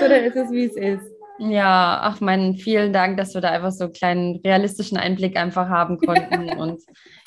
Sondern 0.01 0.25
ist 0.25 0.37
es, 0.37 0.51
wie 0.51 0.65
es 0.67 0.77
ist. 0.77 1.11
Ja, 1.39 2.01
ach 2.03 2.21
mein, 2.21 2.55
vielen 2.55 2.93
Dank, 2.93 3.17
dass 3.17 3.35
wir 3.35 3.41
da 3.41 3.51
einfach 3.51 3.73
so 3.73 3.85
einen 3.85 3.93
kleinen 3.93 4.37
realistischen 4.45 4.97
Einblick 4.97 5.37
einfach 5.37 5.69
haben 5.69 5.99
konnten 6.07 6.51
und 6.51 6.81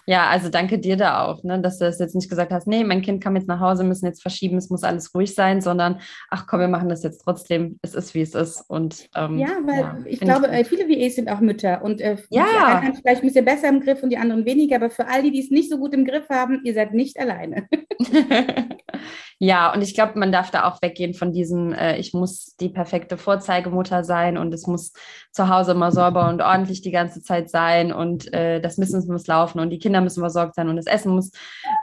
ja, 0.10 0.30
also 0.30 0.48
danke 0.48 0.80
dir 0.80 0.96
da 0.96 1.26
auch, 1.26 1.44
ne, 1.44 1.60
dass 1.60 1.80
du 1.80 1.86
das 1.86 2.00
jetzt 2.00 2.16
nicht 2.16 2.30
gesagt 2.30 2.54
hast, 2.54 2.66
nee, 2.66 2.86
mein 2.86 3.02
Kind 3.02 3.22
kam 3.22 3.36
jetzt 3.36 3.50
nach 3.50 3.60
Hause, 3.60 3.84
müssen 3.84 4.06
jetzt 4.06 4.22
verschieben, 4.22 4.56
es 4.56 4.70
muss 4.70 4.84
alles 4.84 5.14
ruhig 5.14 5.36
sein, 5.36 5.60
sondern 5.60 6.00
ach 6.30 6.48
komm, 6.48 6.62
wir 6.62 6.70
machen 6.70 6.88
das 6.88 7.04
jetzt 7.04 7.26
trotzdem, 7.26 7.78
es 7.82 7.94
ist 7.94 8.14
wie 8.14 8.22
es 8.22 8.34
ist. 8.34 8.64
Und 8.70 9.10
ähm, 9.18 9.38
ja, 9.38 9.58
weil 9.66 9.80
ja, 9.80 9.98
ich 10.06 10.22
glaube, 10.22 10.48
ich 10.58 10.68
viele 10.68 10.88
VAs 10.88 11.16
sind 11.16 11.30
auch 11.30 11.42
Mütter 11.42 11.82
und 11.84 12.00
äh, 12.00 12.16
ja. 12.30 12.46
die 12.46 12.86
einen 12.86 12.96
vielleicht 12.96 13.22
ein 13.22 13.28
bisschen 13.28 13.44
besser 13.44 13.68
im 13.68 13.82
Griff 13.82 14.02
und 14.02 14.10
die 14.10 14.18
anderen 14.18 14.46
weniger, 14.46 14.78
aber 14.78 14.90
für 14.90 15.10
all 15.10 15.24
die, 15.24 15.32
die 15.32 15.42
es 15.42 15.52
nicht 15.52 15.70
so 15.70 15.78
gut 15.78 15.94
im 15.94 16.06
Griff 16.06 16.30
haben, 16.30 16.62
ihr 16.64 16.74
seid 16.74 16.94
nicht 16.94 17.20
alleine. 17.20 17.68
Ja, 19.40 19.72
und 19.72 19.84
ich 19.84 19.94
glaube, 19.94 20.18
man 20.18 20.32
darf 20.32 20.50
da 20.50 20.68
auch 20.68 20.82
weggehen 20.82 21.14
von 21.14 21.32
diesem, 21.32 21.72
äh, 21.72 21.98
ich 21.98 22.14
muss 22.14 22.56
die 22.60 22.70
perfekte 22.70 23.18
Vorzeigemutter 23.18 24.04
sein 24.04 24.36
und 24.36 24.52
es 24.52 24.66
muss 24.66 24.94
zu 25.32 25.48
Hause 25.48 25.74
immer 25.74 25.92
sauber 25.92 26.28
und 26.30 26.42
ordentlich 26.42 26.82
die 26.82 26.92
ganze 26.92 27.22
Zeit 27.22 27.52
sein 27.52 27.94
und 27.94 28.34
äh, 28.34 28.60
das 28.60 28.78
Business 28.78 29.06
muss 29.06 29.28
laufen 29.28 29.60
und 29.60 29.70
die 29.70 29.78
Kinder 29.78 30.02
müssen 30.02 30.22
versorgt 30.22 30.56
sein 30.56 30.70
und 30.70 30.76
das 30.76 30.88
Essen 30.88 31.14
muss 31.14 31.32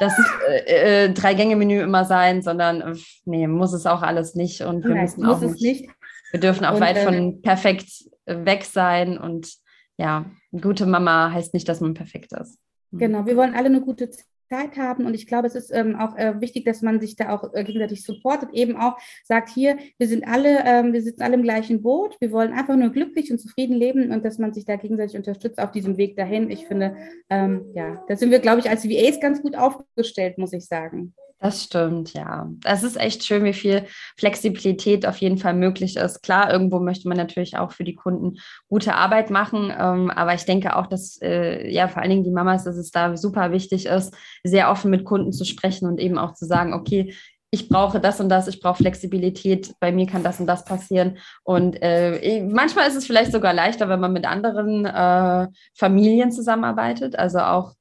das 0.01 0.12
äh, 0.49 1.05
äh, 1.05 1.12
Drei-Gänge-Menü 1.12 1.81
immer 1.81 2.05
sein, 2.05 2.43
sondern 2.43 2.81
äh, 2.81 2.97
nee, 3.25 3.47
muss 3.47 3.73
es 3.73 3.87
auch 3.87 4.03
alles 4.03 4.35
nicht 4.35 4.62
und 4.62 4.83
wir 4.83 4.95
Nein, 4.95 5.05
müssen 5.05 5.25
auch 5.25 5.40
nicht, 5.40 5.62
nicht, 5.62 5.90
Wir 6.33 6.40
dürfen 6.40 6.64
auch 6.64 6.75
und, 6.75 6.81
weit 6.81 6.99
von 6.99 7.14
ähm, 7.14 7.43
perfekt 7.43 7.88
weg 8.27 8.64
sein 8.64 9.17
und 9.17 9.49
ja, 9.97 10.25
eine 10.53 10.61
gute 10.61 10.87
Mama 10.87 11.31
heißt 11.31 11.55
nicht, 11.55 11.69
dass 11.69 11.81
man 11.81 11.95
perfekt 11.95 12.33
ist. 12.33 12.59
Genau, 12.90 13.27
wir 13.27 13.37
wollen 13.37 13.55
alle 13.55 13.67
eine 13.67 13.81
gute 13.81 14.11
Zeit 14.55 14.77
haben. 14.77 15.07
Und 15.07 15.14
ich 15.14 15.27
glaube, 15.27 15.47
es 15.47 15.55
ist 15.55 15.71
ähm, 15.73 15.97
auch 15.97 16.17
äh, 16.17 16.40
wichtig, 16.40 16.64
dass 16.64 16.83
man 16.83 17.01
sich 17.01 17.17
da 17.17 17.31
auch 17.31 17.53
äh, 17.55 17.64
gegenseitig 17.64 18.05
supportet, 18.05 18.51
eben 18.53 18.77
auch 18.77 18.97
sagt, 19.25 19.51
hier, 19.51 19.79
wir 19.99 20.07
sind 20.07 20.27
alle, 20.27 20.64
ähm, 20.64 20.93
wir 20.93 21.03
sitzen 21.03 21.23
alle 21.23 21.35
im 21.35 21.43
gleichen 21.43 21.83
Boot, 21.83 22.17
wir 22.21 22.31
wollen 22.33 22.53
einfach 22.53 22.77
nur 22.77 22.90
glücklich 22.90 23.31
und 23.31 23.38
zufrieden 23.38 23.77
leben 23.77 24.11
und 24.12 24.25
dass 24.25 24.38
man 24.38 24.53
sich 24.53 24.64
da 24.64 24.77
gegenseitig 24.77 25.17
unterstützt 25.17 25.59
auf 25.59 25.73
diesem 25.73 25.97
Weg 25.97 26.17
dahin. 26.17 26.51
Ich 26.51 26.67
finde, 26.67 26.97
ähm, 27.31 27.67
ja, 27.75 28.05
da 28.09 28.17
sind 28.17 28.31
wir, 28.31 28.38
glaube 28.38 28.61
ich, 28.61 28.71
als 28.71 28.85
VAs 28.85 29.21
ganz 29.21 29.43
gut 29.43 29.57
aufgestellt, 29.57 30.38
muss 30.38 30.53
ich 30.53 30.64
sagen. 30.67 31.14
Das 31.40 31.64
stimmt, 31.64 32.14
ja. 32.14 32.49
Das 32.62 32.83
ist 32.83 32.97
echt 32.97 33.25
schön, 33.25 33.44
wie 33.44 33.53
viel 33.53 33.85
Flexibilität 34.16 35.05
auf 35.05 35.18
jeden 35.18 35.37
Fall 35.37 35.53
möglich 35.53 35.97
ist. 35.97 36.23
Klar, 36.23 36.51
irgendwo 36.51 36.81
möchte 36.81 37.07
man 37.07 37.18
natürlich 37.18 37.59
auch 37.59 37.73
für 37.73 37.85
die 37.85 37.94
Kunden 37.94 38.38
gute 38.68 38.94
Arbeit 38.94 39.29
machen, 39.29 39.70
ähm, 39.79 40.11
aber 40.11 40.35
ich 40.35 40.47
denke 40.47 40.75
auch, 40.77 40.87
dass 40.87 41.20
äh, 41.20 41.70
ja 41.70 41.88
vor 41.88 42.01
allen 42.01 42.11
Dingen 42.11 42.25
die 42.25 42.31
Mamas, 42.31 42.64
dass 42.64 42.77
es 42.77 42.90
da 42.90 43.16
super 43.16 43.53
wichtig 43.53 43.85
ist, 43.87 44.14
sehr 44.42 44.70
offen 44.70 44.90
mit 44.90 45.05
Kunden 45.05 45.33
zu 45.33 45.44
sprechen 45.44 45.87
und 45.87 46.01
eben 46.01 46.16
auch 46.16 46.33
zu 46.33 46.47
sagen, 46.47 46.73
okay, 46.73 47.12
ich 47.51 47.68
brauche 47.68 48.01
das 48.01 48.20
und 48.20 48.31
das, 48.31 48.49
ich 48.49 48.61
brauche 48.61 48.79
Flexibilität, 48.79 49.75
bei 49.81 49.92
mir 49.92 50.07
kann 50.07 50.25
das 50.25 50.40
und 50.40 50.47
das 50.47 50.64
passieren. 50.64 51.18
Und 51.44 51.77
äh, 51.83 52.42
manchmal 52.42 52.88
ist 52.88 52.97
es 52.97 53.07
vielleicht 53.07 53.33
sogar 53.33 53.53
leichter, 53.53 53.88
wenn 53.88 54.01
man 54.01 54.12
mit 54.12 54.27
anderen 54.27 54.87
äh, 54.87 55.49
Familien 55.75 56.33
zusammenarbeitet, 56.33 57.16
also 57.16 57.38
auch 57.40 57.75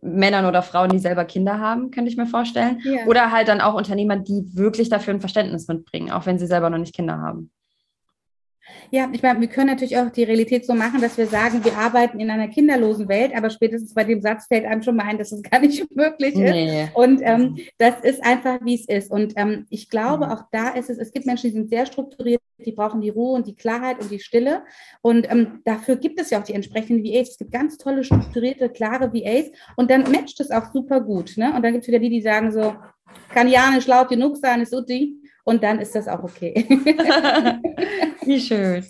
Männern 0.00 0.46
oder 0.46 0.62
Frauen, 0.62 0.90
die 0.90 0.98
selber 0.98 1.24
Kinder 1.24 1.58
haben, 1.58 1.90
könnte 1.90 2.10
ich 2.10 2.16
mir 2.16 2.26
vorstellen. 2.26 2.80
Ja. 2.84 3.06
Oder 3.06 3.32
halt 3.32 3.48
dann 3.48 3.60
auch 3.60 3.74
Unternehmer, 3.74 4.16
die 4.16 4.44
wirklich 4.54 4.88
dafür 4.88 5.14
ein 5.14 5.20
Verständnis 5.20 5.68
mitbringen, 5.68 6.10
auch 6.10 6.26
wenn 6.26 6.38
sie 6.38 6.46
selber 6.46 6.70
noch 6.70 6.78
nicht 6.78 6.94
Kinder 6.94 7.18
haben. 7.18 7.50
Ja, 8.90 9.08
ich 9.12 9.22
meine, 9.22 9.40
wir 9.40 9.48
können 9.48 9.66
natürlich 9.66 9.98
auch 9.98 10.10
die 10.10 10.24
Realität 10.24 10.64
so 10.64 10.74
machen, 10.74 11.00
dass 11.00 11.18
wir 11.18 11.26
sagen, 11.26 11.64
wir 11.64 11.76
arbeiten 11.76 12.20
in 12.20 12.30
einer 12.30 12.48
kinderlosen 12.48 13.08
Welt, 13.08 13.36
aber 13.36 13.50
spätestens 13.50 13.92
bei 13.92 14.04
dem 14.04 14.22
Satz 14.22 14.46
fällt 14.46 14.64
einem 14.64 14.82
schon 14.82 14.96
mal 14.96 15.04
ein, 15.04 15.18
dass 15.18 15.32
es 15.32 15.42
gar 15.50 15.60
nicht 15.60 15.94
möglich 15.94 16.34
ist. 16.34 16.40
Nee. 16.40 16.88
Und 16.94 17.20
ähm, 17.22 17.58
das 17.76 18.00
ist 18.02 18.24
einfach, 18.24 18.58
wie 18.62 18.74
es 18.74 18.88
ist. 18.88 19.10
Und 19.10 19.34
ähm, 19.36 19.66
ich 19.68 19.90
glaube, 19.90 20.26
mhm. 20.26 20.32
auch 20.32 20.44
da 20.50 20.70
ist 20.70 20.88
es, 20.88 20.98
es 20.98 21.12
gibt 21.12 21.26
Menschen, 21.26 21.50
die 21.50 21.54
sind 21.54 21.68
sehr 21.68 21.86
strukturiert, 21.86 22.40
die 22.64 22.72
brauchen 22.72 23.00
die 23.00 23.10
Ruhe 23.10 23.34
und 23.34 23.46
die 23.46 23.54
Klarheit 23.54 24.00
und 24.00 24.10
die 24.10 24.20
Stille. 24.20 24.62
Und 25.02 25.30
ähm, 25.30 25.60
dafür 25.64 25.96
gibt 25.96 26.20
es 26.20 26.30
ja 26.30 26.40
auch 26.40 26.44
die 26.44 26.54
entsprechenden 26.54 27.04
VAs. 27.04 27.30
Es 27.30 27.38
gibt 27.38 27.52
ganz 27.52 27.76
tolle, 27.76 28.04
strukturierte, 28.04 28.70
klare 28.70 29.12
VAs. 29.12 29.50
Und 29.76 29.90
dann 29.90 30.10
matcht 30.10 30.40
es 30.40 30.50
auch 30.50 30.72
super 30.72 31.00
gut. 31.00 31.36
Ne? 31.36 31.52
Und 31.54 31.62
dann 31.62 31.72
gibt 31.72 31.82
es 31.84 31.88
wieder 31.88 31.98
die, 31.98 32.10
die 32.10 32.22
sagen 32.22 32.50
so, 32.52 32.74
kann 33.32 33.48
ja 33.48 33.70
nicht 33.70 33.86
laut 33.86 34.08
genug 34.08 34.36
sein, 34.38 34.60
ist 34.60 34.74
Uti. 34.74 35.16
Und 35.44 35.62
dann 35.62 35.78
ist 35.78 35.94
das 35.94 36.08
auch 36.08 36.22
okay. 36.24 36.66
Wie 38.28 38.40
schön. 38.40 38.84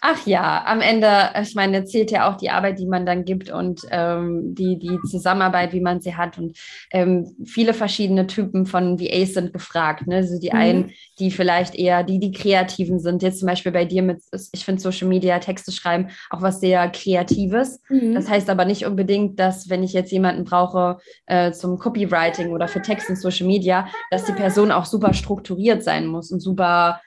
Ach 0.00 0.26
ja, 0.26 0.64
am 0.64 0.80
Ende, 0.80 1.08
ich 1.42 1.56
meine, 1.56 1.84
zählt 1.84 2.12
ja 2.12 2.30
auch 2.30 2.36
die 2.36 2.50
Arbeit, 2.50 2.78
die 2.78 2.86
man 2.86 3.04
dann 3.04 3.24
gibt 3.24 3.50
und 3.50 3.82
ähm, 3.90 4.54
die, 4.54 4.78
die 4.78 4.98
Zusammenarbeit, 5.10 5.72
wie 5.72 5.80
man 5.80 6.00
sie 6.00 6.16
hat. 6.16 6.38
Und 6.38 6.56
ähm, 6.92 7.36
viele 7.44 7.74
verschiedene 7.74 8.28
Typen 8.28 8.64
von 8.64 9.00
VAs 9.00 9.34
sind 9.34 9.52
gefragt. 9.52 10.06
Ne? 10.06 10.16
Also 10.16 10.38
die 10.38 10.50
mhm. 10.50 10.56
einen, 10.56 10.92
die 11.18 11.32
vielleicht 11.32 11.74
eher 11.74 12.04
die, 12.04 12.20
die 12.20 12.30
Kreativen 12.30 13.00
sind. 13.00 13.22
Jetzt 13.22 13.40
zum 13.40 13.48
Beispiel 13.48 13.72
bei 13.72 13.84
dir 13.84 14.02
mit, 14.02 14.22
ich 14.52 14.64
finde 14.64 14.80
Social 14.80 15.08
Media, 15.08 15.40
Texte 15.40 15.72
schreiben, 15.72 16.08
auch 16.30 16.42
was 16.42 16.60
sehr 16.60 16.88
Kreatives. 16.88 17.82
Mhm. 17.88 18.14
Das 18.14 18.30
heißt 18.30 18.48
aber 18.48 18.64
nicht 18.64 18.86
unbedingt, 18.86 19.40
dass 19.40 19.68
wenn 19.68 19.82
ich 19.82 19.92
jetzt 19.92 20.12
jemanden 20.12 20.44
brauche 20.44 20.98
äh, 21.26 21.50
zum 21.50 21.78
Copywriting 21.78 22.52
oder 22.52 22.68
für 22.68 22.80
Text 22.80 23.10
in 23.10 23.16
Social 23.16 23.48
Media, 23.48 23.88
dass 24.12 24.24
die 24.24 24.32
Person 24.32 24.70
auch 24.70 24.84
super 24.84 25.12
strukturiert 25.12 25.82
sein 25.82 26.06
muss 26.06 26.30
und 26.30 26.38
super 26.38 27.00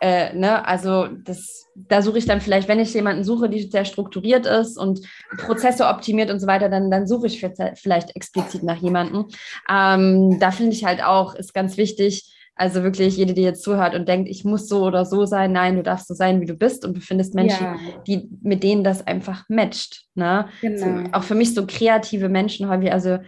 Äh, 0.00 0.34
ne? 0.34 0.66
Also 0.66 1.08
das, 1.24 1.68
da 1.74 2.02
suche 2.02 2.18
ich 2.18 2.26
dann 2.26 2.40
vielleicht, 2.40 2.68
wenn 2.68 2.80
ich 2.80 2.94
jemanden 2.94 3.24
suche, 3.24 3.48
die 3.48 3.62
sehr 3.62 3.84
strukturiert 3.84 4.46
ist 4.46 4.76
und 4.76 5.00
Prozesse 5.38 5.86
optimiert 5.86 6.30
und 6.30 6.40
so 6.40 6.46
weiter, 6.46 6.68
dann, 6.68 6.90
dann 6.90 7.06
suche 7.06 7.26
ich 7.26 7.40
vielleicht 7.74 8.16
explizit 8.16 8.62
nach 8.62 8.78
jemandem. 8.78 9.26
Ähm, 9.70 10.38
da 10.40 10.50
finde 10.50 10.72
ich 10.72 10.84
halt 10.84 11.02
auch, 11.02 11.34
ist 11.34 11.54
ganz 11.54 11.76
wichtig, 11.76 12.30
also 12.56 12.84
wirklich 12.84 13.16
jede, 13.16 13.34
die 13.34 13.42
jetzt 13.42 13.64
zuhört 13.64 13.94
und 13.94 14.08
denkt, 14.08 14.28
ich 14.28 14.44
muss 14.44 14.68
so 14.68 14.84
oder 14.84 15.04
so 15.04 15.26
sein, 15.26 15.50
nein, 15.50 15.74
du 15.74 15.82
darfst 15.82 16.06
so 16.06 16.14
sein, 16.14 16.40
wie 16.40 16.46
du 16.46 16.54
bist 16.54 16.84
und 16.84 16.96
du 16.96 17.00
findest 17.00 17.34
Menschen, 17.34 17.64
ja. 17.64 17.76
die, 18.06 18.28
mit 18.42 18.62
denen 18.62 18.84
das 18.84 19.04
einfach 19.06 19.44
matcht. 19.48 20.04
Ne? 20.14 20.46
Genau. 20.60 20.78
So, 20.78 21.12
auch 21.12 21.24
für 21.24 21.34
mich 21.34 21.52
so 21.52 21.66
kreative 21.66 22.28
Menschen 22.28 22.68
häufig, 22.68 22.92
also 22.92 23.18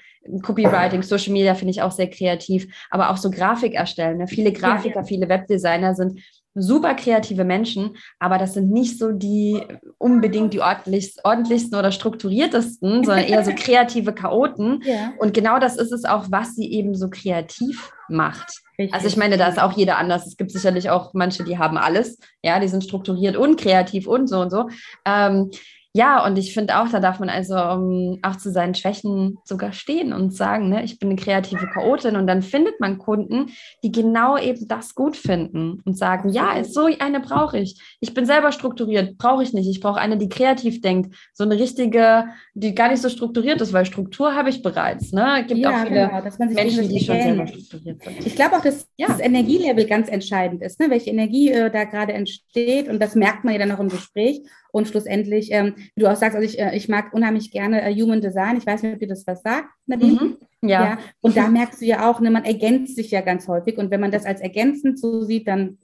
Copywriting, 0.43 1.03
Social 1.03 1.33
Media 1.33 1.55
finde 1.55 1.73
ich 1.73 1.83
auch 1.83 1.91
sehr 1.91 2.09
kreativ, 2.09 2.67
aber 2.91 3.11
auch 3.11 3.17
so 3.17 3.31
Grafik 3.31 3.75
erstellen. 3.75 4.19
Ne? 4.19 4.29
Viele 4.29 4.53
Grafiker, 4.53 5.01
ja. 5.01 5.05
viele 5.05 5.29
Webdesigner 5.29 5.95
sind 5.95 6.21
super 6.57 6.95
kreative 6.95 7.45
Menschen, 7.45 7.97
aber 8.19 8.39
das 8.39 8.55
sind 8.55 8.71
nicht 8.71 8.99
so 8.99 9.13
die 9.13 9.63
unbedingt 9.99 10.55
die 10.55 10.61
ordentlichsten, 10.61 11.21
ordentlichsten 11.25 11.79
oder 11.79 11.93
strukturiertesten, 11.93 13.05
sondern 13.05 13.25
eher 13.25 13.45
so 13.45 13.53
kreative 13.57 14.13
Chaoten. 14.13 14.83
Ja. 14.85 15.13
Und 15.19 15.35
genau 15.35 15.59
das 15.59 15.77
ist 15.77 15.93
es 15.93 16.05
auch, 16.05 16.27
was 16.31 16.55
sie 16.55 16.73
eben 16.73 16.95
so 16.95 17.09
kreativ 17.11 17.93
macht. 18.09 18.63
Richtig. 18.79 18.95
Also 18.95 19.07
ich 19.07 19.17
meine, 19.17 19.37
da 19.37 19.49
ist 19.49 19.61
auch 19.61 19.73
jeder 19.73 19.99
anders. 19.99 20.27
Es 20.27 20.37
gibt 20.37 20.51
sicherlich 20.51 20.91
auch 20.91 21.13
manche, 21.15 21.45
die 21.45 21.59
haben 21.59 21.79
alles, 21.79 22.19
ja, 22.43 22.61
die 22.61 22.69
sind 22.69 22.85
strukturiert 22.85 23.37
und 23.37 23.61
kreativ 23.61 24.07
und 24.07 24.27
so 24.29 24.41
und 24.41 24.51
so. 24.51 24.69
Ähm, 25.05 25.51
ja, 25.97 26.27
und 26.27 26.37
ich 26.37 26.53
finde 26.53 26.79
auch, 26.79 26.91
da 26.91 27.01
darf 27.01 27.21
man 27.21 27.31
also 27.31 27.57
um, 27.57 28.19
auch 28.21 28.37
zu 28.37 28.51
seinen 28.51 28.75
Schwächen 28.75 29.39
sogar 29.45 29.73
stehen 29.73 30.13
und 30.13 30.35
sagen, 30.35 30.69
ne, 30.69 30.85
ich 30.85 30.99
bin 30.99 31.09
eine 31.09 31.19
kreative 31.19 31.67
Chaotin 31.73 32.17
und 32.17 32.27
dann 32.27 32.43
findet 32.43 32.81
man 32.81 32.99
Kunden, 32.99 33.47
die 33.83 33.93
genau 33.93 34.37
eben 34.37 34.69
das 34.69 34.95
gut 34.95 35.17
finden 35.17 35.81
und 35.87 35.97
sagen, 35.97 36.29
ja, 36.29 36.63
so 36.65 36.85
eine 36.85 37.21
brauche 37.21 37.59
ich. 37.59 37.81
Ich 38.01 38.13
bin 38.13 38.27
selber 38.27 38.53
strukturiert, 38.53 39.17
brauche 39.17 39.43
ich 39.43 39.55
nicht. 39.55 39.71
Ich 39.71 39.81
brauche 39.81 39.99
eine, 39.99 40.19
die 40.19 40.29
kreativ 40.29 40.83
denkt, 40.83 41.17
so 41.33 41.45
eine 41.45 41.59
richtige, 41.59 42.27
die 42.53 42.75
gar 42.75 42.91
nicht 42.91 43.01
so 43.01 43.09
strukturiert 43.09 43.63
ist, 43.63 43.73
weil 43.73 43.87
Struktur 43.87 44.35
habe 44.35 44.51
ich 44.51 44.63
bereits. 44.63 45.13
Ne? 45.13 45.41
Es 45.41 45.47
gibt 45.47 45.61
ja, 45.61 45.71
auch 45.71 45.87
viele 45.87 46.11
genau, 46.11 46.53
Menschen, 46.53 46.89
die 46.91 47.01
schon 47.01 47.23
selber 47.23 47.47
strukturiert 47.47 48.03
sind. 48.03 48.27
Ich 48.27 48.37
glaube 48.37 48.57
auch, 48.57 48.63
dass 48.63 48.87
ja. 48.99 49.07
das 49.07 49.21
Energielevel 49.21 49.87
ganz 49.87 50.11
entscheidend 50.11 50.61
ist, 50.61 50.79
ne? 50.79 50.91
welche 50.91 51.09
Energie 51.09 51.51
äh, 51.51 51.71
da 51.71 51.85
gerade 51.85 52.13
entsteht 52.13 52.87
und 52.89 53.01
das 53.01 53.15
merkt 53.15 53.45
man 53.45 53.55
ja 53.55 53.61
dann 53.61 53.73
auch 53.73 53.81
im 53.81 53.89
Gespräch. 53.89 54.43
Und 54.77 54.89
schlussendlich, 54.89 55.53
ähm, 55.53 55.75
wie 55.95 56.03
du 56.03 56.07
auch 56.07 56.17
sagst, 56.17 56.37
also 56.37 56.47
ich, 56.47 56.59
äh, 56.59 56.77
ich 56.77 56.87
mag 56.87 57.15
unheimlich 57.15 57.51
gerne 57.51 57.81
äh, 57.81 57.95
Human 57.95 58.21
Design. 58.21 58.59
Ich 58.59 58.67
weiß 58.67 58.83
nicht, 58.83 58.93
ob 58.93 58.99
dir 58.99 59.09
das 59.09 59.27
was 59.27 59.41
sagt, 59.41 59.71
Nadine. 59.87 60.21
Mhm. 60.21 60.37
Ja. 60.61 60.85
ja. 60.85 60.99
Und 61.23 61.35
da 61.35 61.49
merkst 61.49 61.81
du 61.81 61.87
ja 61.87 62.11
auch, 62.11 62.21
ne, 62.21 62.31
man 62.31 62.45
ergänzt 62.45 62.95
sich 62.95 63.11
ja 63.11 63.23
ganz 63.23 63.49
häufig. 63.49 63.79
Und 63.79 63.91
wenn 63.91 64.03
man 64.03 64.11
das 64.11 64.27
als 64.27 64.43
ergänzend 64.43 65.01
so 65.01 65.23
sieht, 65.23 65.49
dann 65.49 65.79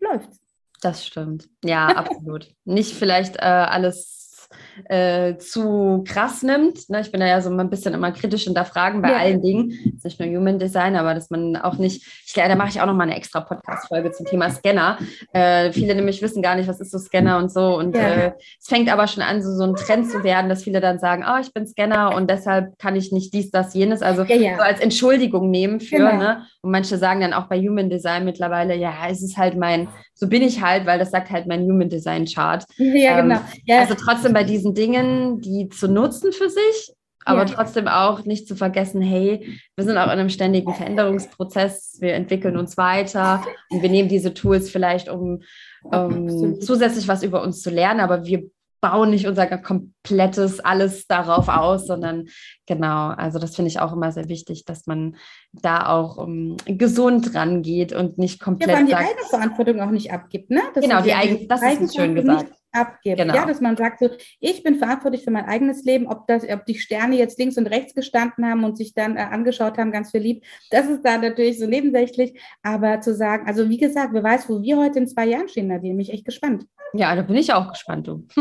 läuft's. 0.00 0.40
Das 0.80 1.06
stimmt. 1.06 1.50
Ja, 1.62 1.88
absolut. 1.94 2.48
Nicht 2.64 2.94
vielleicht 2.94 3.36
äh, 3.36 3.40
alles 3.40 4.48
äh, 4.84 5.36
zu 5.38 6.04
krass 6.06 6.42
nimmt. 6.42 6.88
Ne? 6.88 7.00
Ich 7.00 7.10
bin 7.10 7.20
da 7.20 7.26
ja 7.26 7.40
so 7.40 7.50
ein 7.50 7.70
bisschen 7.70 7.94
immer 7.94 8.12
kritisch 8.12 8.44
hinterfragen 8.44 9.02
bei 9.02 9.10
ja. 9.10 9.16
allen 9.18 9.42
Dingen. 9.42 9.70
ist 9.94 10.04
nicht 10.04 10.20
nur 10.20 10.28
Human 10.28 10.58
Design, 10.58 10.96
aber 10.96 11.14
dass 11.14 11.30
man 11.30 11.56
auch 11.56 11.78
nicht, 11.78 12.06
ich, 12.26 12.32
da 12.32 12.54
mache 12.54 12.68
ich 12.68 12.80
auch 12.80 12.86
noch 12.86 12.94
mal 12.94 13.04
eine 13.04 13.16
extra 13.16 13.40
Podcast-Folge 13.40 14.12
zum 14.12 14.26
Thema 14.26 14.50
Scanner. 14.50 14.98
Äh, 15.32 15.72
viele 15.72 15.94
nämlich 15.94 16.22
wissen 16.22 16.42
gar 16.42 16.56
nicht, 16.56 16.68
was 16.68 16.80
ist 16.80 16.90
so 16.90 16.98
Scanner 16.98 17.38
und 17.38 17.52
so. 17.52 17.76
Und 17.76 17.96
ja. 17.96 18.02
äh, 18.02 18.32
es 18.60 18.66
fängt 18.66 18.92
aber 18.92 19.06
schon 19.06 19.22
an, 19.22 19.42
so, 19.42 19.54
so 19.54 19.64
ein 19.64 19.74
Trend 19.74 20.10
zu 20.10 20.24
werden, 20.24 20.48
dass 20.48 20.64
viele 20.64 20.80
dann 20.80 20.98
sagen, 20.98 21.24
oh, 21.26 21.40
ich 21.40 21.52
bin 21.52 21.66
Scanner 21.66 22.14
und 22.14 22.30
deshalb 22.30 22.78
kann 22.78 22.96
ich 22.96 23.12
nicht 23.12 23.32
dies, 23.34 23.50
das, 23.50 23.74
jenes. 23.74 24.02
Also 24.02 24.22
ja, 24.24 24.56
so 24.56 24.62
als 24.62 24.80
Entschuldigung 24.80 25.50
nehmen 25.50 25.80
für, 25.80 25.96
genau. 25.96 26.16
ne? 26.16 26.42
Und 26.60 26.72
manche 26.72 26.98
sagen 26.98 27.20
dann 27.20 27.32
auch 27.32 27.46
bei 27.46 27.58
Human 27.60 27.88
Design 27.88 28.24
mittlerweile, 28.24 28.74
ja, 28.74 28.92
es 29.08 29.22
ist 29.22 29.36
halt 29.36 29.56
mein, 29.56 29.88
so 30.12 30.28
bin 30.28 30.42
ich 30.42 30.60
halt, 30.60 30.86
weil 30.86 30.98
das 30.98 31.12
sagt 31.12 31.30
halt 31.30 31.46
mein 31.46 31.62
Human 31.62 31.88
Design 31.88 32.26
Chart. 32.26 32.64
Ja, 32.76 33.18
ähm, 33.18 33.28
genau. 33.28 33.80
Also 33.80 33.94
trotzdem 33.94 34.32
bei 34.32 34.42
diesen 34.42 34.67
Dingen, 34.74 35.40
die 35.40 35.68
zu 35.68 35.88
nutzen 35.88 36.32
für 36.32 36.50
sich, 36.50 36.94
aber 37.24 37.44
ja. 37.44 37.54
trotzdem 37.54 37.88
auch 37.88 38.24
nicht 38.24 38.48
zu 38.48 38.56
vergessen, 38.56 39.02
hey, 39.02 39.60
wir 39.76 39.84
sind 39.84 39.98
auch 39.98 40.06
in 40.06 40.10
einem 40.12 40.30
ständigen 40.30 40.72
Veränderungsprozess, 40.72 41.98
wir 42.00 42.14
entwickeln 42.14 42.56
uns 42.56 42.76
weiter 42.76 43.44
und 43.70 43.82
wir 43.82 43.90
nehmen 43.90 44.08
diese 44.08 44.32
Tools 44.32 44.70
vielleicht, 44.70 45.10
um, 45.10 45.42
um 45.82 46.60
zusätzlich 46.60 47.06
was 47.06 47.22
über 47.22 47.42
uns 47.42 47.60
zu 47.60 47.70
lernen, 47.70 48.00
aber 48.00 48.24
wir 48.24 48.50
bauen 48.80 49.10
nicht 49.10 49.26
unser 49.26 49.46
komplettes 49.58 50.60
alles 50.60 51.06
darauf 51.06 51.48
aus, 51.48 51.86
sondern 51.86 52.28
genau, 52.66 53.08
also 53.08 53.38
das 53.38 53.56
finde 53.56 53.70
ich 53.70 53.80
auch 53.80 53.92
immer 53.92 54.12
sehr 54.12 54.28
wichtig, 54.28 54.64
dass 54.64 54.86
man 54.86 55.16
da 55.52 55.88
auch 55.88 56.16
um, 56.16 56.56
gesund 56.64 57.34
rangeht 57.34 57.92
und 57.92 58.18
nicht 58.18 58.40
komplett. 58.40 58.70
Ja, 58.70 58.76
man 58.76 58.86
die 58.86 58.94
eigene 58.94 59.24
Verantwortung 59.28 59.80
auch 59.80 59.90
nicht 59.90 60.12
abgibt, 60.12 60.50
ne? 60.50 60.62
Das 60.74 60.84
genau, 60.84 61.02
die 61.02 61.12
eigene, 61.12 61.46
das 61.46 61.60
ist 61.62 61.96
schön 61.96 62.14
gesagt 62.14 62.52
abgibt. 62.72 63.18
Genau. 63.18 63.34
Ja, 63.34 63.46
dass 63.46 63.60
man 63.60 63.76
sagt 63.76 64.00
so, 64.00 64.10
ich 64.40 64.62
bin 64.62 64.76
verantwortlich 64.76 65.24
für 65.24 65.30
mein 65.30 65.46
eigenes 65.46 65.84
Leben, 65.84 66.06
ob 66.06 66.26
das, 66.26 66.48
ob 66.48 66.66
die 66.66 66.78
Sterne 66.78 67.16
jetzt 67.16 67.38
links 67.38 67.56
und 67.56 67.66
rechts 67.66 67.94
gestanden 67.94 68.46
haben 68.46 68.64
und 68.64 68.76
sich 68.76 68.94
dann 68.94 69.16
äh, 69.16 69.20
angeschaut 69.20 69.78
haben, 69.78 69.92
ganz 69.92 70.10
verliebt, 70.10 70.46
das 70.70 70.86
ist 70.86 71.02
da 71.02 71.18
natürlich 71.18 71.58
so 71.58 71.66
nebensächlich. 71.66 72.40
Aber 72.62 73.00
zu 73.00 73.14
sagen, 73.14 73.46
also 73.46 73.68
wie 73.68 73.78
gesagt, 73.78 74.12
wer 74.12 74.22
weiß, 74.22 74.48
wo 74.48 74.62
wir 74.62 74.76
heute 74.76 74.98
in 74.98 75.08
zwei 75.08 75.26
Jahren 75.26 75.48
stehen, 75.48 75.68
Nadine, 75.68 75.94
mich 75.94 76.12
echt 76.12 76.24
gespannt. 76.24 76.64
Ja, 76.94 77.14
da 77.14 77.22
bin 77.22 77.36
ich 77.36 77.52
auch 77.52 77.68
gespannt, 77.68 78.06
du. 78.06 78.26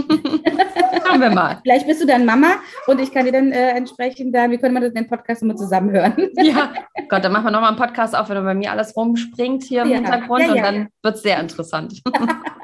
Schauen 1.05 1.21
wir 1.21 1.29
mal. 1.29 1.59
Vielleicht 1.63 1.87
bist 1.87 2.01
du 2.01 2.05
dann 2.05 2.25
Mama 2.25 2.55
und 2.87 2.99
ich 3.01 3.11
kann 3.11 3.25
dir 3.25 3.31
dann 3.31 3.51
äh, 3.51 3.71
entsprechend 3.71 4.33
da, 4.33 4.49
wie 4.49 4.57
können 4.57 4.73
wir 4.73 4.81
das 4.81 4.93
den 4.93 5.07
Podcast 5.07 5.41
immer 5.41 5.55
zusammen 5.55 5.91
hören? 5.91 6.29
ja, 6.35 6.73
Gott, 7.09 7.23
dann 7.23 7.31
machen 7.31 7.45
wir 7.45 7.51
nochmal 7.51 7.69
einen 7.69 7.77
Podcast 7.77 8.15
auf, 8.15 8.29
wenn 8.29 8.43
bei 8.43 8.53
mir 8.53 8.71
alles 8.71 8.95
rumspringt 8.95 9.63
hier 9.63 9.81
im 9.83 9.89
ja. 9.89 9.95
Hintergrund 9.95 10.41
ja, 10.41 10.47
ja, 10.47 10.53
und 10.53 10.63
dann 10.63 10.87
wird 11.03 11.15
es 11.15 11.21
sehr 11.23 11.39
interessant. 11.39 12.01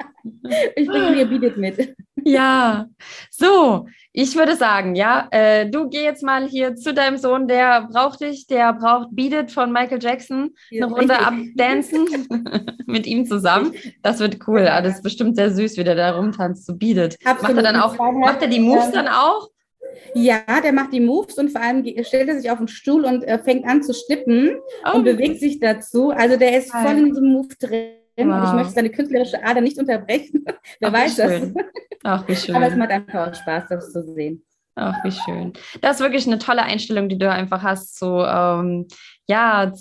ich 0.76 0.88
bringe 0.88 1.12
mir 1.12 1.26
Bietet 1.26 1.58
mit. 1.58 1.96
Ja, 2.26 2.88
so, 3.30 3.88
ich 4.14 4.36
würde 4.36 4.56
sagen, 4.56 4.96
ja, 4.96 5.28
äh, 5.32 5.70
du 5.70 5.90
geh 5.90 6.04
jetzt 6.04 6.24
mal 6.24 6.48
hier 6.48 6.76
zu 6.76 6.94
deinem 6.94 7.18
Sohn, 7.18 7.48
der 7.48 7.88
braucht 7.92 8.22
dich, 8.22 8.48
der 8.48 8.74
braucht 8.74 9.10
Beat 9.12 9.52
von 9.52 9.72
Michael 9.72 10.02
Jackson, 10.02 10.52
eine 10.72 10.86
Runde 10.86 11.20
abdancen 11.20 12.06
mit 12.86 13.08
ihm 13.08 13.26
zusammen. 13.26 13.74
Das 14.02 14.20
wird 14.20 14.48
cool. 14.48 14.62
Ja. 14.62 14.82
Das 14.82 14.96
ist 14.96 15.04
bestimmt 15.04 15.36
sehr 15.36 15.52
süß, 15.52 15.78
wie 15.78 15.84
der 15.84 15.96
da 15.96 16.12
rumtanzt, 16.12 16.66
so 16.66 16.76
Beat 16.76 17.18
Macht 17.24 17.44
er 17.44 17.64
dann 17.64 17.76
auch, 17.76 17.98
macht 17.98 18.42
er 18.42 18.48
die 18.48 18.60
Moves 18.60 18.92
dann 18.92 19.08
auch? 19.08 19.50
Ja, 20.16 20.44
der 20.64 20.74
macht 20.74 20.94
die 20.94 21.00
Moves 21.00 21.38
und 21.38 21.50
vor 21.52 21.62
allem 21.62 21.84
stellt 22.04 22.30
er 22.30 22.40
sich 22.40 22.50
auf 22.52 22.60
den 22.60 22.68
Stuhl 22.68 23.06
und 23.06 23.24
äh, 23.24 23.40
fängt 23.40 23.66
an 23.66 23.84
zu 23.84 23.94
stippen 23.94 24.56
oh, 24.86 24.98
und 24.98 25.04
bewegt 25.04 25.40
sich 25.40 25.60
dazu. 25.60 26.12
Also 26.12 26.38
der 26.38 26.58
ist 26.58 26.72
voll 26.72 26.98
in 26.98 27.06
diesem 27.08 27.32
Move 27.32 27.50
drin. 27.60 28.03
Wow. 28.15 28.26
Und 28.26 28.43
ich 28.43 28.54
möchte 28.54 28.73
seine 28.73 28.89
künstlerische 28.89 29.43
Ader 29.43 29.62
nicht 29.62 29.78
unterbrechen. 29.78 30.45
Wer 30.80 30.89
Ach, 30.89 30.93
weiß 30.93 31.15
das. 31.15 31.52
Ach, 32.04 32.28
wie 32.28 32.36
schön. 32.36 32.56
Aber 32.56 32.67
es 32.67 32.76
macht 32.76 32.91
einfach 32.91 33.28
auch 33.28 33.34
Spaß, 33.34 33.63
das 33.69 33.91
zu 33.91 34.04
sehen. 34.13 34.43
Ach, 34.76 34.95
wie 35.04 35.12
schön. 35.12 35.54
Das 35.82 35.97
ist 35.97 36.02
wirklich 36.02 36.26
eine 36.26 36.39
tolle 36.39 36.63
Einstellung, 36.63 37.08
die 37.08 37.17
du 37.17 37.30
einfach 37.30 37.62
hast, 37.62 37.97
so 37.97 38.26
ähm, 38.26 38.88
ja, 39.26 39.72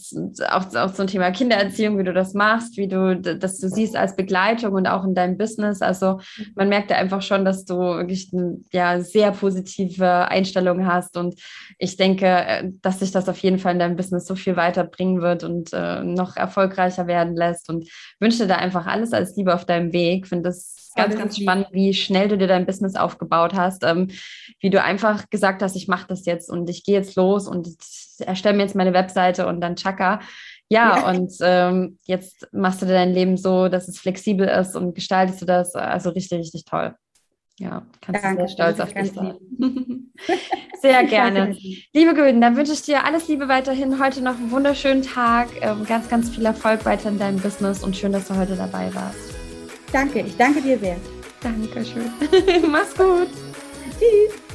auch, 0.50 0.74
auch 0.76 0.92
zum 0.92 1.08
Thema 1.08 1.32
Kindererziehung, 1.32 1.98
wie 1.98 2.04
du 2.04 2.12
das 2.12 2.32
machst, 2.32 2.76
wie 2.76 2.86
du 2.86 3.16
das 3.16 3.58
du 3.58 3.68
siehst 3.68 3.96
als 3.96 4.14
Begleitung 4.14 4.74
und 4.74 4.86
auch 4.86 5.04
in 5.04 5.16
deinem 5.16 5.36
Business. 5.36 5.82
Also 5.82 6.20
man 6.54 6.68
merkt 6.68 6.90
ja 6.90 6.96
einfach 6.96 7.22
schon, 7.22 7.44
dass 7.44 7.64
du 7.64 7.76
wirklich 7.76 8.30
eine 8.32 8.58
ja, 8.72 9.00
sehr 9.00 9.32
positive 9.32 10.28
Einstellung 10.28 10.86
hast. 10.86 11.16
Und 11.16 11.40
ich 11.78 11.96
denke, 11.96 12.26
äh, 12.26 12.70
dass 12.82 13.00
sich 13.00 13.10
das 13.10 13.28
auf 13.28 13.38
jeden 13.38 13.58
Fall 13.58 13.72
in 13.72 13.80
deinem 13.80 13.96
Business 13.96 14.26
so 14.26 14.36
viel 14.36 14.56
weiterbringen 14.56 15.20
wird 15.20 15.42
und 15.42 15.72
äh, 15.72 16.04
noch 16.04 16.36
erfolgreicher 16.36 17.08
werden 17.08 17.34
lässt. 17.34 17.68
Und 17.68 17.88
wünsche 18.20 18.46
dir 18.46 18.58
einfach 18.58 18.86
alles 18.86 19.12
als 19.12 19.34
Liebe 19.34 19.54
auf 19.54 19.64
deinem 19.64 19.92
Weg. 19.92 20.28
Finde 20.28 20.50
das 20.50 20.92
ganz, 20.94 21.16
ganz 21.16 21.36
spannend, 21.36 21.66
wie 21.72 21.94
schnell 21.94 22.28
du 22.28 22.38
dir 22.38 22.46
dein 22.46 22.66
Business 22.66 22.94
aufgebaut 22.94 23.54
hast, 23.54 23.82
ähm, 23.82 24.08
wie 24.60 24.70
du 24.70 24.80
einfach 24.80 25.30
gesagt 25.30 25.62
hast, 25.62 25.74
ich 25.74 25.88
mache 25.88 26.06
das 26.06 26.26
jetzt 26.26 26.50
und 26.50 26.68
ich 26.70 26.84
gehe 26.84 26.94
jetzt 26.94 27.16
los 27.16 27.48
und 27.48 27.66
ich 27.66 28.11
erstelle 28.26 28.56
mir 28.56 28.62
jetzt 28.62 28.74
meine 28.74 28.92
Webseite 28.92 29.46
und 29.46 29.60
dann 29.60 29.76
Chaka. 29.76 30.20
Ja, 30.68 30.96
ja. 30.96 31.10
und 31.10 31.32
ähm, 31.42 31.98
jetzt 32.04 32.48
machst 32.52 32.80
du 32.80 32.86
dein 32.86 33.12
Leben 33.12 33.36
so, 33.36 33.68
dass 33.68 33.88
es 33.88 33.98
flexibel 33.98 34.48
ist 34.48 34.74
und 34.74 34.94
gestaltest 34.94 35.42
du 35.42 35.46
das. 35.46 35.74
Also 35.74 36.10
richtig, 36.10 36.40
richtig 36.40 36.64
toll. 36.64 36.94
Ja, 37.58 37.82
kannst 38.00 38.24
Danke, 38.24 38.42
du 38.42 38.48
sehr 38.48 38.54
stolz 38.54 38.80
auf 38.80 38.92
dich 38.92 39.12
sein. 39.12 39.36
sehr 40.80 41.04
gerne. 41.04 41.54
Liebe 41.92 42.14
Gülden, 42.14 42.40
dann 42.40 42.56
wünsche 42.56 42.72
ich 42.72 42.82
dir 42.82 43.04
alles 43.04 43.28
Liebe 43.28 43.48
weiterhin. 43.48 44.02
Heute 44.02 44.22
noch 44.22 44.36
einen 44.36 44.50
wunderschönen 44.50 45.02
Tag. 45.02 45.48
Ähm, 45.60 45.84
ganz, 45.86 46.08
ganz 46.08 46.30
viel 46.30 46.44
Erfolg 46.46 46.84
weiter 46.84 47.10
in 47.10 47.18
deinem 47.18 47.38
Business 47.38 47.84
und 47.84 47.96
schön, 47.96 48.12
dass 48.12 48.28
du 48.28 48.36
heute 48.36 48.56
dabei 48.56 48.92
warst. 48.94 49.34
Danke, 49.92 50.20
ich 50.20 50.36
danke 50.36 50.62
dir 50.62 50.78
sehr. 50.78 50.96
Dankeschön. 51.42 52.10
Mach's 52.70 52.96
gut. 52.96 53.28
Tschüss. 53.98 54.51